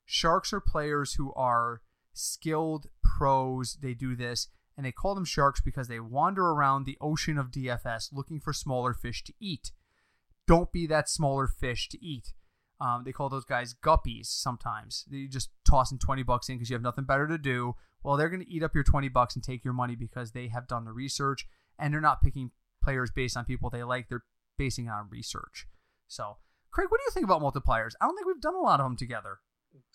Sharks 0.06 0.52
are 0.54 0.60
players 0.60 1.14
who 1.14 1.34
are 1.34 1.82
skilled 2.14 2.88
pros. 3.04 3.78
They 3.80 3.94
do 3.94 4.16
this, 4.16 4.48
and 4.76 4.88
they 4.88 4.92
call 4.92 5.14
them 5.14 5.26
sharks 5.26 5.62
because 5.62 5.88
they 5.88 6.00
wander 6.00 6.46
around 6.46 6.86
the 6.86 6.98
ocean 7.00 7.38
of 7.38 7.52
DFS 7.52 8.10
looking 8.12 8.40
for 8.40 8.54
smaller 8.54 8.94
fish 8.96 9.24
to 9.26 9.34
eat. 9.40 9.72
Don't 10.48 10.72
be 10.72 10.88
that 10.88 11.10
smaller 11.10 11.48
fish 11.48 11.90
to 11.90 12.04
eat. 12.04 12.34
Um, 12.82 13.04
they 13.06 13.12
call 13.12 13.30
those 13.30 13.46
guys 13.46 13.76
guppies 13.76 14.26
sometimes. 14.26 15.06
You 15.10 15.30
just 15.30 15.50
tossing 15.68 16.00
20 16.00 16.24
bucks 16.24 16.50
in 16.50 16.56
because 16.56 16.70
you 16.70 16.76
have 16.76 16.82
nothing 16.82 17.06
better 17.06 17.28
to 17.28 17.38
do. 17.38 17.76
Well, 18.06 18.18
they're 18.18 18.30
going 18.30 18.42
to 18.44 18.50
eat 18.50 18.64
up 18.64 18.76
your 18.76 18.84
20 18.84 19.10
bucks 19.10 19.36
and 19.36 19.44
take 19.44 19.64
your 19.64 19.74
money 19.74 19.96
because 19.96 20.32
they 20.32 20.48
have 20.50 20.68
done 20.68 20.86
the 20.86 20.92
research 20.94 21.46
and 21.80 21.94
they're 21.94 22.02
not 22.02 22.22
picking 22.22 22.52
players 22.84 23.10
based 23.12 23.36
on 23.36 23.46
people 23.46 23.70
they 23.70 23.84
like. 23.84 24.08
They're 24.10 24.24
basing 24.58 24.86
it 24.86 24.90
on 24.92 25.08
research. 25.10 25.66
So, 26.08 26.38
Craig, 26.72 26.88
what 26.90 27.00
do 27.00 27.04
you 27.06 27.12
think 27.12 27.24
about 27.24 27.42
multipliers? 27.42 27.92
I 28.00 28.06
don't 28.06 28.16
think 28.16 28.28
we've 28.28 28.40
done 28.42 28.56
a 28.56 28.60
lot 28.62 28.80
of 28.80 28.86
them 28.86 28.96
together. 28.96 29.40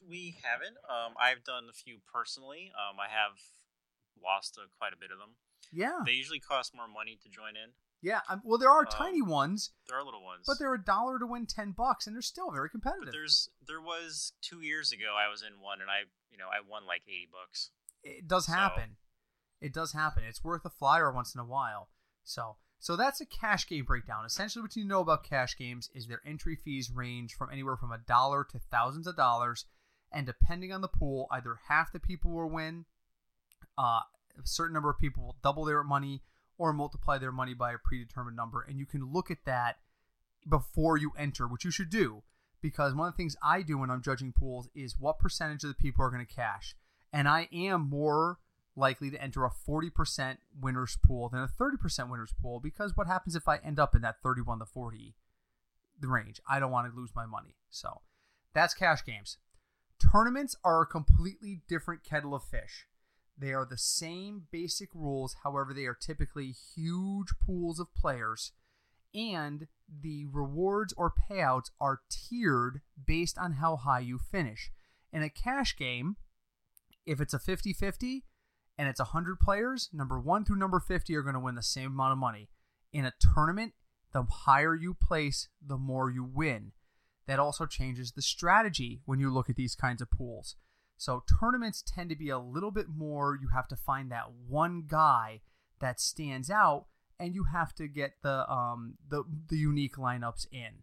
We 0.09 0.37
haven't. 0.43 0.77
Um, 0.89 1.15
I've 1.21 1.45
done 1.45 1.65
a 1.71 1.73
few 1.73 1.99
personally. 2.13 2.73
Um, 2.77 2.99
I 2.99 3.09
have 3.09 3.39
lost 4.23 4.59
uh, 4.61 4.67
quite 4.79 4.93
a 4.93 4.97
bit 5.01 5.11
of 5.13 5.19
them. 5.19 5.37
Yeah. 5.73 6.01
They 6.05 6.13
usually 6.13 6.41
cost 6.41 6.75
more 6.75 6.89
money 6.89 7.19
to 7.23 7.29
join 7.29 7.51
in. 7.57 7.71
Yeah. 8.03 8.21
Um, 8.29 8.43
well, 8.45 8.59
there 8.59 8.71
are 8.71 8.81
Um, 8.81 8.91
tiny 8.91 9.23
ones, 9.23 9.71
There 9.87 9.97
are 9.99 10.05
little 10.05 10.25
ones, 10.25 10.45
but 10.47 10.59
they're 10.59 10.75
a 10.75 10.83
dollar 10.83 11.19
to 11.19 11.27
win 11.27 11.47
10 11.47 11.73
bucks 11.73 12.07
and 12.07 12.17
they're 12.17 12.23
still 12.23 12.51
very 12.51 12.69
competitive. 12.71 13.07
But 13.07 13.13
there's 13.13 13.51
there 13.67 13.81
was 13.81 14.33
two 14.41 14.61
years 14.63 14.91
ago 14.91 15.15
I 15.17 15.29
was 15.29 15.43
in 15.43 15.61
one 15.61 15.81
and 15.81 15.91
I 15.91 16.09
you 16.31 16.39
know 16.39 16.49
I 16.49 16.61
won 16.67 16.87
like 16.87 17.03
eighty 17.07 17.29
bucks. 17.31 17.71
It 18.03 18.27
does 18.29 18.47
So- 18.47 18.53
happen. 18.53 18.97
It 19.61 19.75
does 19.75 19.93
happen. 19.93 20.25
It's 20.25 20.43
worth 20.43 20.65
a 20.65 20.71
flyer 20.71 21.13
once 21.13 21.35
in 21.35 21.41
a 21.41 21.45
while. 21.45 21.91
So, 22.25 22.57
so 22.79 22.97
that's 22.97 23.21
a 23.21 23.27
cash 23.27 23.67
game 23.67 23.85
breakdown. 23.85 24.25
Essentially, 24.25 24.63
what 24.63 24.75
you 24.75 24.85
know 24.87 25.01
about 25.01 25.23
cash 25.23 25.57
games 25.57 25.91
is 25.95 26.07
their 26.07 26.23
entry 26.25 26.57
fees 26.57 26.91
range 26.91 27.35
from 27.35 27.51
anywhere 27.51 27.77
from 27.77 27.93
a 27.93 27.99
dollar 27.99 28.43
to 28.45 28.59
thousands 28.59 29.07
of 29.07 29.17
dollars, 29.17 29.67
and 30.11 30.25
depending 30.27 30.73
on 30.73 30.81
the 30.81 30.89
pool, 30.89 31.27
either 31.31 31.59
half 31.69 31.93
the 31.93 32.01
people 32.01 32.31
will 32.31 32.49
win, 32.49 32.87
uh, 33.77 34.01
a 34.39 34.45
certain 34.45 34.73
number 34.73 34.89
of 34.89 34.99
people 34.99 35.25
will 35.25 35.37
double 35.43 35.65
their 35.67 35.85
money, 35.85 36.23
or 36.57 36.73
multiply 36.73 37.19
their 37.19 37.33
money 37.33 37.53
by 37.55 37.73
a 37.73 37.79
predetermined 37.79 38.37
number. 38.37 38.63
And 38.63 38.79
you 38.79 38.87
can 38.87 39.13
look 39.13 39.31
at 39.31 39.45
that 39.45 39.79
before 40.49 40.97
you 40.97 41.13
enter, 41.19 41.47
which 41.47 41.65
you 41.65 41.71
should 41.71 41.91
do 41.91 42.23
because 42.61 42.95
one 42.95 43.09
of 43.09 43.15
the 43.15 43.17
things 43.17 43.37
I 43.43 43.63
do 43.63 43.79
when 43.79 43.91
I'm 43.91 44.03
judging 44.03 44.33
pools 44.33 44.69
is 44.75 44.99
what 44.99 45.19
percentage 45.19 45.65
of 45.65 45.69
the 45.69 45.75
people 45.75 46.05
are 46.05 46.11
going 46.11 46.27
to 46.27 46.35
cash. 46.35 46.77
And 47.13 47.29
I 47.29 47.49
am 47.53 47.89
more 47.89 48.39
likely 48.77 49.11
to 49.11 49.23
enter 49.23 49.45
a 49.45 49.51
40% 49.51 50.39
winners 50.61 50.97
pool 51.05 51.29
than 51.29 51.41
a 51.41 51.49
30% 51.49 52.11
winners 52.11 52.35
pool 52.41 52.61
because 52.61 52.97
what 52.97 53.07
happens 53.07 53.35
if 53.35 53.49
I 53.49 53.57
end 53.59 53.79
up 53.79 53.95
in 53.95 54.03
that 54.03 54.23
31 54.23 54.61
to 54.61 54.67
40 54.67 55.15
range? 56.03 56.41
I 56.49 56.61
don't 56.61 56.71
want 56.71 56.93
to 56.93 56.99
lose 56.99 57.11
my 57.15 57.27
money. 57.27 57.57
So 57.71 58.01
that's 58.55 58.75
cash 58.75 59.05
games. 59.05 59.39
Tournaments 59.99 60.57
are 60.65 60.83
a 60.83 60.87
completely 60.87 61.61
different 61.69 62.05
kettle 62.05 62.35
of 62.35 62.45
fish. 62.45 62.87
They 63.37 63.53
are 63.53 63.67
the 63.67 63.79
same 63.79 64.45
basic 64.51 64.91
rules, 64.95 65.37
however, 65.45 65.73
they 65.73 65.87
are 65.87 65.95
typically 65.95 66.55
huge 66.75 67.29
pools 67.45 67.81
of 67.81 67.95
players 67.95 68.53
and 69.15 69.67
the 69.89 70.27
rewards 70.27 70.95
or 70.97 71.13
payouts 71.13 71.71
are 71.81 72.01
tiered 72.09 72.81
based 73.07 73.39
on 73.39 73.55
how 73.55 73.77
high 73.77 74.01
you 74.01 74.19
finish. 74.19 74.71
In 75.13 75.23
a 75.23 75.31
cash 75.31 75.77
game, 75.77 76.17
if 77.07 77.21
it's 77.21 77.35
a 77.35 77.39
50 77.39 77.73
50 77.73 78.25
and 78.79 78.89
it's 78.89 79.01
100 79.01 79.41
players, 79.41 79.91
number 79.93 80.19
1 80.19 80.45
through 80.45 80.57
number 80.57 80.81
50 80.81 81.15
are 81.15 81.23
going 81.23 81.35
to 81.35 81.41
win 81.41 81.55
the 81.55 81.63
same 81.63 81.93
amount 81.93 82.13
of 82.13 82.19
money. 82.19 82.49
In 82.93 83.05
a 83.05 83.13
tournament, 83.35 83.75
the 84.13 84.25
higher 84.25 84.75
you 84.75 84.95
place, 84.95 85.49
the 85.65 85.77
more 85.77 86.11
you 86.11 86.25
win. 86.25 86.73
That 87.27 87.39
also 87.39 87.67
changes 87.67 88.13
the 88.13 88.23
strategy 88.23 89.01
when 89.05 89.21
you 89.21 89.31
look 89.31 89.49
at 89.49 89.57
these 89.57 89.77
kinds 89.77 90.03
of 90.03 90.11
pools. 90.11 90.57
So, 90.97 91.23
tournaments 91.41 91.83
tend 91.87 92.11
to 92.11 92.17
be 92.17 92.29
a 92.29 92.39
little 92.39 92.71
bit 92.71 92.87
more, 92.89 93.39
you 93.41 93.49
have 93.55 93.69
to 93.69 93.77
find 93.77 94.11
that 94.11 94.33
one 94.49 94.85
guy 94.87 95.41
that 95.81 96.01
stands 96.01 96.51
out 96.51 96.87
and 97.19 97.35
you 97.35 97.45
have 97.53 97.75
to 97.75 97.87
get 97.87 98.15
the 98.23 98.51
um 98.51 98.95
the 99.09 99.25
the 99.49 99.57
unique 99.57 99.97
lineups 99.97 100.47
in. 100.51 100.83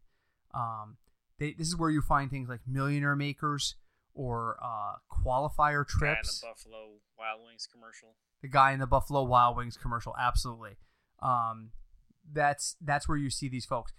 Um, 0.53 0.97
they, 1.39 1.53
this 1.53 1.67
is 1.67 1.75
where 1.75 1.89
you 1.89 2.01
find 2.01 2.29
things 2.29 2.47
like 2.47 2.61
millionaire 2.67 3.15
makers 3.15 3.75
or 4.17 4.57
uh, 4.63 4.95
qualifier 5.11 5.87
trips. 5.87 6.41
The 6.41 6.47
Buffalo 6.47 6.87
Wild 7.17 7.41
Wings 7.45 7.67
commercial. 7.71 8.15
The 8.41 8.47
guy 8.47 8.71
in 8.71 8.79
the 8.79 8.87
Buffalo 8.87 9.23
Wild 9.23 9.57
Wings 9.57 9.77
commercial, 9.77 10.15
absolutely. 10.19 10.77
Um, 11.21 11.71
that's 12.31 12.75
that's 12.81 13.07
where 13.07 13.17
you 13.17 13.29
see 13.29 13.47
these 13.47 13.65
folks. 13.65 13.93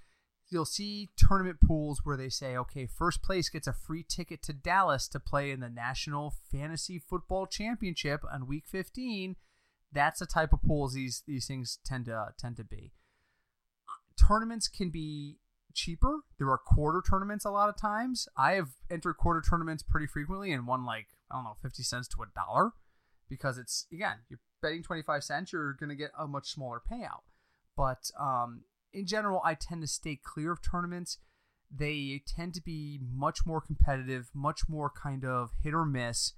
You'll 0.51 0.65
see 0.65 1.11
tournament 1.17 1.59
pools 1.61 2.01
where 2.05 2.17
they 2.17 2.31
say, 2.31 2.57
okay, 2.57 2.87
first 2.87 3.23
place 3.23 3.51
gets 3.51 3.67
a 3.67 3.73
free 3.73 4.05
ticket 4.07 4.43
to 4.43 4.53
Dallas 4.53 5.07
to 5.09 5.21
play 5.21 5.51
in 5.51 5.61
the 5.61 5.69
National 5.69 6.35
Fantasy 6.51 6.99
Football 6.99 7.47
Championship 7.47 8.23
on 8.33 8.47
Week 8.47 8.65
15 8.67 9.37
that's 9.93 10.21
the 10.21 10.27
type 10.27 10.53
of 10.53 10.63
pools 10.63 10.95
these 10.95 11.23
these 11.27 11.47
things 11.47 11.79
tend 11.85 12.07
to 12.07 12.29
tend 12.39 12.57
to 12.57 12.65
be. 12.65 12.93
Tournaments 14.19 14.69
can 14.69 14.91
be 14.91 15.39
cheaper. 15.75 16.21
There 16.39 16.51
are 16.51 16.59
quarter 16.59 17.03
tournaments 17.09 17.45
a 17.45 17.51
lot 17.51 17.69
of 17.69 17.77
times. 17.77 18.29
I 18.37 18.53
have 18.53 18.71
entered 18.91 19.15
quarter 19.15 19.43
tournaments 19.47 19.83
pretty 19.83 20.07
frequently 20.07 20.53
and 20.53 20.67
won 20.67 20.85
like 20.85 21.09
I 21.31 21.37
don't 21.37 21.45
know 21.45 21.57
fifty 21.63 21.83
cents 21.83 22.09
to 22.09 22.23
a 22.23 22.27
dollar 22.35 22.73
because 23.29 23.59
it's 23.59 23.87
again 23.93 24.19
you're 24.29 24.41
betting 24.63 24.83
twenty 24.83 25.03
five 25.03 25.25
cents. 25.25 25.53
You're 25.53 25.75
gonna 25.75 25.95
get 25.95 26.11
a 26.19 26.27
much 26.27 26.51
smaller 26.51 26.81
payout. 26.81 27.23
But 27.77 28.11
um, 28.19 28.63
in 28.93 29.07
general, 29.07 29.41
I 29.45 29.55
tend 29.55 29.83
to 29.83 29.87
stay 29.87 30.19
clear 30.23 30.53
of 30.53 30.61
tournaments. 30.63 31.19
They 31.71 32.23
tend 32.27 32.55
to 32.55 32.63
be 32.63 32.99
much 33.03 33.45
more 33.45 33.61
competitive, 33.61 34.31
much 34.35 34.63
more 34.69 34.91
kind 34.91 35.25
of 35.25 35.51
hit 35.63 35.75
or 35.75 35.85
miss 35.85 36.33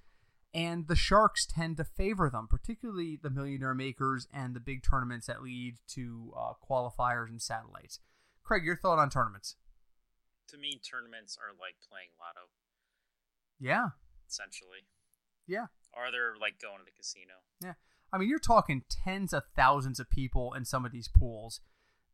and 0.52 0.88
the 0.88 0.96
sharks 0.96 1.46
tend 1.46 1.76
to 1.76 1.84
favor 1.84 2.28
them, 2.28 2.48
particularly 2.48 3.18
the 3.20 3.30
millionaire 3.30 3.74
makers 3.74 4.26
and 4.32 4.54
the 4.54 4.60
big 4.60 4.82
tournaments 4.82 5.26
that 5.26 5.42
lead 5.42 5.76
to 5.88 6.32
uh, 6.36 6.52
qualifiers 6.68 7.28
and 7.28 7.40
satellites. 7.40 8.00
Craig, 8.50 8.64
your 8.64 8.74
thought 8.74 8.98
on 8.98 9.10
tournaments? 9.10 9.54
To 10.48 10.58
me, 10.58 10.80
tournaments 10.82 11.38
are 11.40 11.54
like 11.54 11.76
playing 11.88 12.08
lotto. 12.18 12.48
Yeah. 13.60 13.90
Essentially. 14.28 14.88
Yeah. 15.46 15.66
Or 15.96 16.10
they're 16.10 16.34
like 16.34 16.60
going 16.60 16.80
to 16.80 16.84
the 16.84 16.90
casino. 16.90 17.34
Yeah. 17.62 17.74
I 18.12 18.18
mean, 18.18 18.28
you're 18.28 18.40
talking 18.40 18.82
tens 18.90 19.32
of 19.32 19.44
thousands 19.54 20.00
of 20.00 20.10
people 20.10 20.52
in 20.52 20.64
some 20.64 20.84
of 20.84 20.90
these 20.90 21.06
pools. 21.06 21.60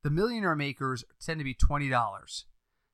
The 0.02 0.10
millionaire 0.10 0.54
makers 0.54 1.04
tend 1.24 1.40
to 1.40 1.44
be 1.44 1.54
$20. 1.54 2.44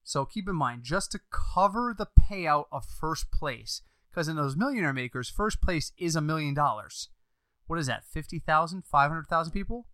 So 0.04 0.24
keep 0.24 0.48
in 0.48 0.54
mind, 0.54 0.84
just 0.84 1.10
to 1.10 1.20
cover 1.32 1.92
the 1.98 2.06
payout 2.06 2.66
of 2.70 2.84
first 2.84 3.32
place, 3.32 3.82
because 4.08 4.28
in 4.28 4.36
those 4.36 4.54
millionaire 4.54 4.92
makers, 4.92 5.28
first 5.28 5.60
place 5.60 5.90
is 5.98 6.14
a 6.14 6.20
million 6.20 6.54
dollars. 6.54 7.08
What 7.66 7.80
is 7.80 7.88
that? 7.88 8.04
50,000, 8.04 8.84
500,000 8.86 9.52
people? 9.52 9.88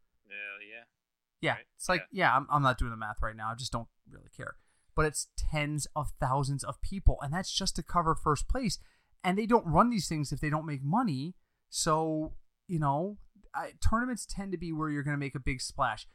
Yeah, 1.41 1.53
right. 1.53 1.65
it's 1.77 1.89
like 1.89 2.03
yeah, 2.13 2.27
yeah 2.27 2.37
I'm, 2.37 2.47
I'm 2.51 2.63
not 2.63 2.79
doing 2.79 2.91
the 2.91 2.97
math 2.97 3.23
right 3.23 3.37
now. 3.37 3.51
I 3.51 3.55
just 3.55 3.73
don't 3.73 3.89
really 4.11 4.31
care. 4.37 4.57
But 4.95 5.07
it's 5.07 5.29
tens 5.37 5.87
of 5.95 6.13
thousands 6.21 6.65
of 6.65 6.81
people, 6.83 7.19
and 7.23 7.33
that's 7.33 7.53
just 7.53 7.77
to 7.77 7.83
cover 7.83 8.15
first 8.15 8.49
place. 8.49 8.79
And 9.23 9.37
they 9.37 9.47
don't 9.47 9.67
run 9.67 9.91
these 9.91 10.09
things 10.09 10.33
if 10.33 10.41
they 10.41 10.51
don't 10.51 10.67
make 10.67 10.83
money. 10.83 11.35
So 11.69 12.35
you 12.67 12.79
know, 12.79 13.19
I, 13.55 13.73
tournaments 13.87 14.27
tend 14.27 14.53
to 14.53 14.59
be 14.59 14.73
where 14.73 14.91
you're 14.91 15.03
going 15.03 15.17
to 15.17 15.19
make 15.19 15.35
a 15.35 15.41
big 15.41 15.61
splash. 15.61 16.07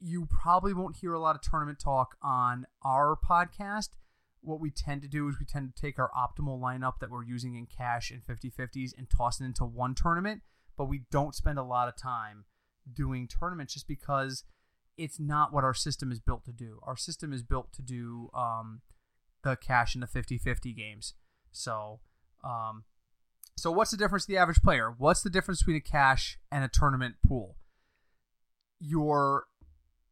You 0.00 0.26
probably 0.26 0.74
won't 0.74 0.96
hear 0.96 1.12
a 1.12 1.20
lot 1.20 1.36
of 1.36 1.42
tournament 1.42 1.78
talk 1.78 2.16
on 2.22 2.66
our 2.84 3.16
podcast 3.16 3.90
what 4.42 4.60
we 4.60 4.70
tend 4.70 5.02
to 5.02 5.08
do 5.08 5.28
is 5.28 5.38
we 5.38 5.46
tend 5.46 5.72
to 5.74 5.80
take 5.80 5.98
our 5.98 6.10
optimal 6.10 6.60
lineup 6.60 6.94
that 7.00 7.10
we're 7.10 7.24
using 7.24 7.54
in 7.54 7.66
cash 7.66 8.10
and 8.10 8.22
50-50s 8.24 8.90
and 8.98 9.08
toss 9.08 9.40
it 9.40 9.44
into 9.44 9.64
one 9.64 9.94
tournament, 9.94 10.42
but 10.76 10.86
we 10.86 11.02
don't 11.10 11.34
spend 11.34 11.58
a 11.58 11.62
lot 11.62 11.88
of 11.88 11.96
time 11.96 12.44
doing 12.92 13.28
tournaments 13.28 13.74
just 13.74 13.86
because 13.86 14.44
it's 14.96 15.18
not 15.18 15.52
what 15.52 15.64
our 15.64 15.74
system 15.74 16.12
is 16.12 16.20
built 16.20 16.44
to 16.44 16.52
do. 16.52 16.78
Our 16.82 16.96
system 16.96 17.32
is 17.32 17.42
built 17.42 17.72
to 17.74 17.82
do 17.82 18.30
um, 18.34 18.82
the 19.42 19.56
cash 19.56 19.94
and 19.94 20.02
the 20.02 20.06
50-50 20.06 20.76
games. 20.76 21.14
So, 21.50 22.00
um, 22.44 22.84
so 23.56 23.70
what's 23.70 23.90
the 23.90 23.96
difference 23.96 24.26
to 24.26 24.32
the 24.32 24.38
average 24.38 24.62
player? 24.62 24.94
What's 24.96 25.22
the 25.22 25.30
difference 25.30 25.60
between 25.60 25.76
a 25.76 25.80
cash 25.80 26.38
and 26.50 26.64
a 26.64 26.68
tournament 26.68 27.16
pool? 27.26 27.56
Your 28.80 29.44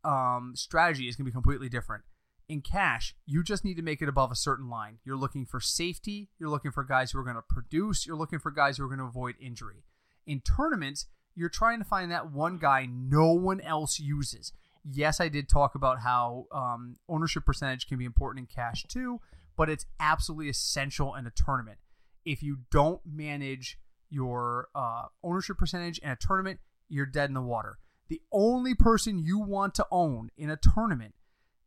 um, 0.04 0.52
strategy 0.54 1.08
is 1.08 1.16
going 1.16 1.24
to 1.24 1.30
be 1.30 1.34
completely 1.34 1.68
different 1.68 2.04
in 2.50 2.60
cash, 2.60 3.14
you 3.26 3.44
just 3.44 3.64
need 3.64 3.76
to 3.76 3.82
make 3.82 4.02
it 4.02 4.08
above 4.08 4.32
a 4.32 4.36
certain 4.36 4.68
line. 4.68 4.98
You're 5.04 5.16
looking 5.16 5.46
for 5.46 5.60
safety, 5.60 6.30
you're 6.36 6.48
looking 6.48 6.72
for 6.72 6.82
guys 6.82 7.12
who 7.12 7.20
are 7.20 7.22
going 7.22 7.36
to 7.36 7.42
produce, 7.48 8.04
you're 8.04 8.16
looking 8.16 8.40
for 8.40 8.50
guys 8.50 8.76
who 8.76 8.84
are 8.84 8.88
going 8.88 8.98
to 8.98 9.04
avoid 9.04 9.36
injury. 9.40 9.84
In 10.26 10.40
tournaments, 10.40 11.06
you're 11.36 11.48
trying 11.48 11.78
to 11.78 11.84
find 11.84 12.10
that 12.10 12.32
one 12.32 12.58
guy 12.58 12.88
no 12.90 13.32
one 13.32 13.60
else 13.60 14.00
uses. 14.00 14.52
Yes, 14.84 15.20
I 15.20 15.28
did 15.28 15.48
talk 15.48 15.74
about 15.74 16.00
how 16.00 16.46
um, 16.52 16.96
ownership 17.08 17.44
percentage 17.44 17.86
can 17.86 17.98
be 17.98 18.04
important 18.04 18.48
in 18.48 18.54
cash 18.54 18.84
too, 18.88 19.20
but 19.56 19.68
it's 19.68 19.86
absolutely 19.98 20.48
essential 20.48 21.14
in 21.14 21.26
a 21.26 21.30
tournament. 21.30 21.78
If 22.24 22.42
you 22.42 22.58
don't 22.70 23.00
manage 23.04 23.78
your 24.08 24.68
uh, 24.74 25.04
ownership 25.22 25.58
percentage 25.58 25.98
in 25.98 26.10
a 26.10 26.16
tournament, 26.16 26.60
you're 26.88 27.06
dead 27.06 27.30
in 27.30 27.34
the 27.34 27.42
water. 27.42 27.78
The 28.08 28.20
only 28.32 28.74
person 28.74 29.18
you 29.18 29.38
want 29.38 29.74
to 29.76 29.86
own 29.90 30.30
in 30.36 30.50
a 30.50 30.56
tournament 30.56 31.14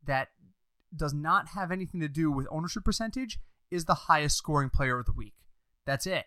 that 0.05 0.29
does 0.95 1.13
not 1.13 1.49
have 1.49 1.71
anything 1.71 2.01
to 2.01 2.09
do 2.09 2.31
with 2.31 2.47
ownership 2.51 2.83
percentage 2.83 3.39
is 3.71 3.85
the 3.85 3.93
highest 3.93 4.37
scoring 4.37 4.69
player 4.69 4.99
of 4.99 5.05
the 5.05 5.13
week. 5.13 5.33
That's 5.85 6.05
it. 6.05 6.25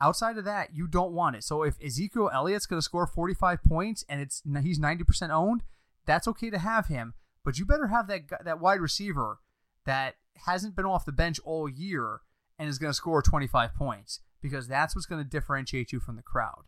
Outside 0.00 0.36
of 0.36 0.44
that, 0.44 0.76
you 0.76 0.86
don't 0.86 1.12
want 1.12 1.36
it. 1.36 1.44
So 1.44 1.62
if 1.62 1.82
Ezekiel 1.82 2.30
Elliott's 2.32 2.66
going 2.66 2.78
to 2.78 2.84
score 2.84 3.06
45 3.06 3.64
points 3.64 4.04
and 4.08 4.20
it's 4.20 4.42
he's 4.62 4.78
90% 4.78 5.30
owned, 5.30 5.62
that's 6.06 6.28
okay 6.28 6.50
to 6.50 6.58
have 6.58 6.86
him, 6.86 7.14
but 7.44 7.58
you 7.58 7.66
better 7.66 7.88
have 7.88 8.06
that 8.08 8.22
that 8.44 8.60
wide 8.60 8.80
receiver 8.80 9.40
that 9.84 10.16
hasn't 10.46 10.76
been 10.76 10.84
off 10.84 11.04
the 11.04 11.12
bench 11.12 11.38
all 11.44 11.68
year 11.68 12.20
and 12.58 12.68
is 12.68 12.78
going 12.78 12.90
to 12.90 12.94
score 12.94 13.22
25 13.22 13.74
points 13.74 14.20
because 14.42 14.68
that's 14.68 14.94
what's 14.94 15.06
going 15.06 15.22
to 15.22 15.28
differentiate 15.28 15.92
you 15.92 16.00
from 16.00 16.16
the 16.16 16.22
crowd. 16.22 16.64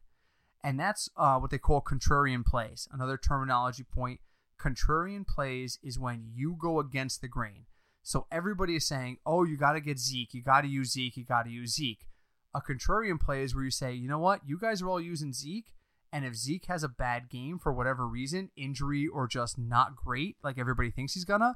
And 0.63 0.79
that's 0.79 1.09
uh, 1.17 1.39
what 1.39 1.51
they 1.51 1.59
call 1.59 1.81
contrarian 1.81 2.45
plays. 2.45 2.89
Another 2.93 3.17
terminology 3.17 3.85
point 3.85 4.21
Contrarian 4.59 5.27
plays 5.27 5.79
is 5.83 5.99
when 5.99 6.31
you 6.35 6.57
go 6.59 6.81
against 6.81 7.21
the 7.21 7.29
grain. 7.29 7.67
So 8.03 8.27
everybody 8.31 8.75
is 8.75 8.87
saying, 8.87 9.19
oh, 9.25 9.45
you 9.45 9.57
got 9.57 9.73
to 9.73 9.81
get 9.81 9.99
Zeke, 9.99 10.35
you 10.35 10.43
got 10.43 10.63
to 10.63 10.69
use 10.69 10.93
Zeke, 10.93 11.17
you 11.17 11.25
got 11.25 11.45
to 11.45 11.51
use 11.51 11.75
Zeke. 11.75 12.07
A 12.55 12.61
contrarian 12.61 13.21
play 13.21 13.43
is 13.43 13.55
where 13.55 13.65
you 13.65 13.71
say, 13.71 13.93
you 13.93 14.09
know 14.09 14.19
what, 14.19 14.41
you 14.47 14.59
guys 14.59 14.83
are 14.83 14.89
all 14.89 15.01
using 15.01 15.33
Zeke, 15.33 15.73
and 16.13 16.25
if 16.25 16.35
Zeke 16.35 16.67
has 16.67 16.83
a 16.83 16.89
bad 16.89 17.29
game 17.29 17.59
for 17.59 17.73
whatever 17.73 18.07
reason, 18.07 18.51
injury 18.57 19.07
or 19.07 19.27
just 19.27 19.59
not 19.59 19.97
great, 19.97 20.37
like 20.43 20.59
everybody 20.59 20.91
thinks 20.91 21.15
he's 21.15 21.25
gonna, 21.25 21.55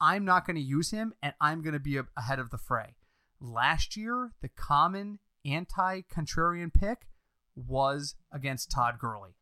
I'm 0.00 0.24
not 0.24 0.46
going 0.46 0.56
to 0.56 0.62
use 0.62 0.90
him, 0.90 1.14
and 1.22 1.34
I'm 1.40 1.62
going 1.62 1.74
to 1.74 1.80
be 1.80 1.98
ahead 2.16 2.38
of 2.38 2.50
the 2.50 2.58
fray. 2.58 2.96
Last 3.40 3.96
year, 3.96 4.32
the 4.40 4.48
common 4.48 5.18
anti 5.44 6.02
contrarian 6.02 6.72
pick 6.72 7.06
was 7.54 8.14
against 8.32 8.70
Todd 8.70 8.98
Gurley 8.98 9.36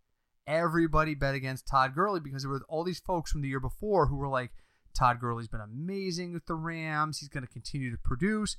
everybody 0.51 1.15
bet 1.15 1.35
against 1.35 1.69
Todd 1.69 1.95
Gurley 1.95 2.19
because 2.19 2.43
there 2.43 2.51
were 2.51 2.63
all 2.69 2.83
these 2.83 2.99
folks 2.99 3.31
from 3.31 3.41
the 3.41 3.49
year 3.49 3.61
before 3.61 4.07
who 4.07 4.17
were 4.17 4.29
like, 4.29 4.51
Todd 4.99 5.21
Gurley's 5.21 5.49
been 5.49 5.61
amazing 5.61 6.33
with 6.33 6.47
the 6.47 6.55
Rams. 6.55 7.19
He's 7.19 7.29
going 7.29 7.47
to 7.47 7.53
continue 7.53 7.91
to 7.93 7.99
produce. 8.03 8.57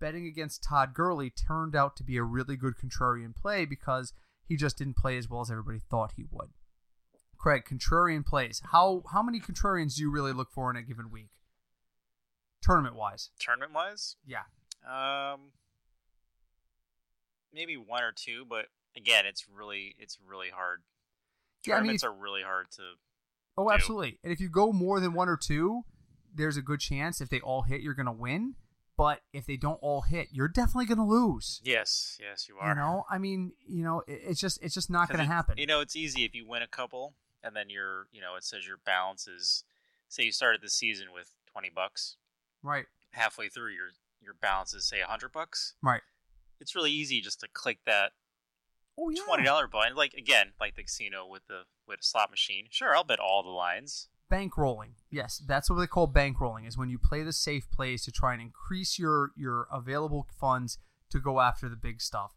Betting 0.00 0.26
against 0.26 0.64
Todd 0.64 0.94
Gurley 0.94 1.30
turned 1.30 1.76
out 1.76 1.96
to 1.96 2.04
be 2.04 2.16
a 2.16 2.22
really 2.22 2.56
good 2.56 2.74
contrarian 2.76 3.34
play 3.34 3.64
because 3.64 4.12
he 4.48 4.56
just 4.56 4.78
didn't 4.78 4.96
play 4.96 5.16
as 5.18 5.28
well 5.28 5.40
as 5.42 5.50
everybody 5.50 5.78
thought 5.78 6.12
he 6.16 6.24
would. 6.30 6.48
Craig, 7.36 7.62
contrarian 7.68 8.24
plays. 8.26 8.60
How 8.72 9.02
how 9.12 9.22
many 9.22 9.38
contrarians 9.40 9.94
do 9.96 10.02
you 10.02 10.10
really 10.10 10.32
look 10.32 10.50
for 10.50 10.70
in 10.70 10.76
a 10.76 10.82
given 10.82 11.10
week? 11.10 11.28
Tournament 12.62 12.96
wise. 12.96 13.30
Tournament 13.38 13.72
wise, 13.72 14.16
Yeah. 14.26 14.42
um, 14.84 15.52
maybe 17.52 17.76
one 17.76 18.02
or 18.02 18.12
two, 18.12 18.44
but 18.48 18.66
again, 18.96 19.24
it's 19.26 19.46
really 19.48 19.94
it's 19.98 20.18
really 20.26 20.48
hard. 20.50 20.82
Yeah, 21.64 21.76
I 21.76 21.82
mean, 21.82 21.94
if- 21.96 22.04
are 22.04 22.12
really 22.12 22.42
hard 22.42 22.70
to. 22.72 22.82
Oh, 23.56 23.64
do. 23.68 23.72
absolutely. 23.72 24.18
And 24.22 24.32
if 24.32 24.40
you 24.40 24.48
go 24.48 24.72
more 24.72 25.00
than 25.00 25.12
one 25.12 25.28
or 25.28 25.36
two, 25.36 25.82
there's 26.34 26.56
a 26.56 26.62
good 26.62 26.80
chance 26.80 27.20
if 27.20 27.28
they 27.28 27.40
all 27.40 27.62
hit, 27.62 27.80
you're 27.80 27.94
going 27.94 28.06
to 28.06 28.12
win. 28.12 28.54
But 28.98 29.20
if 29.32 29.46
they 29.46 29.56
don't 29.56 29.78
all 29.80 30.02
hit, 30.02 30.28
you're 30.32 30.48
definitely 30.48 30.86
going 30.86 30.98
to 30.98 31.04
lose. 31.04 31.60
Yes, 31.64 32.18
yes, 32.20 32.48
you 32.48 32.56
are. 32.58 32.68
You 32.68 32.74
know, 32.74 33.04
I 33.08 33.16
mean, 33.18 33.52
you 33.66 33.82
know, 33.84 34.00
it- 34.08 34.20
it's 34.26 34.40
just 34.40 34.58
it's 34.60 34.74
just 34.74 34.90
not 34.90 35.08
going 35.08 35.20
to 35.20 35.24
happen. 35.24 35.56
You 35.56 35.66
know, 35.66 35.80
it's 35.80 35.94
easy 35.96 36.24
if 36.24 36.34
you 36.34 36.44
win 36.46 36.62
a 36.62 36.66
couple, 36.66 37.14
and 37.42 37.54
then 37.56 37.70
your 37.70 38.08
you 38.12 38.20
know 38.20 38.34
it 38.34 38.42
says 38.44 38.66
your 38.66 38.76
balance 38.84 39.26
is, 39.28 39.62
say 40.08 40.24
you 40.24 40.32
started 40.32 40.60
the 40.62 40.68
season 40.68 41.06
with 41.14 41.32
twenty 41.46 41.70
bucks, 41.74 42.16
right. 42.62 42.86
halfway 43.12 43.48
through 43.48 43.70
your 43.70 43.90
your 44.20 44.34
balance 44.34 44.74
is 44.74 44.84
say 44.84 45.00
hundred 45.00 45.30
bucks. 45.32 45.74
Right. 45.80 46.02
It's 46.60 46.74
really 46.74 46.90
easy 46.90 47.20
just 47.20 47.38
to 47.40 47.46
click 47.52 47.78
that 47.86 48.12
Oh 48.98 49.10
yeah. 49.10 49.22
twenty 49.24 49.44
dollar 49.44 49.68
button, 49.68 49.94
like 49.94 50.14
again, 50.14 50.54
like 50.60 50.74
the 50.74 50.82
casino 50.82 51.24
with 51.24 51.46
the 51.46 51.62
with 51.86 52.00
a 52.00 52.02
slot 52.02 52.30
machine. 52.32 52.66
Sure, 52.70 52.96
I'll 52.96 53.04
bet 53.04 53.20
all 53.20 53.44
the 53.44 53.48
lines. 53.50 54.08
Bankrolling. 54.30 54.92
Yes 55.10 55.42
that's 55.46 55.70
what 55.70 55.76
they 55.76 55.86
call 55.86 56.12
bankrolling 56.12 56.66
is 56.66 56.76
when 56.76 56.90
you 56.90 56.98
play 56.98 57.22
the 57.22 57.32
safe 57.32 57.70
plays 57.70 58.04
to 58.04 58.12
try 58.12 58.32
and 58.32 58.42
increase 58.42 58.98
your 58.98 59.32
your 59.36 59.68
available 59.72 60.26
funds 60.38 60.78
to 61.10 61.20
go 61.20 61.40
after 61.40 61.68
the 61.68 61.76
big 61.76 62.00
stuff. 62.00 62.36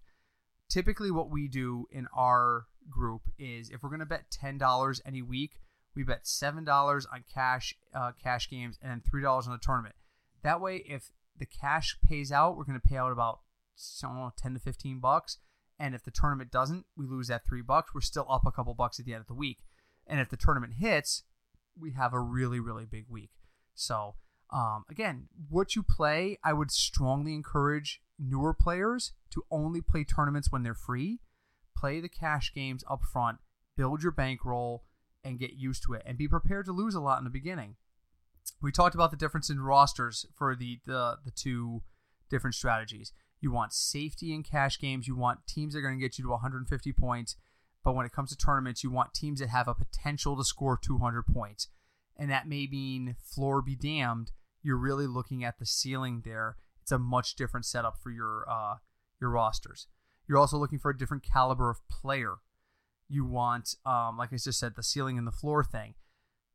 Typically 0.69 1.11
what 1.11 1.29
we 1.29 1.47
do 1.47 1.87
in 1.91 2.07
our 2.15 2.65
group 2.89 3.23
is 3.37 3.69
if 3.69 3.83
we're 3.83 3.89
going 3.89 3.99
to 3.99 4.05
bet 4.05 4.31
$10 4.31 5.01
any 5.05 5.21
week 5.21 5.59
we 5.95 6.03
bet 6.03 6.23
$7 6.23 6.67
on 7.13 7.23
cash 7.33 7.75
uh, 7.93 8.11
cash 8.21 8.49
games 8.49 8.77
and 8.81 9.01
$3 9.03 9.45
on 9.45 9.51
the 9.51 9.59
tournament. 9.61 9.95
That 10.43 10.61
way 10.61 10.77
if 10.87 11.11
the 11.37 11.45
cash 11.45 11.97
pays 12.07 12.31
out 12.31 12.55
we're 12.55 12.63
going 12.63 12.79
to 12.79 12.87
pay 12.87 12.97
out 12.97 13.11
about 13.11 13.39
know, 14.03 14.31
10 14.37 14.53
to 14.53 14.59
15 14.59 14.99
bucks. 14.99 15.37
And 15.79 15.95
if 15.95 16.03
the 16.03 16.11
tournament 16.11 16.51
doesn't 16.51 16.85
we 16.95 17.05
lose 17.05 17.27
that 17.27 17.45
3 17.45 17.61
bucks. 17.61 17.93
We're 17.93 18.01
still 18.01 18.27
up 18.29 18.45
a 18.45 18.51
couple 18.51 18.73
bucks 18.73 18.99
at 18.99 19.05
the 19.05 19.13
end 19.13 19.21
of 19.21 19.27
the 19.27 19.33
week. 19.33 19.65
And 20.07 20.19
if 20.19 20.29
the 20.29 20.37
tournament 20.37 20.73
hits 20.79 21.23
we 21.79 21.93
have 21.93 22.13
a 22.13 22.19
really 22.19 22.59
really 22.59 22.85
big 22.85 23.05
week. 23.09 23.31
So 23.73 24.15
um, 24.53 24.83
again 24.89 25.27
what 25.49 25.77
you 25.77 25.83
play 25.83 26.37
i 26.43 26.51
would 26.51 26.71
strongly 26.71 27.33
encourage 27.33 28.01
newer 28.19 28.53
players 28.53 29.13
to 29.31 29.43
only 29.49 29.81
play 29.81 30.03
tournaments 30.03 30.51
when 30.51 30.63
they're 30.63 30.73
free. 30.73 31.19
Play 31.75 31.99
the 31.99 32.09
cash 32.09 32.53
games 32.53 32.83
up 32.89 33.01
front 33.03 33.39
build 33.75 34.03
your 34.03 34.11
bankroll 34.11 34.83
and 35.23 35.39
get 35.39 35.53
used 35.53 35.83
to 35.83 35.93
it 35.93 36.03
and 36.05 36.17
be 36.17 36.27
prepared 36.27 36.65
to 36.65 36.71
lose 36.71 36.95
a 36.95 36.99
lot 36.99 37.17
in 37.17 37.23
the 37.23 37.29
beginning. 37.29 37.75
We 38.61 38.71
talked 38.71 38.95
about 38.95 39.11
the 39.11 39.17
difference 39.17 39.49
in 39.49 39.59
rosters 39.61 40.25
for 40.35 40.55
the 40.55 40.79
the, 40.85 41.17
the 41.23 41.31
two 41.31 41.83
different 42.29 42.55
strategies. 42.55 43.13
You 43.39 43.51
want 43.51 43.73
safety 43.73 44.33
in 44.33 44.43
cash 44.43 44.79
games. 44.79 45.07
You 45.07 45.15
want 45.15 45.47
teams 45.47 45.73
that 45.73 45.79
are 45.79 45.81
going 45.81 45.97
to 45.97 46.01
get 46.01 46.17
you 46.17 46.23
to 46.25 46.29
150 46.29 46.93
points 46.93 47.35
but 47.83 47.95
when 47.95 48.05
it 48.05 48.11
comes 48.11 48.29
to 48.29 48.37
tournaments, 48.37 48.83
you 48.83 48.91
want 48.91 49.13
teams 49.13 49.39
that 49.39 49.49
have 49.49 49.67
a 49.67 49.73
potential 49.73 50.37
to 50.37 50.43
score 50.43 50.77
200 50.81 51.23
points. 51.23 51.67
And 52.17 52.29
that 52.29 52.47
may 52.47 52.67
mean 52.67 53.15
floor 53.19 53.61
be 53.61 53.75
damned. 53.75 54.31
You're 54.61 54.77
really 54.77 55.07
looking 55.07 55.43
at 55.43 55.57
the 55.57 55.65
ceiling 55.65 56.21
there. 56.23 56.57
It's 56.81 56.91
a 56.91 56.99
much 56.99 57.35
different 57.35 57.65
setup 57.65 57.97
for 58.01 58.11
your 58.11 58.45
uh, 58.49 58.75
your 59.19 59.31
rosters. 59.31 59.87
You're 60.27 60.37
also 60.37 60.57
looking 60.57 60.79
for 60.79 60.91
a 60.91 60.97
different 60.97 61.23
caliber 61.23 61.69
of 61.69 61.87
player. 61.89 62.35
You 63.09 63.25
want, 63.25 63.75
um, 63.85 64.17
like 64.17 64.31
I 64.31 64.37
just 64.37 64.59
said, 64.59 64.75
the 64.75 64.83
ceiling 64.83 65.17
and 65.17 65.27
the 65.27 65.31
floor 65.31 65.63
thing. 65.63 65.95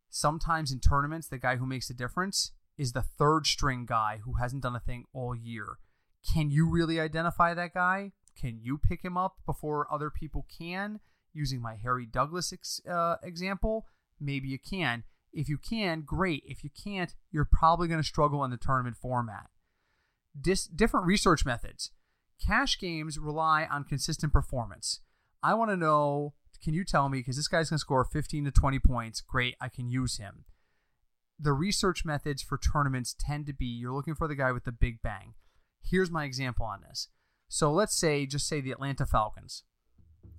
Sometimes 0.08 0.72
in 0.72 0.80
tournaments, 0.80 1.28
the 1.28 1.38
guy 1.38 1.56
who 1.56 1.66
makes 1.66 1.88
the 1.88 1.94
difference 1.94 2.52
is 2.78 2.92
the 2.92 3.02
third 3.02 3.46
string 3.46 3.84
guy 3.86 4.20
who 4.24 4.34
hasn't 4.34 4.62
done 4.62 4.76
a 4.76 4.80
thing 4.80 5.04
all 5.12 5.34
year. 5.34 5.78
Can 6.32 6.50
you 6.50 6.68
really 6.68 7.00
identify 7.00 7.54
that 7.54 7.74
guy? 7.74 8.12
Can 8.38 8.58
you 8.62 8.78
pick 8.78 9.02
him 9.02 9.16
up 9.16 9.36
before 9.46 9.92
other 9.92 10.10
people 10.10 10.46
can? 10.58 11.00
Using 11.36 11.60
my 11.60 11.76
Harry 11.82 12.06
Douglas 12.06 12.52
ex- 12.52 12.80
uh, 12.90 13.16
example, 13.22 13.86
maybe 14.18 14.48
you 14.48 14.58
can. 14.58 15.04
If 15.32 15.48
you 15.48 15.58
can, 15.58 16.00
great. 16.00 16.42
If 16.46 16.64
you 16.64 16.70
can't, 16.70 17.14
you're 17.30 17.48
probably 17.50 17.88
going 17.88 18.00
to 18.00 18.06
struggle 18.06 18.42
in 18.42 18.50
the 18.50 18.56
tournament 18.56 18.96
format. 18.96 19.50
Dis- 20.40 20.66
different 20.66 21.06
research 21.06 21.44
methods. 21.44 21.90
Cash 22.44 22.78
games 22.78 23.18
rely 23.18 23.66
on 23.70 23.84
consistent 23.84 24.32
performance. 24.32 25.00
I 25.42 25.54
want 25.54 25.70
to 25.70 25.76
know 25.76 26.34
can 26.62 26.74
you 26.74 26.84
tell 26.84 27.08
me, 27.08 27.18
because 27.18 27.36
this 27.36 27.48
guy's 27.48 27.70
going 27.70 27.76
to 27.76 27.80
score 27.80 28.04
15 28.04 28.44
to 28.44 28.50
20 28.50 28.78
points, 28.80 29.20
great, 29.20 29.54
I 29.60 29.68
can 29.68 29.88
use 29.88 30.18
him. 30.18 30.44
The 31.38 31.52
research 31.52 32.04
methods 32.04 32.42
for 32.42 32.58
tournaments 32.58 33.14
tend 33.18 33.46
to 33.46 33.52
be 33.52 33.66
you're 33.66 33.92
looking 33.92 34.14
for 34.14 34.26
the 34.26 34.34
guy 34.34 34.52
with 34.52 34.64
the 34.64 34.72
big 34.72 35.02
bang. 35.02 35.34
Here's 35.82 36.10
my 36.10 36.24
example 36.24 36.66
on 36.66 36.80
this. 36.80 37.08
So 37.48 37.70
let's 37.70 37.96
say, 37.96 38.26
just 38.26 38.48
say 38.48 38.60
the 38.60 38.72
Atlanta 38.72 39.06
Falcons. 39.06 39.62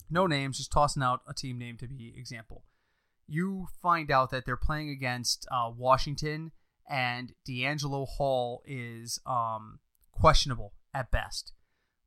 No 0.09 0.27
names, 0.27 0.57
just 0.57 0.71
tossing 0.71 1.03
out 1.03 1.21
a 1.27 1.33
team 1.33 1.57
name 1.57 1.77
to 1.77 1.87
be 1.87 2.13
example. 2.17 2.63
You 3.27 3.67
find 3.81 4.09
out 4.09 4.29
that 4.31 4.45
they're 4.45 4.55
playing 4.55 4.89
against 4.89 5.45
uh, 5.51 5.69
Washington, 5.75 6.51
and 6.89 7.33
DeAngelo 7.47 8.07
Hall 8.07 8.63
is 8.65 9.19
um, 9.25 9.79
questionable 10.11 10.73
at 10.93 11.11
best. 11.11 11.53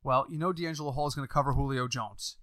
Well, 0.03 0.25
you 0.29 0.39
know 0.39 0.51
DeAngelo 0.51 0.93
Hall 0.93 1.07
is 1.07 1.15
going 1.15 1.27
to 1.27 1.33
cover 1.33 1.53
Julio 1.53 1.87
Jones. 1.87 2.37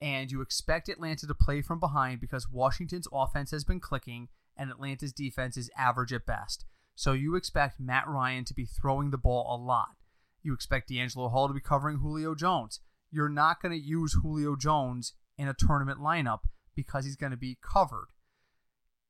And 0.00 0.30
you 0.30 0.42
expect 0.42 0.88
Atlanta 0.88 1.26
to 1.26 1.34
play 1.34 1.62
from 1.62 1.80
behind 1.80 2.20
because 2.20 2.50
Washington's 2.50 3.08
offense 3.12 3.50
has 3.50 3.64
been 3.64 3.80
clicking 3.80 4.28
and 4.56 4.70
Atlanta's 4.70 5.12
defense 5.12 5.56
is 5.56 5.70
average 5.76 6.12
at 6.12 6.26
best. 6.26 6.64
So 6.94 7.12
you 7.12 7.34
expect 7.34 7.80
Matt 7.80 8.08
Ryan 8.08 8.44
to 8.46 8.54
be 8.54 8.66
throwing 8.66 9.10
the 9.10 9.18
ball 9.18 9.46
a 9.48 9.56
lot. 9.62 9.96
You 10.42 10.54
expect 10.54 10.90
DeAngelo 10.90 11.30
Hall 11.30 11.48
to 11.48 11.54
be 11.54 11.60
covering 11.60 11.98
Julio 11.98 12.34
Jones. 12.34 12.80
You're 13.10 13.28
not 13.28 13.62
going 13.62 13.72
to 13.72 13.86
use 13.86 14.18
Julio 14.22 14.56
Jones 14.56 15.14
in 15.38 15.48
a 15.48 15.54
tournament 15.54 16.00
lineup 16.00 16.40
because 16.74 17.04
he's 17.04 17.16
going 17.16 17.32
to 17.32 17.36
be 17.36 17.58
covered. 17.62 18.08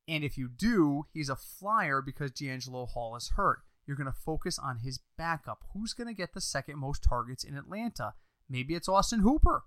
And 0.09 0.23
if 0.23 0.39
you 0.39 0.49
do, 0.49 1.07
he's 1.13 1.29
a 1.29 1.37
flyer 1.37 2.01
because 2.01 2.31
DeAngelo 2.31 2.89
Hall 2.89 3.17
is 3.17 3.33
hurt. 3.37 3.61
You're 3.87 3.97
going 3.97 4.07
to 4.07 4.13
focus 4.13 4.59
on 4.59 4.79
his 4.79 5.01
backup. 5.17 5.65
Who's 5.73 5.93
going 5.93 6.09
to 6.09 6.15
get 6.15 6.35
the 6.35 6.41
second 6.41 6.79
most 6.79 7.03
targets 7.03 7.45
in 7.45 7.57
Atlanta? 7.57 8.15
Maybe 8.49 8.75
it's 8.75 8.89
Austin 8.89 9.21
Hooper. 9.21 9.65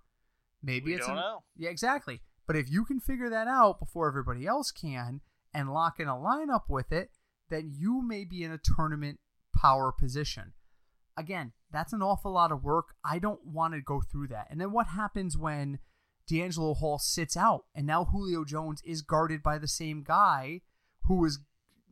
Maybe 0.62 0.92
We 0.92 0.96
it's 0.96 1.08
an-. 1.08 1.22
Yeah, 1.58 1.70
exactly. 1.70 2.22
But 2.48 2.56
if 2.56 2.70
you 2.70 2.84
can 2.84 3.00
figure 3.00 3.30
that 3.30 3.48
out 3.48 3.80
before 3.80 4.08
everybody 4.08 4.46
else 4.46 4.72
can 4.72 5.22
and 5.54 5.74
lock 5.74 6.00
in 6.00 6.08
a 6.08 6.14
lineup 6.14 6.64
with 6.68 6.92
it, 6.92 7.12
then 7.50 7.72
you 7.74 8.02
may 8.02 8.26
be 8.26 8.44
in 8.44 8.52
a 8.52 8.58
tournament 8.58 9.20
power 9.56 9.92
position. 9.92 10.54
Again, 11.20 11.51
that's 11.72 11.93
an 11.93 12.01
awful 12.01 12.32
lot 12.32 12.51
of 12.51 12.63
work. 12.63 12.95
I 13.03 13.20
don't 13.20 13.45
want 13.45 13.74
to 13.74 13.82
go 13.82 14.01
through 14.01 14.28
that. 14.30 14.47
And 14.49 14.59
then 14.59 14.72
what 14.72 14.88
happens 14.88 15.38
when 15.38 15.80
DeAngelo 16.32 16.78
Hall 16.78 16.97
sits 16.97 17.36
out 17.36 17.65
and 17.76 17.86
now 17.86 18.05
Julio 18.05 18.45
Jones 18.45 18.82
is 18.86 19.01
guarded 19.01 19.43
by 19.43 19.57
the 19.57 19.67
same 19.67 20.03
guy 20.03 20.61
who 21.03 21.26
is 21.26 21.39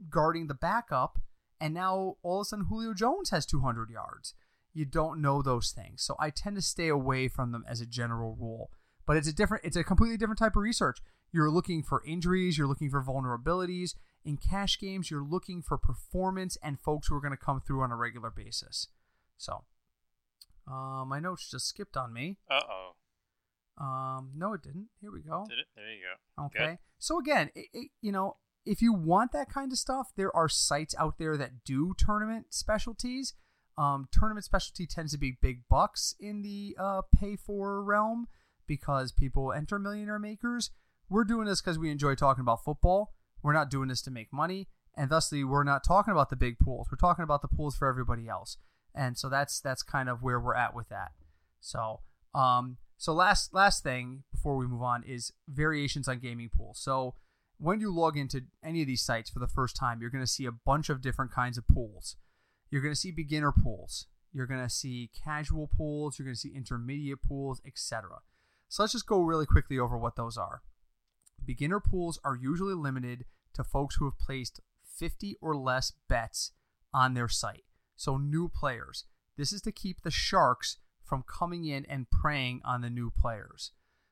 guarding 0.10 0.48
the 0.48 0.54
backup, 0.54 1.20
and 1.60 1.74
now 1.74 2.18
all 2.24 2.40
of 2.40 2.46
a 2.46 2.46
sudden 2.46 2.66
Julio 2.70 2.94
Jones 2.94 3.32
has 3.32 3.46
200 3.46 3.90
yards? 3.90 4.34
You 4.74 4.86
don't 4.86 5.22
know 5.22 5.42
those 5.42 5.72
things. 5.72 6.04
So 6.04 6.16
I 6.20 6.30
tend 6.30 6.56
to 6.56 6.62
stay 6.62 6.88
away 6.88 7.28
from 7.28 7.52
them 7.52 7.66
as 7.68 7.82
a 7.82 7.86
general 7.86 8.38
rule. 8.40 8.70
But 9.06 9.18
it's 9.18 9.28
a 9.28 9.34
different 9.34 9.66
it's 9.66 9.76
a 9.76 9.84
completely 9.84 10.18
different 10.18 10.40
type 10.40 10.56
of 10.56 10.62
research. 10.62 11.00
You're 11.34 11.50
looking 11.50 11.82
for 11.82 12.04
injuries, 12.06 12.58
you're 12.58 12.68
looking 12.68 12.90
for 12.90 13.04
vulnerabilities. 13.04 13.96
In 14.24 14.38
cash 14.38 14.78
games, 14.80 15.10
you're 15.10 15.24
looking 15.24 15.62
for 15.62 15.78
performance 15.78 16.58
and 16.62 16.80
folks 16.80 17.08
who 17.08 17.16
are 17.16 17.22
going 17.22 17.32
to 17.32 17.38
come 17.38 17.62
through 17.62 17.82
on 17.82 17.92
a 17.92 17.96
regular 17.96 18.30
basis. 18.30 18.88
So, 19.38 19.64
uh, 20.70 21.06
my 21.06 21.20
notes 21.20 21.50
just 21.50 21.68
skipped 21.68 21.98
on 21.98 22.14
me. 22.14 22.38
Uh 22.50 22.60
oh. 22.70 22.92
Um, 23.80 24.32
no, 24.36 24.54
it 24.54 24.64
didn't. 24.64 24.88
Here 25.00 25.12
we 25.12 25.22
go. 25.22 25.46
Did 25.48 25.60
it? 25.60 25.68
There 25.76 25.92
you 25.92 26.00
go. 26.38 26.46
Okay. 26.46 26.72
Good. 26.72 26.78
So 26.98 27.20
again, 27.20 27.52
it, 27.56 27.68
it, 27.74 27.90
you 28.02 28.12
know, 28.12 28.38
if 28.66 28.82
you 28.82 28.92
want 28.92 29.32
that 29.32 29.50
kind 29.50 29.72
of 29.72 29.78
stuff, 29.78 30.12
there 30.16 30.36
are 30.36 30.50
sites 30.50 30.96
out 31.00 31.20
there 31.20 31.38
that 31.38 31.64
do 31.64 31.94
tournament 31.98 32.48
specialties. 32.50 33.34
Um, 33.78 34.08
tournament 34.12 34.46
specialty 34.46 34.88
tends 34.88 35.12
to 35.12 35.20
be 35.20 35.38
big 35.40 35.62
bucks 35.70 36.16
in 36.20 36.42
the 36.42 36.76
uh, 36.80 37.04
pay 37.16 37.36
for 37.36 37.84
realm 37.84 38.28
because 38.66 39.12
people 39.12 39.54
enter 39.54 39.80
millionaire 39.80 40.20
makers. 40.20 40.72
We're 41.10 41.24
doing 41.24 41.46
this 41.46 41.62
because 41.62 41.80
we 41.80 41.92
enjoy 41.92 42.16
talking 42.16 42.42
about 42.42 42.64
football. 42.64 43.14
We're 43.42 43.54
not 43.54 43.70
doing 43.70 43.88
this 43.88 44.02
to 44.02 44.12
make 44.12 44.34
money, 44.34 44.68
and 44.96 45.10
thusly, 45.10 45.44
we're 45.44 45.64
not 45.64 45.84
talking 45.84 46.12
about 46.12 46.30
the 46.30 46.36
big 46.36 46.60
pools. 46.60 46.88
We're 46.92 46.98
talking 46.98 47.24
about 47.24 47.42
the 47.42 47.48
pools 47.48 47.78
for 47.78 47.88
everybody 47.88 48.28
else, 48.28 48.58
and 48.98 49.18
so 49.18 49.30
that's 49.30 49.60
that's 49.60 49.84
kind 49.84 50.10
of 50.10 50.24
where 50.24 50.40
we're 50.40 50.56
at 50.56 50.76
with 50.76 50.90
that. 50.90 51.12
So, 51.60 52.02
um, 52.34 52.78
so 52.98 53.14
last 53.14 53.54
last 53.54 53.84
thing 53.84 54.24
before 54.32 54.58
we 54.58 54.66
move 54.66 54.82
on 54.82 55.04
is 55.04 55.32
variations 55.48 56.08
on 56.08 56.20
gaming 56.20 56.50
pools. 56.56 56.80
So 56.80 57.16
when 57.60 57.80
you 57.80 57.94
log 57.94 58.18
into 58.18 58.44
any 58.64 58.82
of 58.82 58.88
these 58.88 59.02
sites 59.02 59.30
for 59.30 59.40
the 59.40 59.48
first 59.48 59.76
time, 59.76 60.00
you're 60.02 60.10
going 60.10 60.24
to 60.24 60.32
see 60.32 60.46
a 60.46 60.52
bunch 60.52 60.90
of 60.90 61.02
different 61.02 61.32
kinds 61.32 61.58
of 61.58 61.68
pools. 61.68 62.16
You're 62.70 62.82
going 62.82 62.94
to 62.94 63.00
see 63.00 63.12
beginner 63.12 63.52
pools. 63.52 64.08
You're 64.34 64.46
going 64.46 64.62
to 64.62 64.70
see 64.70 65.10
casual 65.24 65.68
pools. 65.76 66.18
You're 66.18 66.26
going 66.26 66.36
to 66.36 66.40
see 66.40 66.54
intermediate 66.56 67.22
pools, 67.22 67.62
etc. 67.66 68.20
So 68.68 68.84
let's 68.84 68.94
just 68.94 69.08
go 69.08 69.22
really 69.22 69.46
quickly 69.46 69.80
over 69.80 69.98
what 69.98 70.16
those 70.16 70.38
are. 70.38 70.62
beginner 71.46 71.80
pools 71.80 72.20
are 72.24 72.36
usually 72.36 72.74
limited 72.74 73.26
to 73.54 73.64
folks 73.64 73.96
who 73.96 74.06
have 74.06 74.20
placed 74.20 74.60
50 74.98 75.38
or 75.42 75.56
less 75.56 75.94
bets 76.10 76.52
on 76.94 77.14
their 77.14 77.30
site. 77.30 77.64
So, 77.98 78.18
new 78.18 78.48
players. 78.48 79.04
This 79.38 79.52
is 79.52 79.62
to 79.64 79.72
keep 79.72 80.02
the 80.02 80.12
sharks 80.12 80.78
from 81.04 81.24
coming 81.24 81.66
in 81.66 81.86
and 81.86 82.10
preying 82.10 82.62
on 82.64 82.82
the 82.82 82.90
new 82.90 83.12
players. 83.12 83.72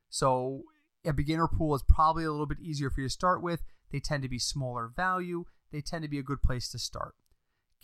So, 0.10 0.64
a 1.06 1.14
beginner 1.14 1.48
pool 1.48 1.76
is 1.76 1.84
probably 1.88 2.24
a 2.24 2.32
little 2.32 2.46
bit 2.46 2.60
easier 2.60 2.90
for 2.90 3.02
you 3.02 3.08
to 3.08 3.14
start 3.14 3.42
with. 3.42 3.64
They 3.92 4.00
tend 4.00 4.24
to 4.24 4.30
be 4.30 4.40
smaller 4.40 4.92
value, 4.94 5.46
they 5.72 5.82
tend 5.82 6.04
to 6.04 6.10
be 6.10 6.20
a 6.20 6.24
good 6.24 6.42
place 6.42 6.70
to 6.70 6.80
start. 6.80 7.16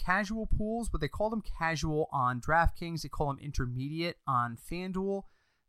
Casual 0.03 0.47
pools, 0.47 0.89
but 0.89 0.99
they 0.99 1.07
call 1.07 1.29
them 1.29 1.43
casual 1.59 2.09
on 2.11 2.41
DraftKings, 2.41 3.03
they 3.03 3.09
call 3.09 3.27
them 3.27 3.39
intermediate 3.39 4.17
on 4.25 4.57
FanDuel. 4.57 5.23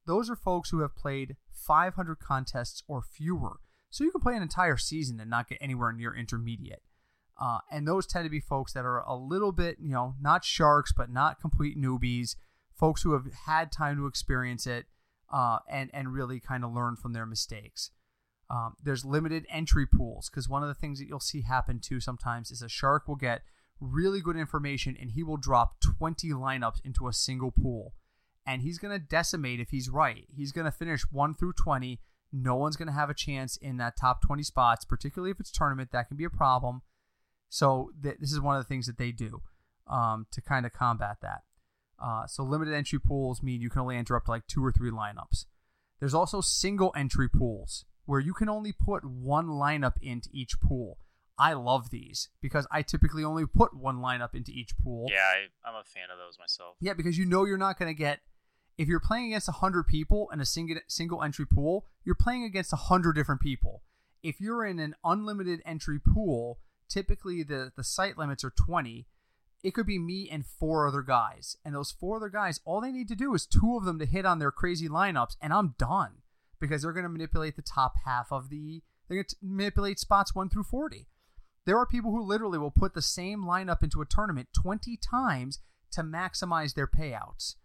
Those 0.07 0.31
are 0.31 0.37
folks 0.37 0.71
who 0.71 0.81
have 0.81 0.97
played 0.97 1.37
500 1.53 2.19
contests 2.19 2.83
or 2.89 3.03
fewer. 3.03 3.61
So 3.91 4.05
you 4.05 4.11
can 4.11 4.23
play 4.23 4.35
an 4.35 4.43
entire 4.43 4.79
season 4.79 5.21
and 5.21 5.29
not 5.29 5.49
get 5.49 5.59
anywhere 5.61 5.93
near 5.93 6.15
intermediate. 6.15 6.83
Uh, 7.43 7.59
and 7.73 7.89
those 7.89 8.07
tend 8.07 8.25
to 8.25 8.31
be 8.31 8.39
folks 8.39 8.73
that 8.73 8.85
are 8.85 9.01
a 9.01 9.17
little 9.17 9.51
bit, 9.51 9.77
you 9.81 9.93
know, 9.93 10.15
not 10.21 10.45
sharks, 10.45 10.93
but 10.97 11.11
not 11.11 11.41
complete 11.41 11.77
newbies, 11.77 12.37
folks 12.73 13.03
who 13.03 13.15
have 13.15 13.25
had 13.47 13.73
time 13.73 13.97
to 13.97 14.07
experience 14.07 14.65
it 14.65 14.87
uh, 15.33 15.59
and, 15.69 15.91
and 15.93 16.13
really 16.13 16.39
kind 16.39 16.63
of 16.63 16.73
learn 16.73 16.95
from 16.95 17.13
their 17.13 17.27
mistakes. 17.27 17.91
Um, 18.49 18.77
there's 18.81 19.05
limited 19.05 19.45
entry 19.51 19.87
pools 19.87 20.31
because 20.31 20.49
one 20.49 20.63
of 20.63 20.69
the 20.69 20.75
things 20.75 21.01
that 21.01 21.09
you'll 21.09 21.19
see 21.19 21.43
happen 21.43 21.81
too 21.81 21.99
sometimes 21.99 22.53
is 22.53 22.63
a 22.63 22.69
shark 22.69 23.09
will 23.09 23.17
get 23.17 23.43
really 23.81 24.21
good 24.21 24.37
information 24.37 24.97
and 25.01 25.11
he 25.11 25.25
will 25.25 25.37
drop 25.37 25.81
20 25.81 26.29
lineups 26.29 26.81
into 26.85 27.09
a 27.09 27.13
single 27.13 27.51
pool. 27.51 27.95
And 28.47 28.63
he's 28.63 28.79
going 28.79 28.97
to 28.97 29.05
decimate 29.05 29.59
if 29.59 29.71
he's 29.71 29.91
right. 29.91 30.27
He's 30.33 30.53
going 30.53 30.67
to 30.67 30.71
finish 30.71 31.03
1 31.11 31.35
through 31.35 31.55
20. 31.55 31.99
No 32.33 32.55
one's 32.55 32.77
going 32.77 32.87
to 32.87 32.95
have 32.95 33.11
a 33.11 33.15
chance 33.15 33.57
in 33.57 33.79
that 33.79 33.97
top 33.97 34.23
20 34.23 34.45
spots, 34.45 34.85
particularly 34.85 35.33
if 35.33 35.41
it's 35.41 35.51
tournament. 35.51 35.91
That 35.91 36.07
can 36.07 36.17
be 36.17 36.25
a 36.25 36.31
problem. 36.31 36.83
So 37.53 37.91
th- 38.03 38.17
this 38.19 38.33
is 38.33 38.41
one 38.41 38.57
of 38.57 38.65
the 38.65 38.67
things 38.67 38.87
that 38.87 38.97
they 38.97 39.13
do 39.13 39.43
um, 39.87 40.27
to 40.33 40.41
kind 40.41 40.65
of 40.65 40.73
combat 40.73 41.19
that. 41.21 41.43
Uh, 42.03 42.27
so 42.27 42.43
limited 42.43 42.73
entry 42.73 42.99
pools 42.99 43.43
mean 43.43 43.61
you 43.61 43.69
can 43.69 43.83
only 43.83 43.99
enter 43.99 44.17
up 44.17 44.25
to 44.25 44.31
like 44.31 44.47
two 44.47 44.65
or 44.65 44.73
three 44.73 44.91
lineups. 44.91 45.45
There's 46.01 46.15
also 46.15 46.41
single 46.41 46.95
entry 46.97 47.29
pools 47.29 47.85
where 48.07 48.21
you 48.21 48.33
can 48.33 48.49
only 48.49 48.73
put 48.73 49.05
one 49.05 49.49
lineup 49.49 49.97
into 50.01 50.31
each 50.33 50.61
pool. 50.61 50.97
I 51.39 51.53
love 51.53 51.91
these 51.91 52.31
because 52.41 52.67
I 52.71 52.81
typically 52.81 53.23
only 53.23 53.45
put 53.45 53.77
one 53.77 53.99
lineup 53.99 54.35
into 54.35 54.51
each 54.51 54.73
pool. 54.79 55.09
Yeah, 55.11 55.19
I, 55.19 55.69
I'm 55.69 55.75
a 55.75 55.85
fan 55.85 56.05
of 56.11 56.17
those 56.17 56.39
myself. 56.39 56.77
Yeah, 56.81 56.95
because 56.95 57.19
you 57.19 57.27
know 57.27 57.45
you're 57.45 57.59
not 57.59 57.79
going 57.79 57.95
to 57.95 57.99
get 57.99 58.21
if 58.79 58.89
you're 58.89 58.99
playing 58.99 59.27
against 59.27 59.49
100 59.49 59.87
people 59.87 60.31
in 60.33 60.41
a 60.41 60.47
single 60.47 60.79
single 60.89 61.23
entry 61.23 61.47
pool, 61.47 61.85
you're 62.03 62.15
playing 62.15 62.45
against 62.45 62.73
100 62.73 63.13
different 63.13 63.43
people. 63.43 63.83
If 64.23 64.41
you're 64.41 64.65
in 64.65 64.79
an 64.79 64.95
unlimited 65.05 65.61
entry 65.67 65.99
pool, 66.01 66.59
typically 66.93 67.43
the 67.43 67.73
the 67.77 67.85
site 67.85 68.19
limits 68.19 68.45
are 68.45 68.51
20. 68.51 69.07
It 69.63 69.75
could 69.75 69.87
be 69.87 69.99
me 69.99 70.29
and 70.31 70.45
four 70.45 70.89
other 70.89 71.03
guys. 71.03 71.57
And 71.65 71.75
those 71.75 71.93
four 71.93 72.17
other 72.17 72.29
guys, 72.29 72.61
all 72.65 72.81
they 72.81 72.91
need 72.91 73.09
to 73.09 73.15
do 73.15 73.33
is 73.35 73.47
two 73.47 73.77
of 73.77 73.85
them 73.85 73.99
to 74.01 74.07
hit 74.07 74.27
on 74.27 74.39
their 74.39 74.51
crazy 74.51 74.89
lineups 74.89 75.37
and 75.41 75.53
I'm 75.53 75.75
done 75.79 76.23
because 76.61 76.83
they're 76.83 76.93
going 76.93 77.05
to 77.05 77.09
manipulate 77.09 77.57
the 77.57 77.63
top 77.63 77.95
half 78.05 78.33
of 78.33 78.51
the 78.51 78.83
they're 79.09 79.17
going 79.17 79.27
to 79.27 79.37
manipulate 79.43 79.99
spots 79.99 80.35
1 80.35 80.49
through 80.49 80.65
40. 80.65 81.09
There 81.65 81.79
are 81.79 81.87
people 81.87 82.11
who 82.11 82.23
literally 82.23 82.59
will 82.59 82.71
put 82.71 82.95
the 82.95 83.03
same 83.03 83.45
lineup 83.45 83.83
into 83.83 84.01
a 84.01 84.07
tournament 84.07 84.49
20 84.53 84.97
times 84.97 85.61
to 85.93 86.03
maximize 86.03 86.75
their 86.75 86.87
payouts. 86.87 87.57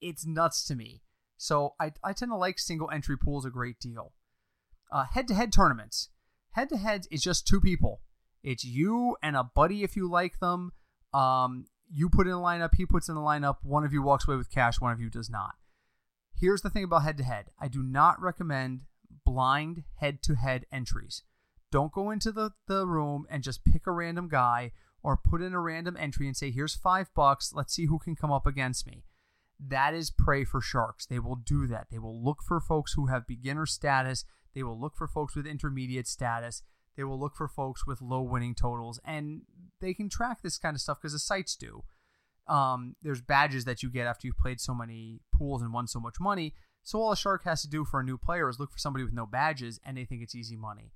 It's 0.00 0.26
nuts 0.26 0.64
to 0.66 0.74
me. 0.74 1.02
So 1.36 1.74
I, 1.80 1.92
I 2.04 2.12
tend 2.12 2.30
to 2.30 2.36
like 2.36 2.58
single 2.58 2.90
entry 2.90 3.16
pools 3.16 3.44
a 3.44 3.50
great 3.50 3.80
deal. 3.80 4.12
Head 5.12 5.28
to 5.28 5.34
head 5.34 5.52
tournaments. 5.52 6.10
Head 6.52 6.68
to 6.70 6.76
heads 6.76 7.08
is 7.10 7.22
just 7.22 7.46
two 7.46 7.60
people. 7.60 8.00
It's 8.46 8.64
you 8.64 9.16
and 9.24 9.36
a 9.36 9.42
buddy 9.42 9.82
if 9.82 9.96
you 9.96 10.08
like 10.08 10.38
them. 10.38 10.72
Um, 11.12 11.66
you 11.92 12.08
put 12.08 12.28
in 12.28 12.32
a 12.32 12.36
lineup, 12.36 12.76
he 12.76 12.86
puts 12.86 13.08
in 13.08 13.16
a 13.16 13.20
lineup. 13.20 13.56
One 13.62 13.84
of 13.84 13.92
you 13.92 14.02
walks 14.02 14.26
away 14.26 14.36
with 14.36 14.52
cash, 14.52 14.80
one 14.80 14.92
of 14.92 15.00
you 15.00 15.10
does 15.10 15.28
not. 15.28 15.56
Here's 16.38 16.62
the 16.62 16.70
thing 16.70 16.84
about 16.84 17.02
head 17.02 17.18
to 17.18 17.24
head 17.24 17.46
I 17.58 17.66
do 17.66 17.82
not 17.82 18.22
recommend 18.22 18.84
blind 19.24 19.82
head 19.96 20.22
to 20.22 20.36
head 20.36 20.64
entries. 20.70 21.24
Don't 21.72 21.92
go 21.92 22.12
into 22.12 22.30
the, 22.30 22.52
the 22.68 22.86
room 22.86 23.26
and 23.28 23.42
just 23.42 23.64
pick 23.64 23.86
a 23.86 23.92
random 23.92 24.28
guy 24.28 24.70
or 25.02 25.16
put 25.16 25.42
in 25.42 25.52
a 25.52 25.60
random 25.60 25.96
entry 25.98 26.28
and 26.28 26.36
say, 26.36 26.52
here's 26.52 26.76
five 26.76 27.12
bucks. 27.14 27.52
Let's 27.52 27.74
see 27.74 27.86
who 27.86 27.98
can 27.98 28.14
come 28.14 28.30
up 28.30 28.46
against 28.46 28.86
me. 28.86 29.02
That 29.58 29.92
is 29.92 30.10
prey 30.10 30.44
for 30.44 30.60
sharks. 30.60 31.04
They 31.04 31.18
will 31.18 31.36
do 31.36 31.66
that. 31.66 31.88
They 31.90 31.98
will 31.98 32.22
look 32.22 32.42
for 32.46 32.60
folks 32.60 32.92
who 32.92 33.06
have 33.06 33.26
beginner 33.26 33.66
status. 33.66 34.24
They 34.54 34.62
will 34.62 34.78
look 34.78 34.94
for 34.96 35.08
folks 35.08 35.34
with 35.34 35.46
intermediate 35.46 36.06
status. 36.06 36.62
They 36.96 37.04
will 37.04 37.18
look 37.18 37.34
for 37.36 37.48
folks 37.48 37.86
with 37.86 38.00
low 38.00 38.22
winning 38.22 38.54
totals. 38.54 39.00
And 39.04 39.42
they 39.80 39.94
can 39.94 40.08
track 40.08 40.42
this 40.42 40.58
kind 40.58 40.74
of 40.74 40.80
stuff 40.80 40.98
because 41.00 41.12
the 41.12 41.18
sites 41.18 41.56
do. 41.56 41.84
Um, 42.48 42.96
there's 43.02 43.20
badges 43.20 43.64
that 43.64 43.82
you 43.82 43.90
get 43.90 44.06
after 44.06 44.26
you've 44.26 44.38
played 44.38 44.60
so 44.60 44.74
many 44.74 45.20
pools 45.36 45.62
and 45.62 45.72
won 45.72 45.86
so 45.88 46.00
much 46.00 46.16
money. 46.20 46.54
So 46.82 47.00
all 47.00 47.12
a 47.12 47.16
shark 47.16 47.44
has 47.44 47.62
to 47.62 47.68
do 47.68 47.84
for 47.84 47.98
a 47.98 48.04
new 48.04 48.16
player 48.16 48.48
is 48.48 48.60
look 48.60 48.70
for 48.70 48.78
somebody 48.78 49.04
with 49.04 49.12
no 49.12 49.26
badges, 49.26 49.80
and 49.84 49.96
they 49.96 50.04
think 50.04 50.22
it's 50.22 50.36
easy 50.36 50.54
money. 50.54 50.92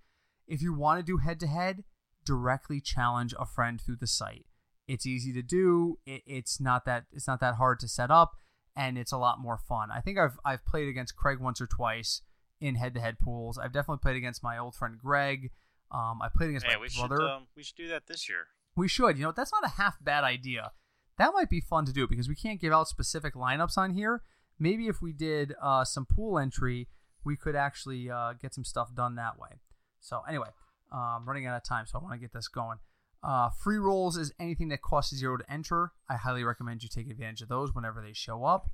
If 0.47 0.63
you 0.63 0.73
want 0.73 1.01
to 1.01 1.05
do 1.05 1.17
head 1.17 1.41
to 1.41 1.49
head, 1.49 1.83
directly 2.25 2.81
challenge 2.81 3.35
a 3.39 3.45
friend 3.45 3.81
through 3.81 3.97
the 3.97 4.07
site. 4.07 4.47
It's 4.87 5.07
easy 5.07 5.33
to 5.33 5.43
do. 5.43 5.99
It, 6.07 6.23
it's 6.27 6.61
not 6.61 6.85
that 6.85 7.07
it's 7.13 7.27
not 7.27 7.41
that 7.41 7.57
hard 7.57 7.81
to 7.81 7.89
set 7.89 8.11
up, 8.11 8.37
and 8.77 8.97
it's 8.97 9.13
a 9.13 9.19
lot 9.19 9.41
more 9.41 9.59
fun. 9.59 9.91
I 9.91 10.01
think 10.01 10.17
I've 10.17 10.39
I've 10.45 10.65
played 10.65 10.89
against 10.89 11.17
Craig 11.17 11.41
once 11.41 11.61
or 11.61 11.67
twice 11.67 12.23
in 12.61 12.77
head 12.77 12.95
to 12.95 13.01
head 13.01 13.19
pools. 13.19 13.59
I've 13.59 13.73
definitely 13.73 14.03
played 14.03 14.17
against 14.17 14.45
my 14.45 14.59
old 14.59 14.77
friend 14.77 14.97
Greg. 14.97 15.51
Um, 15.93 16.21
I 16.23 16.29
played 16.35 16.51
against 16.51 16.67
my 16.67 16.77
we 16.79 16.89
brother. 16.97 17.17
should 17.17 17.31
um, 17.31 17.47
we 17.57 17.63
should 17.63 17.77
do 17.77 17.89
that 17.89 18.07
this 18.07 18.29
year. 18.29 18.47
We 18.77 18.89
should. 18.89 19.19
You 19.19 19.25
know, 19.25 19.33
that's 19.33 19.53
not 19.53 19.65
a 19.65 19.75
half 19.81 19.97
bad 20.03 20.25
idea. 20.25 20.73
That 21.19 21.33
might 21.35 21.51
be 21.51 21.61
fun 21.61 21.85
to 21.87 21.93
do 21.93 22.07
because 22.07 22.29
we 22.29 22.35
can't 22.35 22.61
give 22.61 22.73
out 22.73 22.89
specific 22.89 23.35
lineups 23.35 23.77
on 23.77 23.95
here. 23.95 24.23
Maybe 24.59 24.89
if 24.89 25.03
we 25.03 25.13
did 25.13 25.55
uh, 25.61 25.85
some 25.85 26.07
pool 26.07 26.39
entry, 26.39 26.89
we 27.25 27.37
could 27.37 27.57
actually 27.57 28.11
uh, 28.11 28.35
get 28.41 28.55
some 28.55 28.65
stuff 28.65 28.95
done 28.95 29.17
that 29.17 29.39
way. 29.39 29.61
So 30.01 30.23
anyway, 30.29 30.49
uh, 30.93 30.97
I'm 30.97 31.27
running 31.27 31.47
out 31.47 31.57
of 31.57 31.65
time, 31.65 31.87
so 31.87 31.99
I 31.99 32.03
want 32.03 32.15
to 32.15 32.21
get 32.21 32.33
this 32.33 32.49
going. 32.49 32.79
Uh, 33.23 33.51
free 33.51 33.77
rolls 33.77 34.17
is 34.17 34.33
anything 34.41 34.69
that 34.69 34.81
costs 34.81 35.15
zero 35.15 35.37
to 35.37 35.53
enter. 35.53 35.93
I 36.09 36.17
highly 36.17 36.43
recommend 36.43 36.83
you 36.83 36.89
take 36.89 37.11
advantage 37.11 37.43
of 37.43 37.49
those 37.49 37.75
whenever 37.75 38.01
they 38.01 38.15
show 38.15 38.45
up. 38.45 38.71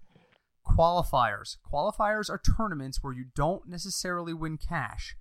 Qualifiers. 0.65 1.57
Qualifiers 1.73 2.31
are 2.31 2.41
tournaments 2.57 3.03
where 3.03 3.13
you 3.13 3.27
don't 3.35 3.69
necessarily 3.69 4.35
win 4.35 4.57
cash. 4.57 5.17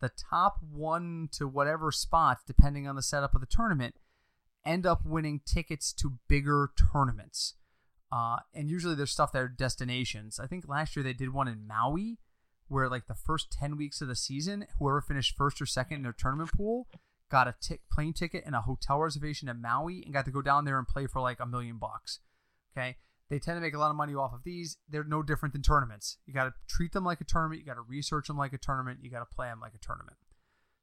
The 0.00 0.10
top 0.30 0.58
one 0.62 1.28
to 1.32 1.48
whatever 1.48 1.90
spots, 1.90 2.42
depending 2.46 2.86
on 2.86 2.96
the 2.96 3.02
setup 3.02 3.34
of 3.34 3.40
the 3.40 3.46
tournament, 3.46 3.96
end 4.64 4.86
up 4.86 5.06
winning 5.06 5.40
tickets 5.46 5.92
to 5.94 6.18
bigger 6.28 6.70
tournaments. 6.92 7.54
Uh, 8.12 8.38
and 8.54 8.68
usually 8.68 8.94
there's 8.94 9.10
stuff 9.10 9.32
that 9.32 9.42
are 9.42 9.48
destinations. 9.48 10.38
I 10.38 10.46
think 10.46 10.68
last 10.68 10.96
year 10.96 11.02
they 11.02 11.12
did 11.12 11.32
one 11.32 11.48
in 11.48 11.66
Maui, 11.66 12.18
where 12.68 12.88
like 12.88 13.06
the 13.06 13.14
first 13.14 13.50
10 13.52 13.76
weeks 13.76 14.00
of 14.00 14.08
the 14.08 14.16
season, 14.16 14.66
whoever 14.78 15.00
finished 15.00 15.36
first 15.36 15.60
or 15.60 15.66
second 15.66 15.98
in 15.98 16.02
their 16.02 16.12
tournament 16.12 16.52
pool 16.52 16.88
got 17.30 17.48
a 17.48 17.54
t- 17.60 17.80
plane 17.90 18.12
ticket 18.12 18.44
and 18.46 18.54
a 18.54 18.60
hotel 18.60 19.00
reservation 19.00 19.48
in 19.48 19.60
Maui 19.60 20.02
and 20.04 20.12
got 20.12 20.24
to 20.24 20.30
go 20.30 20.42
down 20.42 20.64
there 20.64 20.78
and 20.78 20.86
play 20.86 21.06
for 21.06 21.20
like 21.20 21.40
a 21.40 21.46
million 21.46 21.78
bucks. 21.78 22.20
Okay. 22.76 22.96
They 23.28 23.38
tend 23.38 23.56
to 23.56 23.60
make 23.60 23.74
a 23.74 23.78
lot 23.78 23.90
of 23.90 23.96
money 23.96 24.14
off 24.14 24.32
of 24.32 24.44
these. 24.44 24.76
They're 24.88 25.04
no 25.04 25.22
different 25.22 25.52
than 25.52 25.62
tournaments. 25.62 26.18
You 26.26 26.34
got 26.34 26.44
to 26.44 26.54
treat 26.68 26.92
them 26.92 27.04
like 27.04 27.20
a 27.20 27.24
tournament. 27.24 27.60
You 27.60 27.66
got 27.66 27.74
to 27.74 27.80
research 27.80 28.28
them 28.28 28.36
like 28.36 28.52
a 28.52 28.58
tournament. 28.58 29.00
You 29.02 29.10
got 29.10 29.20
to 29.20 29.34
play 29.34 29.48
them 29.48 29.60
like 29.60 29.74
a 29.74 29.84
tournament. 29.84 30.16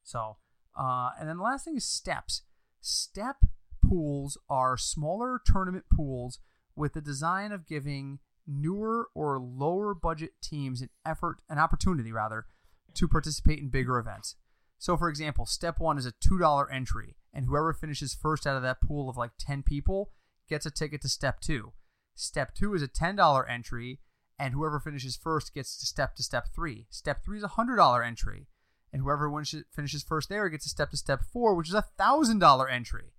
So, 0.03 0.37
uh, 0.77 1.11
and 1.19 1.29
then 1.29 1.37
the 1.37 1.43
last 1.43 1.63
thing 1.65 1.77
is 1.77 1.85
steps. 1.85 2.41
Step 2.81 3.37
pools 3.81 4.37
are 4.49 4.77
smaller 4.77 5.39
tournament 5.45 5.85
pools 5.93 6.39
with 6.75 6.93
the 6.93 7.01
design 7.01 7.51
of 7.51 7.67
giving 7.67 8.19
newer 8.45 9.07
or 9.15 9.39
lower 9.39 9.93
budget 9.93 10.31
teams 10.41 10.81
an 10.81 10.89
effort, 11.05 11.37
an 11.49 11.59
opportunity 11.59 12.11
rather, 12.11 12.45
to 12.95 13.07
participate 13.07 13.59
in 13.59 13.69
bigger 13.69 13.97
events. 13.97 14.35
So, 14.77 14.97
for 14.97 15.07
example, 15.07 15.45
step 15.45 15.79
one 15.79 15.97
is 15.97 16.05
a 16.05 16.11
$2 16.11 16.65
entry, 16.69 17.15
and 17.33 17.45
whoever 17.45 17.71
finishes 17.73 18.13
first 18.13 18.45
out 18.45 18.57
of 18.57 18.63
that 18.63 18.81
pool 18.81 19.09
of 19.09 19.15
like 19.15 19.31
10 19.39 19.63
people 19.63 20.11
gets 20.49 20.65
a 20.65 20.71
ticket 20.71 21.01
to 21.03 21.09
step 21.09 21.39
two. 21.39 21.71
Step 22.15 22.53
two 22.53 22.73
is 22.73 22.81
a 22.81 22.87
$10 22.87 23.49
entry, 23.49 23.99
and 24.39 24.53
whoever 24.53 24.79
finishes 24.79 25.15
first 25.15 25.53
gets 25.53 25.77
to 25.77 25.85
step 25.85 26.15
to 26.15 26.23
step 26.23 26.47
three. 26.53 26.85
Step 26.89 27.23
three 27.23 27.37
is 27.37 27.43
a 27.43 27.49
$100 27.49 28.05
entry, 28.05 28.47
and 28.91 29.01
whoever 29.01 29.29
finishes 29.75 30.03
first 30.03 30.29
there 30.29 30.49
gets 30.49 30.65
a 30.65 30.69
step 30.69 30.91
to 30.91 30.97
step 30.97 31.21
four, 31.31 31.55
which 31.55 31.69
is 31.69 31.73
a 31.75 31.85
$1,000 31.99 32.71
entry. 32.71 33.13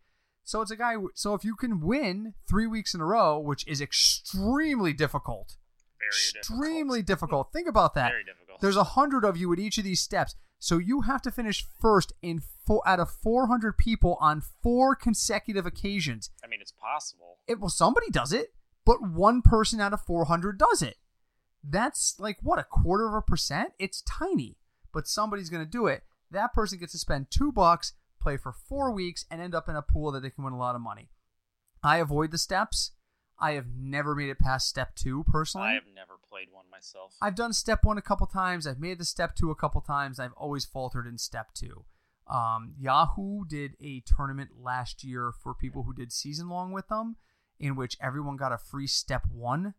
So 0.44 0.60
it's 0.60 0.70
a 0.70 0.76
guy. 0.76 0.96
So 1.14 1.34
if 1.34 1.42
you 1.44 1.56
can 1.56 1.80
win 1.80 2.34
three 2.48 2.66
weeks 2.66 2.94
in 2.94 3.00
a 3.00 3.06
row, 3.06 3.38
which 3.38 3.66
is 3.66 3.80
extremely 3.80 4.92
difficult, 4.92 5.56
Very 5.98 6.10
extremely 6.38 7.02
difficult. 7.02 7.06
difficult. 7.48 7.52
Think 7.52 7.68
about 7.68 7.94
that. 7.94 8.10
Very 8.10 8.24
difficult. 8.24 8.60
There's 8.60 8.76
a 8.76 8.84
hundred 8.84 9.24
of 9.24 9.36
you 9.36 9.52
at 9.52 9.58
each 9.58 9.78
of 9.78 9.84
these 9.84 10.00
steps, 10.00 10.36
so 10.58 10.78
you 10.78 11.02
have 11.02 11.22
to 11.22 11.30
finish 11.30 11.66
first 11.80 12.12
in 12.22 12.42
four 12.66 12.82
out 12.86 13.00
of 13.00 13.10
400 13.10 13.76
people 13.78 14.16
on 14.20 14.42
four 14.62 14.94
consecutive 14.94 15.66
occasions. 15.66 16.30
I 16.44 16.46
mean, 16.46 16.60
it's 16.60 16.72
possible. 16.72 17.38
It 17.48 17.58
well, 17.58 17.70
somebody 17.70 18.10
does 18.10 18.32
it, 18.32 18.53
but 18.84 19.02
one 19.02 19.42
person 19.42 19.80
out 19.80 19.92
of 19.92 20.00
400 20.00 20.58
does 20.58 20.82
it. 20.82 20.96
That's 21.62 22.16
like 22.18 22.38
what 22.42 22.58
a 22.58 22.64
quarter 22.64 23.08
of 23.08 23.14
a 23.14 23.22
percent. 23.22 23.72
It's 23.78 24.02
tiny, 24.02 24.58
but 24.92 25.08
somebody's 25.08 25.50
going 25.50 25.64
to 25.64 25.70
do 25.70 25.86
it. 25.86 26.02
That 26.30 26.52
person 26.52 26.78
gets 26.78 26.92
to 26.92 26.98
spend 26.98 27.30
two 27.30 27.52
bucks, 27.52 27.94
play 28.20 28.36
for 28.36 28.52
four 28.52 28.90
weeks, 28.92 29.24
and 29.30 29.40
end 29.40 29.54
up 29.54 29.68
in 29.68 29.76
a 29.76 29.82
pool 29.82 30.12
that 30.12 30.20
they 30.20 30.30
can 30.30 30.44
win 30.44 30.52
a 30.52 30.58
lot 30.58 30.74
of 30.74 30.80
money. 30.82 31.08
I 31.82 31.98
avoid 31.98 32.30
the 32.32 32.38
steps. 32.38 32.92
I 33.38 33.52
have 33.52 33.66
never 33.76 34.14
made 34.14 34.30
it 34.30 34.38
past 34.38 34.68
step 34.68 34.94
two 34.94 35.24
personally. 35.24 35.68
I 35.68 35.74
have 35.74 35.82
never 35.94 36.14
played 36.28 36.48
one 36.52 36.64
myself. 36.70 37.14
I've 37.20 37.34
done 37.34 37.52
step 37.52 37.84
one 37.84 37.98
a 37.98 38.02
couple 38.02 38.26
times. 38.26 38.66
I've 38.66 38.80
made 38.80 38.98
the 38.98 39.04
step 39.04 39.34
two 39.34 39.50
a 39.50 39.54
couple 39.56 39.80
times. 39.80 40.18
I've 40.20 40.32
always 40.34 40.64
faltered 40.64 41.06
in 41.06 41.18
step 41.18 41.48
two. 41.54 41.84
Um, 42.26 42.74
Yahoo 42.78 43.44
did 43.44 43.76
a 43.80 44.00
tournament 44.00 44.50
last 44.62 45.04
year 45.04 45.32
for 45.42 45.52
people 45.52 45.82
who 45.82 45.92
did 45.92 46.12
season 46.12 46.48
long 46.48 46.72
with 46.72 46.88
them, 46.88 47.16
in 47.58 47.76
which 47.76 47.96
everyone 48.00 48.36
got 48.36 48.52
a 48.52 48.58
free 48.58 48.86
step 48.86 49.22
one 49.32 49.74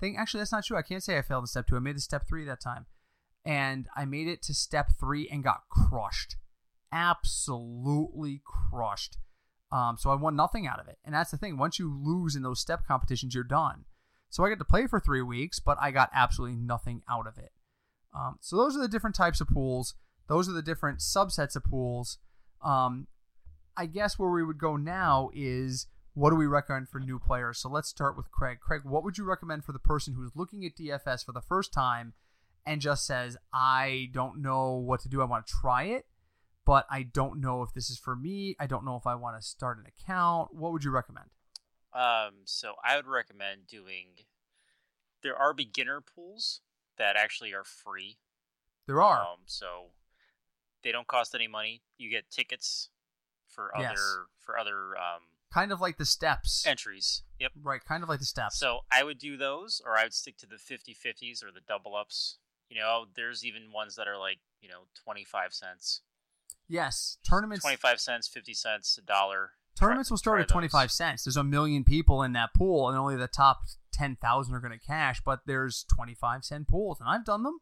thing. 0.00 0.16
Actually, 0.16 0.40
that's 0.40 0.52
not 0.52 0.64
true. 0.64 0.76
I 0.76 0.82
can't 0.82 1.02
say 1.02 1.18
I 1.18 1.22
failed 1.22 1.44
in 1.44 1.48
step 1.48 1.66
two. 1.66 1.76
I 1.76 1.80
made 1.80 1.96
the 1.96 2.00
step 2.00 2.26
three 2.28 2.44
that 2.44 2.60
time, 2.60 2.86
and 3.44 3.88
I 3.96 4.04
made 4.04 4.28
it 4.28 4.42
to 4.42 4.54
step 4.54 4.92
three 4.98 5.28
and 5.28 5.44
got 5.44 5.62
crushed, 5.68 6.36
absolutely 6.92 8.42
crushed. 8.44 9.18
Um, 9.72 9.96
so 9.98 10.10
I 10.10 10.14
won 10.14 10.36
nothing 10.36 10.66
out 10.66 10.80
of 10.80 10.88
it, 10.88 10.98
and 11.04 11.14
that's 11.14 11.30
the 11.30 11.36
thing. 11.36 11.58
Once 11.58 11.78
you 11.78 11.92
lose 11.92 12.36
in 12.36 12.42
those 12.42 12.60
step 12.60 12.86
competitions, 12.86 13.34
you're 13.34 13.44
done. 13.44 13.84
So 14.30 14.44
I 14.44 14.48
got 14.48 14.58
to 14.58 14.64
play 14.64 14.86
for 14.86 15.00
three 15.00 15.22
weeks, 15.22 15.60
but 15.60 15.78
I 15.80 15.90
got 15.90 16.10
absolutely 16.12 16.56
nothing 16.56 17.02
out 17.10 17.26
of 17.26 17.38
it. 17.38 17.52
Um, 18.14 18.38
so 18.40 18.56
those 18.56 18.76
are 18.76 18.80
the 18.80 18.88
different 18.88 19.16
types 19.16 19.40
of 19.40 19.48
pools. 19.48 19.94
Those 20.28 20.48
are 20.48 20.52
the 20.52 20.62
different 20.62 20.98
subsets 20.98 21.56
of 21.56 21.64
pools. 21.64 22.18
Um, 22.64 23.06
I 23.76 23.86
guess 23.86 24.18
where 24.18 24.30
we 24.30 24.44
would 24.44 24.58
go 24.58 24.76
now 24.76 25.30
is 25.34 25.86
what 26.16 26.30
do 26.30 26.36
we 26.36 26.46
recommend 26.46 26.88
for 26.88 26.98
new 26.98 27.18
players? 27.18 27.58
So 27.58 27.68
let's 27.68 27.88
start 27.90 28.16
with 28.16 28.30
Craig. 28.30 28.58
Craig, 28.60 28.80
what 28.84 29.04
would 29.04 29.18
you 29.18 29.24
recommend 29.24 29.66
for 29.66 29.72
the 29.72 29.78
person 29.78 30.14
who's 30.14 30.30
looking 30.34 30.64
at 30.64 30.74
DFS 30.74 31.22
for 31.26 31.32
the 31.32 31.42
first 31.42 31.74
time 31.74 32.14
and 32.64 32.80
just 32.80 33.06
says, 33.06 33.36
I 33.52 34.08
don't 34.12 34.40
know 34.40 34.72
what 34.72 35.00
to 35.00 35.10
do. 35.10 35.20
I 35.20 35.26
want 35.26 35.46
to 35.46 35.52
try 35.52 35.84
it, 35.84 36.06
but 36.64 36.86
I 36.90 37.02
don't 37.02 37.38
know 37.38 37.60
if 37.62 37.74
this 37.74 37.90
is 37.90 37.98
for 37.98 38.16
me. 38.16 38.56
I 38.58 38.66
don't 38.66 38.82
know 38.86 38.96
if 38.96 39.06
I 39.06 39.14
want 39.14 39.38
to 39.38 39.46
start 39.46 39.76
an 39.76 39.84
account. 39.86 40.54
What 40.54 40.72
would 40.72 40.84
you 40.84 40.90
recommend? 40.90 41.26
Um, 41.92 42.32
so 42.46 42.76
I 42.82 42.96
would 42.96 43.06
recommend 43.06 43.66
doing. 43.66 44.06
There 45.22 45.36
are 45.36 45.52
beginner 45.52 46.00
pools 46.00 46.62
that 46.96 47.14
actually 47.16 47.52
are 47.52 47.64
free. 47.64 48.16
There 48.86 49.02
are. 49.02 49.20
Um, 49.20 49.40
so 49.44 49.88
they 50.82 50.92
don't 50.92 51.06
cost 51.06 51.34
any 51.34 51.46
money. 51.46 51.82
You 51.98 52.08
get 52.08 52.30
tickets 52.30 52.88
for 53.48 53.76
other 53.76 53.84
Yes. 53.90 54.16
for 54.38 54.58
other 54.58 54.96
um, 54.96 55.22
kind 55.52 55.72
of 55.72 55.80
like 55.80 55.98
the 55.98 56.06
steps. 56.06 56.64
entries. 56.66 57.22
Yep. 57.38 57.52
right, 57.62 57.84
kind 57.84 58.02
of 58.02 58.08
like 58.08 58.18
the 58.20 58.24
steps. 58.24 58.58
So 58.58 58.80
I 58.90 59.02
would 59.04 59.18
do 59.18 59.36
those, 59.36 59.80
or 59.84 59.96
I 59.98 60.04
would 60.04 60.14
stick 60.14 60.38
to 60.38 60.46
the 60.46 60.56
50-50s 60.56 61.44
or 61.44 61.52
the 61.52 61.60
double 61.66 61.94
ups. 61.94 62.38
You 62.70 62.78
know, 62.80 63.06
there's 63.14 63.44
even 63.44 63.70
ones 63.72 63.94
that 63.96 64.08
are 64.08 64.18
like 64.18 64.38
you 64.60 64.68
know 64.68 64.86
twenty 65.04 65.22
five 65.24 65.52
cents, 65.54 66.00
yes, 66.68 67.18
tournaments 67.28 67.62
twenty 67.62 67.76
five 67.76 68.00
cents, 68.00 68.26
fifty 68.26 68.54
cents, 68.54 68.98
a 68.98 69.02
dollar. 69.02 69.50
tournaments 69.78 70.08
Try- 70.08 70.14
will 70.14 70.18
start 70.18 70.40
at 70.40 70.48
25 70.48 70.88
those. 70.88 70.96
cents. 70.96 71.24
There's 71.24 71.36
a 71.36 71.44
million 71.44 71.84
people 71.84 72.22
in 72.22 72.32
that 72.32 72.50
pool 72.54 72.88
and 72.88 72.98
only 72.98 73.14
the 73.14 73.28
top 73.28 73.58
10,000 73.92 74.54
are 74.54 74.58
going 74.60 74.72
to 74.72 74.84
cash, 74.84 75.20
but 75.24 75.40
there's 75.46 75.84
25 75.94 76.44
cent 76.44 76.66
pools 76.68 76.98
and 77.00 77.08
I've 77.08 77.24
done 77.24 77.42
them. 77.44 77.58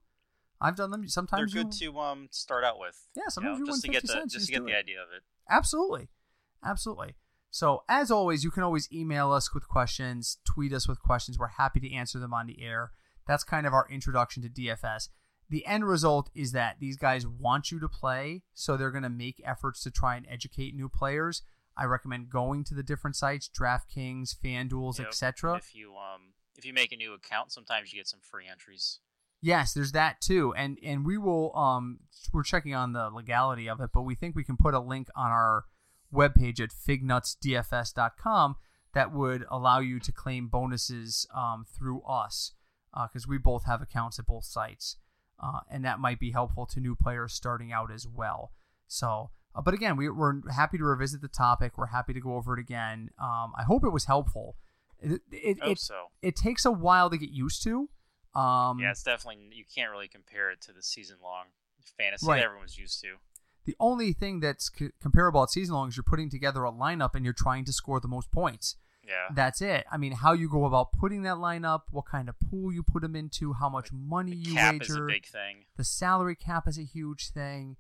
I've 0.60 0.76
done 0.76 0.90
them 0.90 1.06
Sometimes 1.08 1.52
They're 1.52 1.64
good 1.64 1.74
you, 1.80 1.92
to 1.92 1.98
um 1.98 2.28
start 2.30 2.64
out 2.64 2.78
with. 2.78 2.96
Yeah, 3.14 3.24
you 3.26 3.30
sometimes 3.30 3.58
know, 3.58 3.64
you 3.64 3.66
just 3.66 3.84
win 3.84 3.92
to 3.92 3.94
get 3.96 4.02
50 4.02 4.06
the 4.06 4.12
cents, 4.20 4.32
just 4.32 4.46
to 4.46 4.52
get 4.52 4.64
the 4.64 4.72
it. 4.72 4.76
idea 4.76 5.02
of 5.02 5.08
it. 5.14 5.22
Absolutely. 5.50 6.08
Absolutely. 6.64 7.16
So, 7.54 7.84
as 7.88 8.10
always, 8.10 8.42
you 8.42 8.50
can 8.50 8.64
always 8.64 8.90
email 8.92 9.30
us 9.30 9.54
with 9.54 9.68
questions, 9.68 10.38
tweet 10.44 10.72
us 10.72 10.88
with 10.88 11.00
questions. 11.00 11.38
We're 11.38 11.46
happy 11.46 11.78
to 11.78 11.92
answer 11.94 12.18
them 12.18 12.34
on 12.34 12.48
the 12.48 12.60
air. 12.60 12.90
That's 13.28 13.44
kind 13.44 13.64
of 13.64 13.72
our 13.72 13.86
introduction 13.88 14.42
to 14.42 14.48
DFS. 14.48 15.08
The 15.48 15.64
end 15.64 15.86
result 15.86 16.30
is 16.34 16.50
that 16.50 16.80
these 16.80 16.96
guys 16.96 17.28
want 17.28 17.70
you 17.70 17.78
to 17.78 17.88
play, 17.88 18.42
so 18.54 18.76
they're 18.76 18.90
going 18.90 19.04
to 19.04 19.08
make 19.08 19.40
efforts 19.44 19.84
to 19.84 19.92
try 19.92 20.16
and 20.16 20.26
educate 20.28 20.74
new 20.74 20.88
players. 20.88 21.42
I 21.76 21.84
recommend 21.84 22.28
going 22.28 22.64
to 22.64 22.74
the 22.74 22.82
different 22.82 23.14
sites, 23.14 23.48
DraftKings, 23.48 24.34
FanDuels, 24.44 24.98
Yep. 24.98 25.06
etc. 25.06 25.54
If 25.54 25.76
you 25.76 25.94
um 25.94 26.32
if 26.58 26.64
you 26.64 26.72
make 26.72 26.90
a 26.90 26.96
new 26.96 27.14
account, 27.14 27.52
sometimes 27.52 27.92
you 27.92 28.00
get 28.00 28.08
some 28.08 28.20
free 28.20 28.48
entries. 28.50 28.98
Yes, 29.40 29.74
there's 29.74 29.92
that 29.92 30.20
too, 30.20 30.52
and 30.54 30.76
and 30.82 31.06
we 31.06 31.18
will 31.18 31.56
um 31.56 32.00
we're 32.32 32.42
checking 32.42 32.74
on 32.74 32.94
the 32.94 33.10
legality 33.10 33.68
of 33.68 33.80
it, 33.80 33.90
but 33.94 34.02
we 34.02 34.16
think 34.16 34.34
we 34.34 34.42
can 34.42 34.56
put 34.56 34.74
a 34.74 34.80
link 34.80 35.06
on 35.14 35.30
our 35.30 35.66
webpage 36.14 36.60
at 36.60 36.70
fignutsdfs.com 36.70 38.56
that 38.94 39.12
would 39.12 39.44
allow 39.50 39.80
you 39.80 39.98
to 40.00 40.12
claim 40.12 40.46
bonuses 40.48 41.26
um, 41.34 41.64
through 41.76 42.02
us 42.02 42.52
because 43.08 43.26
we 43.26 43.38
both 43.38 43.64
have 43.66 43.82
accounts 43.82 44.20
at 44.20 44.26
both 44.26 44.44
sites, 44.44 44.98
uh, 45.42 45.60
and 45.68 45.84
that 45.84 45.98
might 45.98 46.20
be 46.20 46.30
helpful 46.30 46.64
to 46.64 46.78
new 46.78 46.94
players 46.94 47.32
starting 47.34 47.72
out 47.72 47.90
as 47.92 48.06
well. 48.06 48.52
So, 48.86 49.30
uh, 49.52 49.62
but 49.62 49.74
again, 49.74 49.96
we, 49.96 50.08
we're 50.08 50.48
happy 50.52 50.78
to 50.78 50.84
revisit 50.84 51.20
the 51.20 51.26
topic. 51.28 51.76
We're 51.76 51.86
happy 51.86 52.12
to 52.12 52.20
go 52.20 52.36
over 52.36 52.54
it 52.56 52.60
again. 52.60 53.10
Um, 53.20 53.52
I 53.58 53.64
hope 53.66 53.82
it 53.84 53.90
was 53.90 54.04
helpful. 54.04 54.54
It, 55.00 55.22
it, 55.32 55.58
Hope 55.60 55.72
it, 55.72 55.78
so. 55.80 56.04
it 56.22 56.36
takes 56.36 56.64
a 56.64 56.70
while 56.70 57.10
to 57.10 57.18
get 57.18 57.30
used 57.30 57.64
to. 57.64 57.88
Um, 58.38 58.78
yeah, 58.78 58.92
it's 58.92 59.02
definitely 59.02 59.48
you 59.52 59.64
can't 59.74 59.90
really 59.90 60.08
compare 60.08 60.50
it 60.50 60.60
to 60.62 60.72
the 60.72 60.82
season 60.82 61.16
long 61.22 61.46
fantasy 61.98 62.26
Right. 62.26 62.38
that 62.38 62.44
everyone's 62.46 62.78
used 62.78 63.00
to. 63.02 63.16
The 63.66 63.76
only 63.80 64.12
thing 64.12 64.40
that's 64.40 64.70
c- 64.76 64.90
comparable 65.00 65.42
at 65.42 65.50
season 65.50 65.74
long 65.74 65.88
is 65.88 65.96
you're 65.96 66.04
putting 66.04 66.28
together 66.30 66.64
a 66.64 66.72
lineup 66.72 67.14
and 67.14 67.24
you're 67.24 67.32
trying 67.34 67.64
to 67.64 67.72
score 67.72 67.98
the 68.00 68.08
most 68.08 68.30
points. 68.30 68.76
Yeah. 69.06 69.28
That's 69.34 69.60
it. 69.60 69.84
I 69.92 69.96
mean, 69.98 70.12
how 70.12 70.32
you 70.32 70.48
go 70.48 70.64
about 70.64 70.92
putting 70.92 71.22
that 71.22 71.36
lineup, 71.36 71.82
what 71.90 72.06
kind 72.06 72.28
of 72.28 72.36
pool 72.40 72.72
you 72.72 72.82
put 72.82 73.02
them 73.02 73.14
into, 73.14 73.52
how 73.52 73.68
much 73.68 73.92
money 73.92 74.32
The 74.32 74.36
you 74.50 74.54
cap 74.54 74.72
wager, 74.74 74.84
is 74.84 74.96
a 74.96 75.02
big 75.06 75.26
thing. 75.26 75.64
the 75.76 75.84
salary 75.84 76.34
cap 76.36 76.66
is 76.66 76.78
a 76.78 76.84
huge 76.84 77.28
thing. 77.30 77.76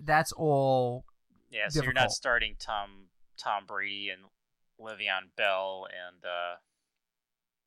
That's 0.00 0.32
all. 0.32 1.04
Yeah, 1.50 1.68
so 1.68 1.82
you're 1.84 1.92
not 1.92 2.10
starting 2.10 2.56
Tom 2.58 3.06
Tom 3.36 3.64
Brady 3.66 4.10
and 4.10 4.22
Le'Veon 4.80 5.30
Bell 5.36 5.86
and 5.86 6.24
uh 6.24 6.56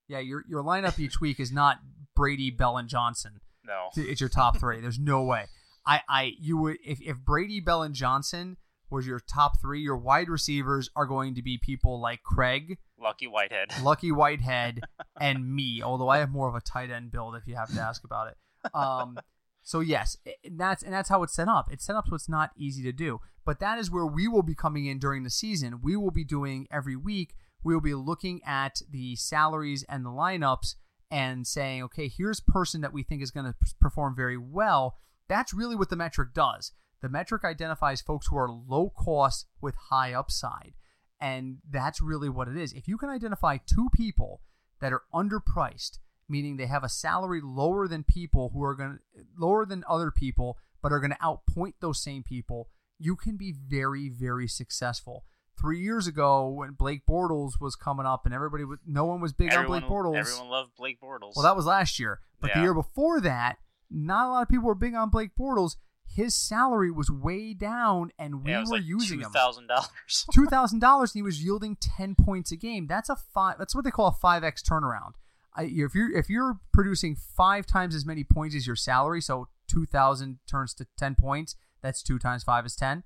Yeah, 0.09 0.19
your 0.19 0.43
your 0.49 0.61
lineup 0.63 0.99
each 0.99 1.21
week 1.21 1.39
is 1.39 1.51
not 1.51 1.77
Brady, 2.15 2.51
Bell, 2.51 2.77
and 2.77 2.89
Johnson. 2.89 3.39
no. 3.65 3.89
It's 3.95 4.19
your 4.19 4.29
top 4.29 4.57
three. 4.57 4.81
There's 4.81 4.99
no 4.99 5.23
way. 5.23 5.45
I, 5.87 6.01
I, 6.09 6.33
you 6.39 6.57
would 6.57 6.77
if 6.85 7.01
if 7.01 7.17
Brady, 7.17 7.59
Bell, 7.61 7.81
and 7.81 7.95
Johnson 7.95 8.57
was 8.89 9.07
your 9.07 9.19
top 9.19 9.59
three, 9.61 9.81
your 9.81 9.97
wide 9.97 10.29
receivers 10.29 10.89
are 10.95 11.05
going 11.05 11.35
to 11.35 11.41
be 11.41 11.57
people 11.57 11.99
like 11.99 12.21
Craig, 12.23 12.77
Lucky 12.99 13.27
Whitehead. 13.27 13.71
Lucky 13.83 14.11
Whitehead, 14.11 14.81
and 15.19 15.53
me. 15.55 15.81
Although 15.81 16.09
I 16.09 16.19
have 16.19 16.29
more 16.29 16.47
of 16.49 16.55
a 16.55 16.61
tight 16.61 16.89
end 16.91 17.11
build, 17.11 17.35
if 17.35 17.47
you 17.47 17.55
have 17.55 17.73
to 17.73 17.79
ask 17.81 18.03
about 18.03 18.27
it. 18.29 18.37
Um, 18.73 19.17
so 19.63 19.79
yes, 19.79 20.17
i- 20.27 20.35
that's 20.51 20.83
and 20.83 20.93
that's 20.93 21.09
how 21.09 21.23
it's 21.23 21.33
set 21.33 21.47
up. 21.47 21.69
It's 21.71 21.85
set 21.85 21.95
up 21.95 22.07
so 22.07 22.15
it's 22.15 22.29
not 22.29 22.51
easy 22.57 22.83
to 22.83 22.91
do. 22.91 23.19
But 23.45 23.59
that 23.61 23.79
is 23.79 23.89
where 23.89 24.05
we 24.05 24.27
will 24.27 24.43
be 24.43 24.55
coming 24.55 24.85
in 24.87 24.99
during 24.99 25.23
the 25.23 25.29
season. 25.29 25.79
We 25.81 25.95
will 25.95 26.11
be 26.11 26.25
doing 26.25 26.67
every 26.69 26.97
week. 26.97 27.33
We 27.63 27.73
will 27.73 27.81
be 27.81 27.93
looking 27.93 28.41
at 28.45 28.81
the 28.89 29.15
salaries 29.15 29.83
and 29.87 30.05
the 30.05 30.09
lineups 30.09 30.75
and 31.09 31.47
saying, 31.47 31.83
okay, 31.83 32.09
here's 32.09 32.39
person 32.41 32.81
that 32.81 32.91
we 32.91 33.03
think 33.03 33.21
is 33.21 33.31
going 33.31 33.45
to 33.45 33.55
perform 33.79 34.15
very 34.15 34.37
well. 34.37 34.97
That's 35.27 35.53
really 35.53 35.75
what 35.75 35.89
the 35.89 35.95
metric 35.95 36.33
does. 36.33 36.71
The 37.01 37.09
metric 37.09 37.43
identifies 37.43 38.01
folks 38.01 38.27
who 38.27 38.37
are 38.37 38.49
low 38.49 38.91
cost 38.95 39.45
with 39.61 39.75
high 39.89 40.13
upside. 40.13 40.73
And 41.19 41.57
that's 41.69 42.01
really 42.01 42.29
what 42.29 42.47
it 42.47 42.57
is. 42.57 42.73
If 42.73 42.87
you 42.87 42.97
can 42.97 43.09
identify 43.09 43.57
two 43.57 43.89
people 43.93 44.41
that 44.81 44.93
are 44.93 45.03
underpriced, 45.13 45.99
meaning 46.29 46.57
they 46.57 46.67
have 46.67 46.83
a 46.83 46.89
salary 46.89 47.41
lower 47.43 47.87
than 47.87 48.03
people 48.03 48.51
who 48.53 48.63
are 48.63 48.75
going 48.75 48.99
to 49.15 49.23
lower 49.37 49.65
than 49.65 49.83
other 49.87 50.11
people, 50.11 50.57
but 50.81 50.91
are 50.91 50.99
going 50.99 51.11
to 51.11 51.17
outpoint 51.17 51.73
those 51.79 52.01
same 52.01 52.23
people, 52.23 52.69
you 52.99 53.15
can 53.15 53.37
be 53.37 53.51
very, 53.51 54.09
very 54.09 54.47
successful. 54.47 55.25
Three 55.59 55.79
years 55.79 56.05
ago, 56.05 56.47
when 56.49 56.71
Blake 56.71 57.01
Bortles 57.09 57.59
was 57.59 57.75
coming 57.75 58.05
up, 58.05 58.25
and 58.25 58.33
everybody, 58.33 58.63
was, 58.63 58.77
no 58.85 59.05
one 59.05 59.21
was 59.21 59.33
big 59.33 59.51
everyone, 59.51 59.83
on 59.83 59.89
Blake 59.89 59.91
Bortles. 59.91 60.17
everyone 60.17 60.49
loved 60.49 60.71
Blake 60.77 61.01
Bortles. 61.01 61.33
Well, 61.35 61.43
that 61.43 61.55
was 61.55 61.65
last 61.65 61.99
year. 61.99 62.19
But 62.39 62.53
the 62.53 62.61
year 62.61 62.75
before 62.75 63.19
that, 63.21 63.57
not 63.89 64.27
a 64.27 64.29
lot 64.29 64.41
of 64.43 64.49
people 64.49 64.65
were 64.65 64.75
big 64.75 64.95
on 64.95 65.09
Blake 65.09 65.31
Bortles. 65.39 65.75
His 66.05 66.33
salary 66.33 66.89
was 66.89 67.11
way 67.11 67.53
down, 67.53 68.11
and 68.17 68.43
we 68.43 68.51
yeah, 68.51 68.59
were 68.59 68.77
like 68.77 68.83
using 68.85 69.19
two 69.19 69.25
him. 69.25 69.31
thousand 69.31 69.67
dollars. 69.67 70.25
Two 70.33 70.45
thousand 70.45 70.79
dollars, 70.79 71.11
and 71.11 71.19
he 71.19 71.21
was 71.21 71.43
yielding 71.43 71.75
ten 71.75 72.15
points 72.15 72.51
a 72.51 72.55
game. 72.55 72.87
That's 72.87 73.09
a 73.09 73.15
five. 73.15 73.57
That's 73.59 73.75
what 73.75 73.83
they 73.83 73.91
call 73.91 74.07
a 74.07 74.13
five 74.13 74.43
x 74.43 74.63
turnaround. 74.63 75.13
I, 75.55 75.63
if 75.63 75.93
you're 75.93 76.15
if 76.15 76.29
you're 76.29 76.59
producing 76.71 77.15
five 77.15 77.65
times 77.65 77.93
as 77.93 78.05
many 78.05 78.23
points 78.23 78.55
as 78.55 78.65
your 78.65 78.75
salary, 78.75 79.21
so 79.21 79.49
two 79.67 79.85
thousand 79.85 80.39
turns 80.47 80.73
to 80.75 80.87
ten 80.97 81.15
points. 81.15 81.55
That's 81.81 82.01
two 82.01 82.19
times 82.19 82.43
five 82.43 82.65
is 82.65 82.75
ten. 82.75 83.03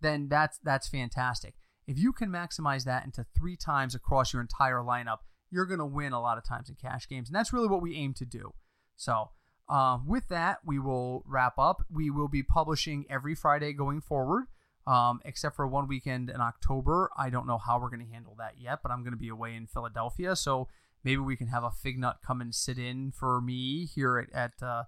Then 0.00 0.28
that's 0.28 0.58
that's 0.62 0.88
fantastic. 0.88 1.54
If 1.86 1.98
you 1.98 2.12
can 2.12 2.28
maximize 2.28 2.84
that 2.84 3.04
into 3.04 3.24
three 3.36 3.56
times 3.56 3.94
across 3.94 4.32
your 4.32 4.42
entire 4.42 4.78
lineup, 4.78 5.18
you're 5.50 5.66
going 5.66 5.80
to 5.80 5.86
win 5.86 6.12
a 6.12 6.20
lot 6.20 6.38
of 6.38 6.44
times 6.44 6.68
in 6.68 6.76
cash 6.76 7.08
games, 7.08 7.28
and 7.28 7.34
that's 7.34 7.52
really 7.52 7.66
what 7.66 7.82
we 7.82 7.96
aim 7.96 8.14
to 8.14 8.26
do. 8.26 8.52
So. 8.94 9.30
Um, 9.72 10.06
with 10.06 10.28
that, 10.28 10.58
we 10.66 10.78
will 10.78 11.24
wrap 11.26 11.58
up. 11.58 11.82
We 11.90 12.10
will 12.10 12.28
be 12.28 12.42
publishing 12.42 13.06
every 13.08 13.34
Friday 13.34 13.72
going 13.72 14.02
forward, 14.02 14.44
um, 14.86 15.20
except 15.24 15.56
for 15.56 15.66
one 15.66 15.88
weekend 15.88 16.28
in 16.28 16.42
October. 16.42 17.10
I 17.16 17.30
don't 17.30 17.46
know 17.46 17.56
how 17.56 17.80
we're 17.80 17.88
going 17.88 18.06
to 18.06 18.12
handle 18.12 18.36
that 18.38 18.56
yet, 18.60 18.80
but 18.82 18.92
I'm 18.92 19.00
going 19.00 19.14
to 19.14 19.18
be 19.18 19.30
away 19.30 19.56
in 19.56 19.66
Philadelphia, 19.66 20.36
so 20.36 20.68
maybe 21.02 21.22
we 21.22 21.36
can 21.36 21.46
have 21.46 21.64
a 21.64 21.70
fig 21.70 21.98
nut 21.98 22.18
come 22.24 22.42
and 22.42 22.54
sit 22.54 22.76
in 22.76 23.12
for 23.12 23.40
me 23.40 23.86
here 23.86 24.18
at 24.18 24.30
at, 24.34 24.62
uh, 24.62 24.82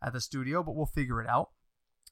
at 0.00 0.12
the 0.12 0.20
studio. 0.20 0.62
But 0.62 0.76
we'll 0.76 0.86
figure 0.86 1.20
it 1.20 1.28
out. 1.28 1.50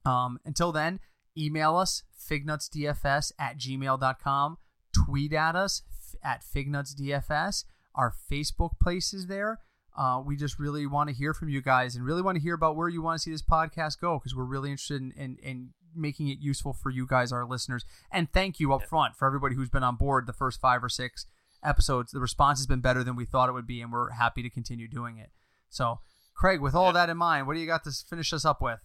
Um, 0.05 0.41
until 0.45 0.73
then, 0.73 0.99
email 1.39 1.77
us 1.77 2.03
fignutsdfs 2.29 3.31
at 3.39 3.57
gmail.com, 3.57 4.59
tweet 4.93 5.33
at 5.33 5.55
us 5.55 5.83
at 6.25 6.43
fignutsdfs. 6.43 7.67
Our 7.95 8.13
Facebook 8.29 8.81
place 8.83 9.15
is 9.15 9.29
there. 9.29 9.61
Uh, 9.97 10.23
we 10.25 10.37
just 10.37 10.59
really 10.59 10.87
want 10.87 11.09
to 11.09 11.15
hear 11.15 11.33
from 11.33 11.49
you 11.49 11.63
guys 11.63 11.97
and 11.97 12.05
really 12.05 12.21
want 12.21 12.37
to 12.37 12.43
hear 12.43 12.55
about 12.55 12.77
where 12.77 12.89
you 12.89 13.01
want 13.01 13.19
to 13.19 13.23
see 13.23 13.31
this 13.31 13.43
podcast 13.43 13.99
go 13.99 14.19
because 14.19 14.35
we're 14.35 14.45
really 14.45 14.71
interested 14.71 15.01
in, 15.01 15.13
in, 15.13 15.39
in 15.43 15.71
making 15.95 16.29
it 16.29 16.39
useful 16.39 16.75
for 16.75 16.91
you 16.91 17.07
guys, 17.07 17.33
our 17.33 17.47
listeners. 17.47 17.85
And 18.13 18.31
thank 18.31 18.61
you 18.61 18.75
up 18.75 18.87
front 18.87 19.17
for 19.17 19.27
everybody 19.27 19.55
who's 19.55 19.71
been 19.71 19.83
on 19.83 19.97
board 19.97 20.27
the 20.27 20.35
first 20.35 20.61
five 20.61 20.85
or 20.85 20.91
six 20.91 21.27
episodes. 21.65 22.13
The 22.13 22.21
response 22.21 22.59
has 22.59 22.67
been 22.67 22.81
better 22.81 23.03
than 23.03 23.17
we 23.17 23.25
thought 23.25 23.49
it 23.49 23.53
would 23.53 23.67
be, 23.67 23.81
and 23.81 23.91
we're 23.91 24.11
happy 24.11 24.43
to 24.43 24.51
continue 24.51 24.87
doing 24.87 25.17
it. 25.19 25.31
So, 25.71 26.01
Craig, 26.35 26.61
with 26.61 26.75
all 26.75 26.93
that 26.93 27.09
in 27.09 27.17
mind, 27.17 27.47
what 27.47 27.55
do 27.55 27.61
you 27.61 27.67
got 27.67 27.85
to 27.85 27.91
finish 27.91 28.33
us 28.33 28.45
up 28.45 28.61
with? 28.61 28.81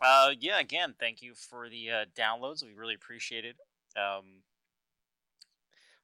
Uh, 0.00 0.30
yeah, 0.38 0.60
again, 0.60 0.94
thank 0.98 1.22
you 1.22 1.34
for 1.34 1.68
the 1.68 1.90
uh, 1.90 2.04
downloads. 2.16 2.64
We 2.64 2.72
really 2.72 2.94
appreciate 2.94 3.44
it. 3.44 3.56
Um, 3.96 4.42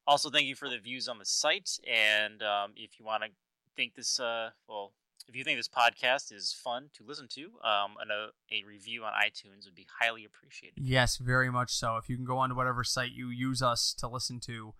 also, 0.07 0.31
thank 0.31 0.47
you 0.47 0.57
for 0.57 0.69
the 0.69 0.79
views 0.79 1.09
on 1.09 1.19
the 1.19 1.25
site. 1.25 1.71
And 1.89 2.43
um, 2.43 2.73
if 2.77 2.99
you 2.99 3.05
want 3.05 3.23
to 3.23 3.31
think 3.77 3.95
this, 3.95 4.21
uh, 4.21 4.51
well, 4.68 4.93
if 5.29 5.37
you 5.37 5.45
think 5.45 5.59
this 5.59 5.68
podcast 5.68 6.33
is 6.33 6.53
fun 6.53 6.91
to 6.95 7.05
listen 7.05 7.29
to, 7.29 7.45
um, 7.62 7.95
a, 8.01 8.55
a, 8.55 8.64
review 8.64 9.05
on 9.05 9.12
iTunes 9.12 9.64
would 9.64 9.75
be 9.75 9.87
highly 10.01 10.25
appreciated. 10.25 10.75
Yes, 10.83 11.18
very 11.18 11.51
much 11.51 11.73
so. 11.73 11.97
If 11.97 12.09
you 12.09 12.16
can 12.16 12.25
go 12.25 12.39
on 12.39 12.49
to 12.49 12.55
whatever 12.55 12.83
site 12.83 13.12
you 13.12 13.29
use 13.29 13.62
us 13.62 13.95
to 13.99 14.09
listen 14.09 14.41
to, 14.41 14.75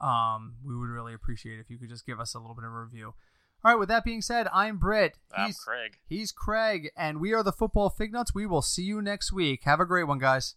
um, 0.00 0.56
we 0.64 0.76
would 0.76 0.88
really 0.88 1.14
appreciate 1.14 1.60
if 1.60 1.70
you 1.70 1.78
could 1.78 1.88
just 1.88 2.04
give 2.04 2.18
us 2.18 2.34
a 2.34 2.38
little 2.40 2.54
bit 2.54 2.64
of 2.64 2.72
a 2.72 2.80
review. 2.80 3.14
All 3.64 3.70
right, 3.70 3.78
with 3.78 3.88
that 3.90 4.04
being 4.04 4.22
said, 4.22 4.48
I'm 4.52 4.78
Britt. 4.78 5.18
I'm 5.36 5.46
he's, 5.46 5.58
Craig. 5.58 5.98
He's 6.04 6.32
Craig, 6.32 6.90
and 6.96 7.20
we 7.20 7.32
are 7.32 7.44
the 7.44 7.52
Football 7.52 7.90
Fig 7.90 8.12
Nuts. 8.12 8.34
We 8.34 8.44
will 8.44 8.62
see 8.62 8.82
you 8.82 9.00
next 9.00 9.32
week. 9.32 9.62
Have 9.64 9.78
a 9.78 9.86
great 9.86 10.08
one, 10.08 10.18
guys. 10.18 10.56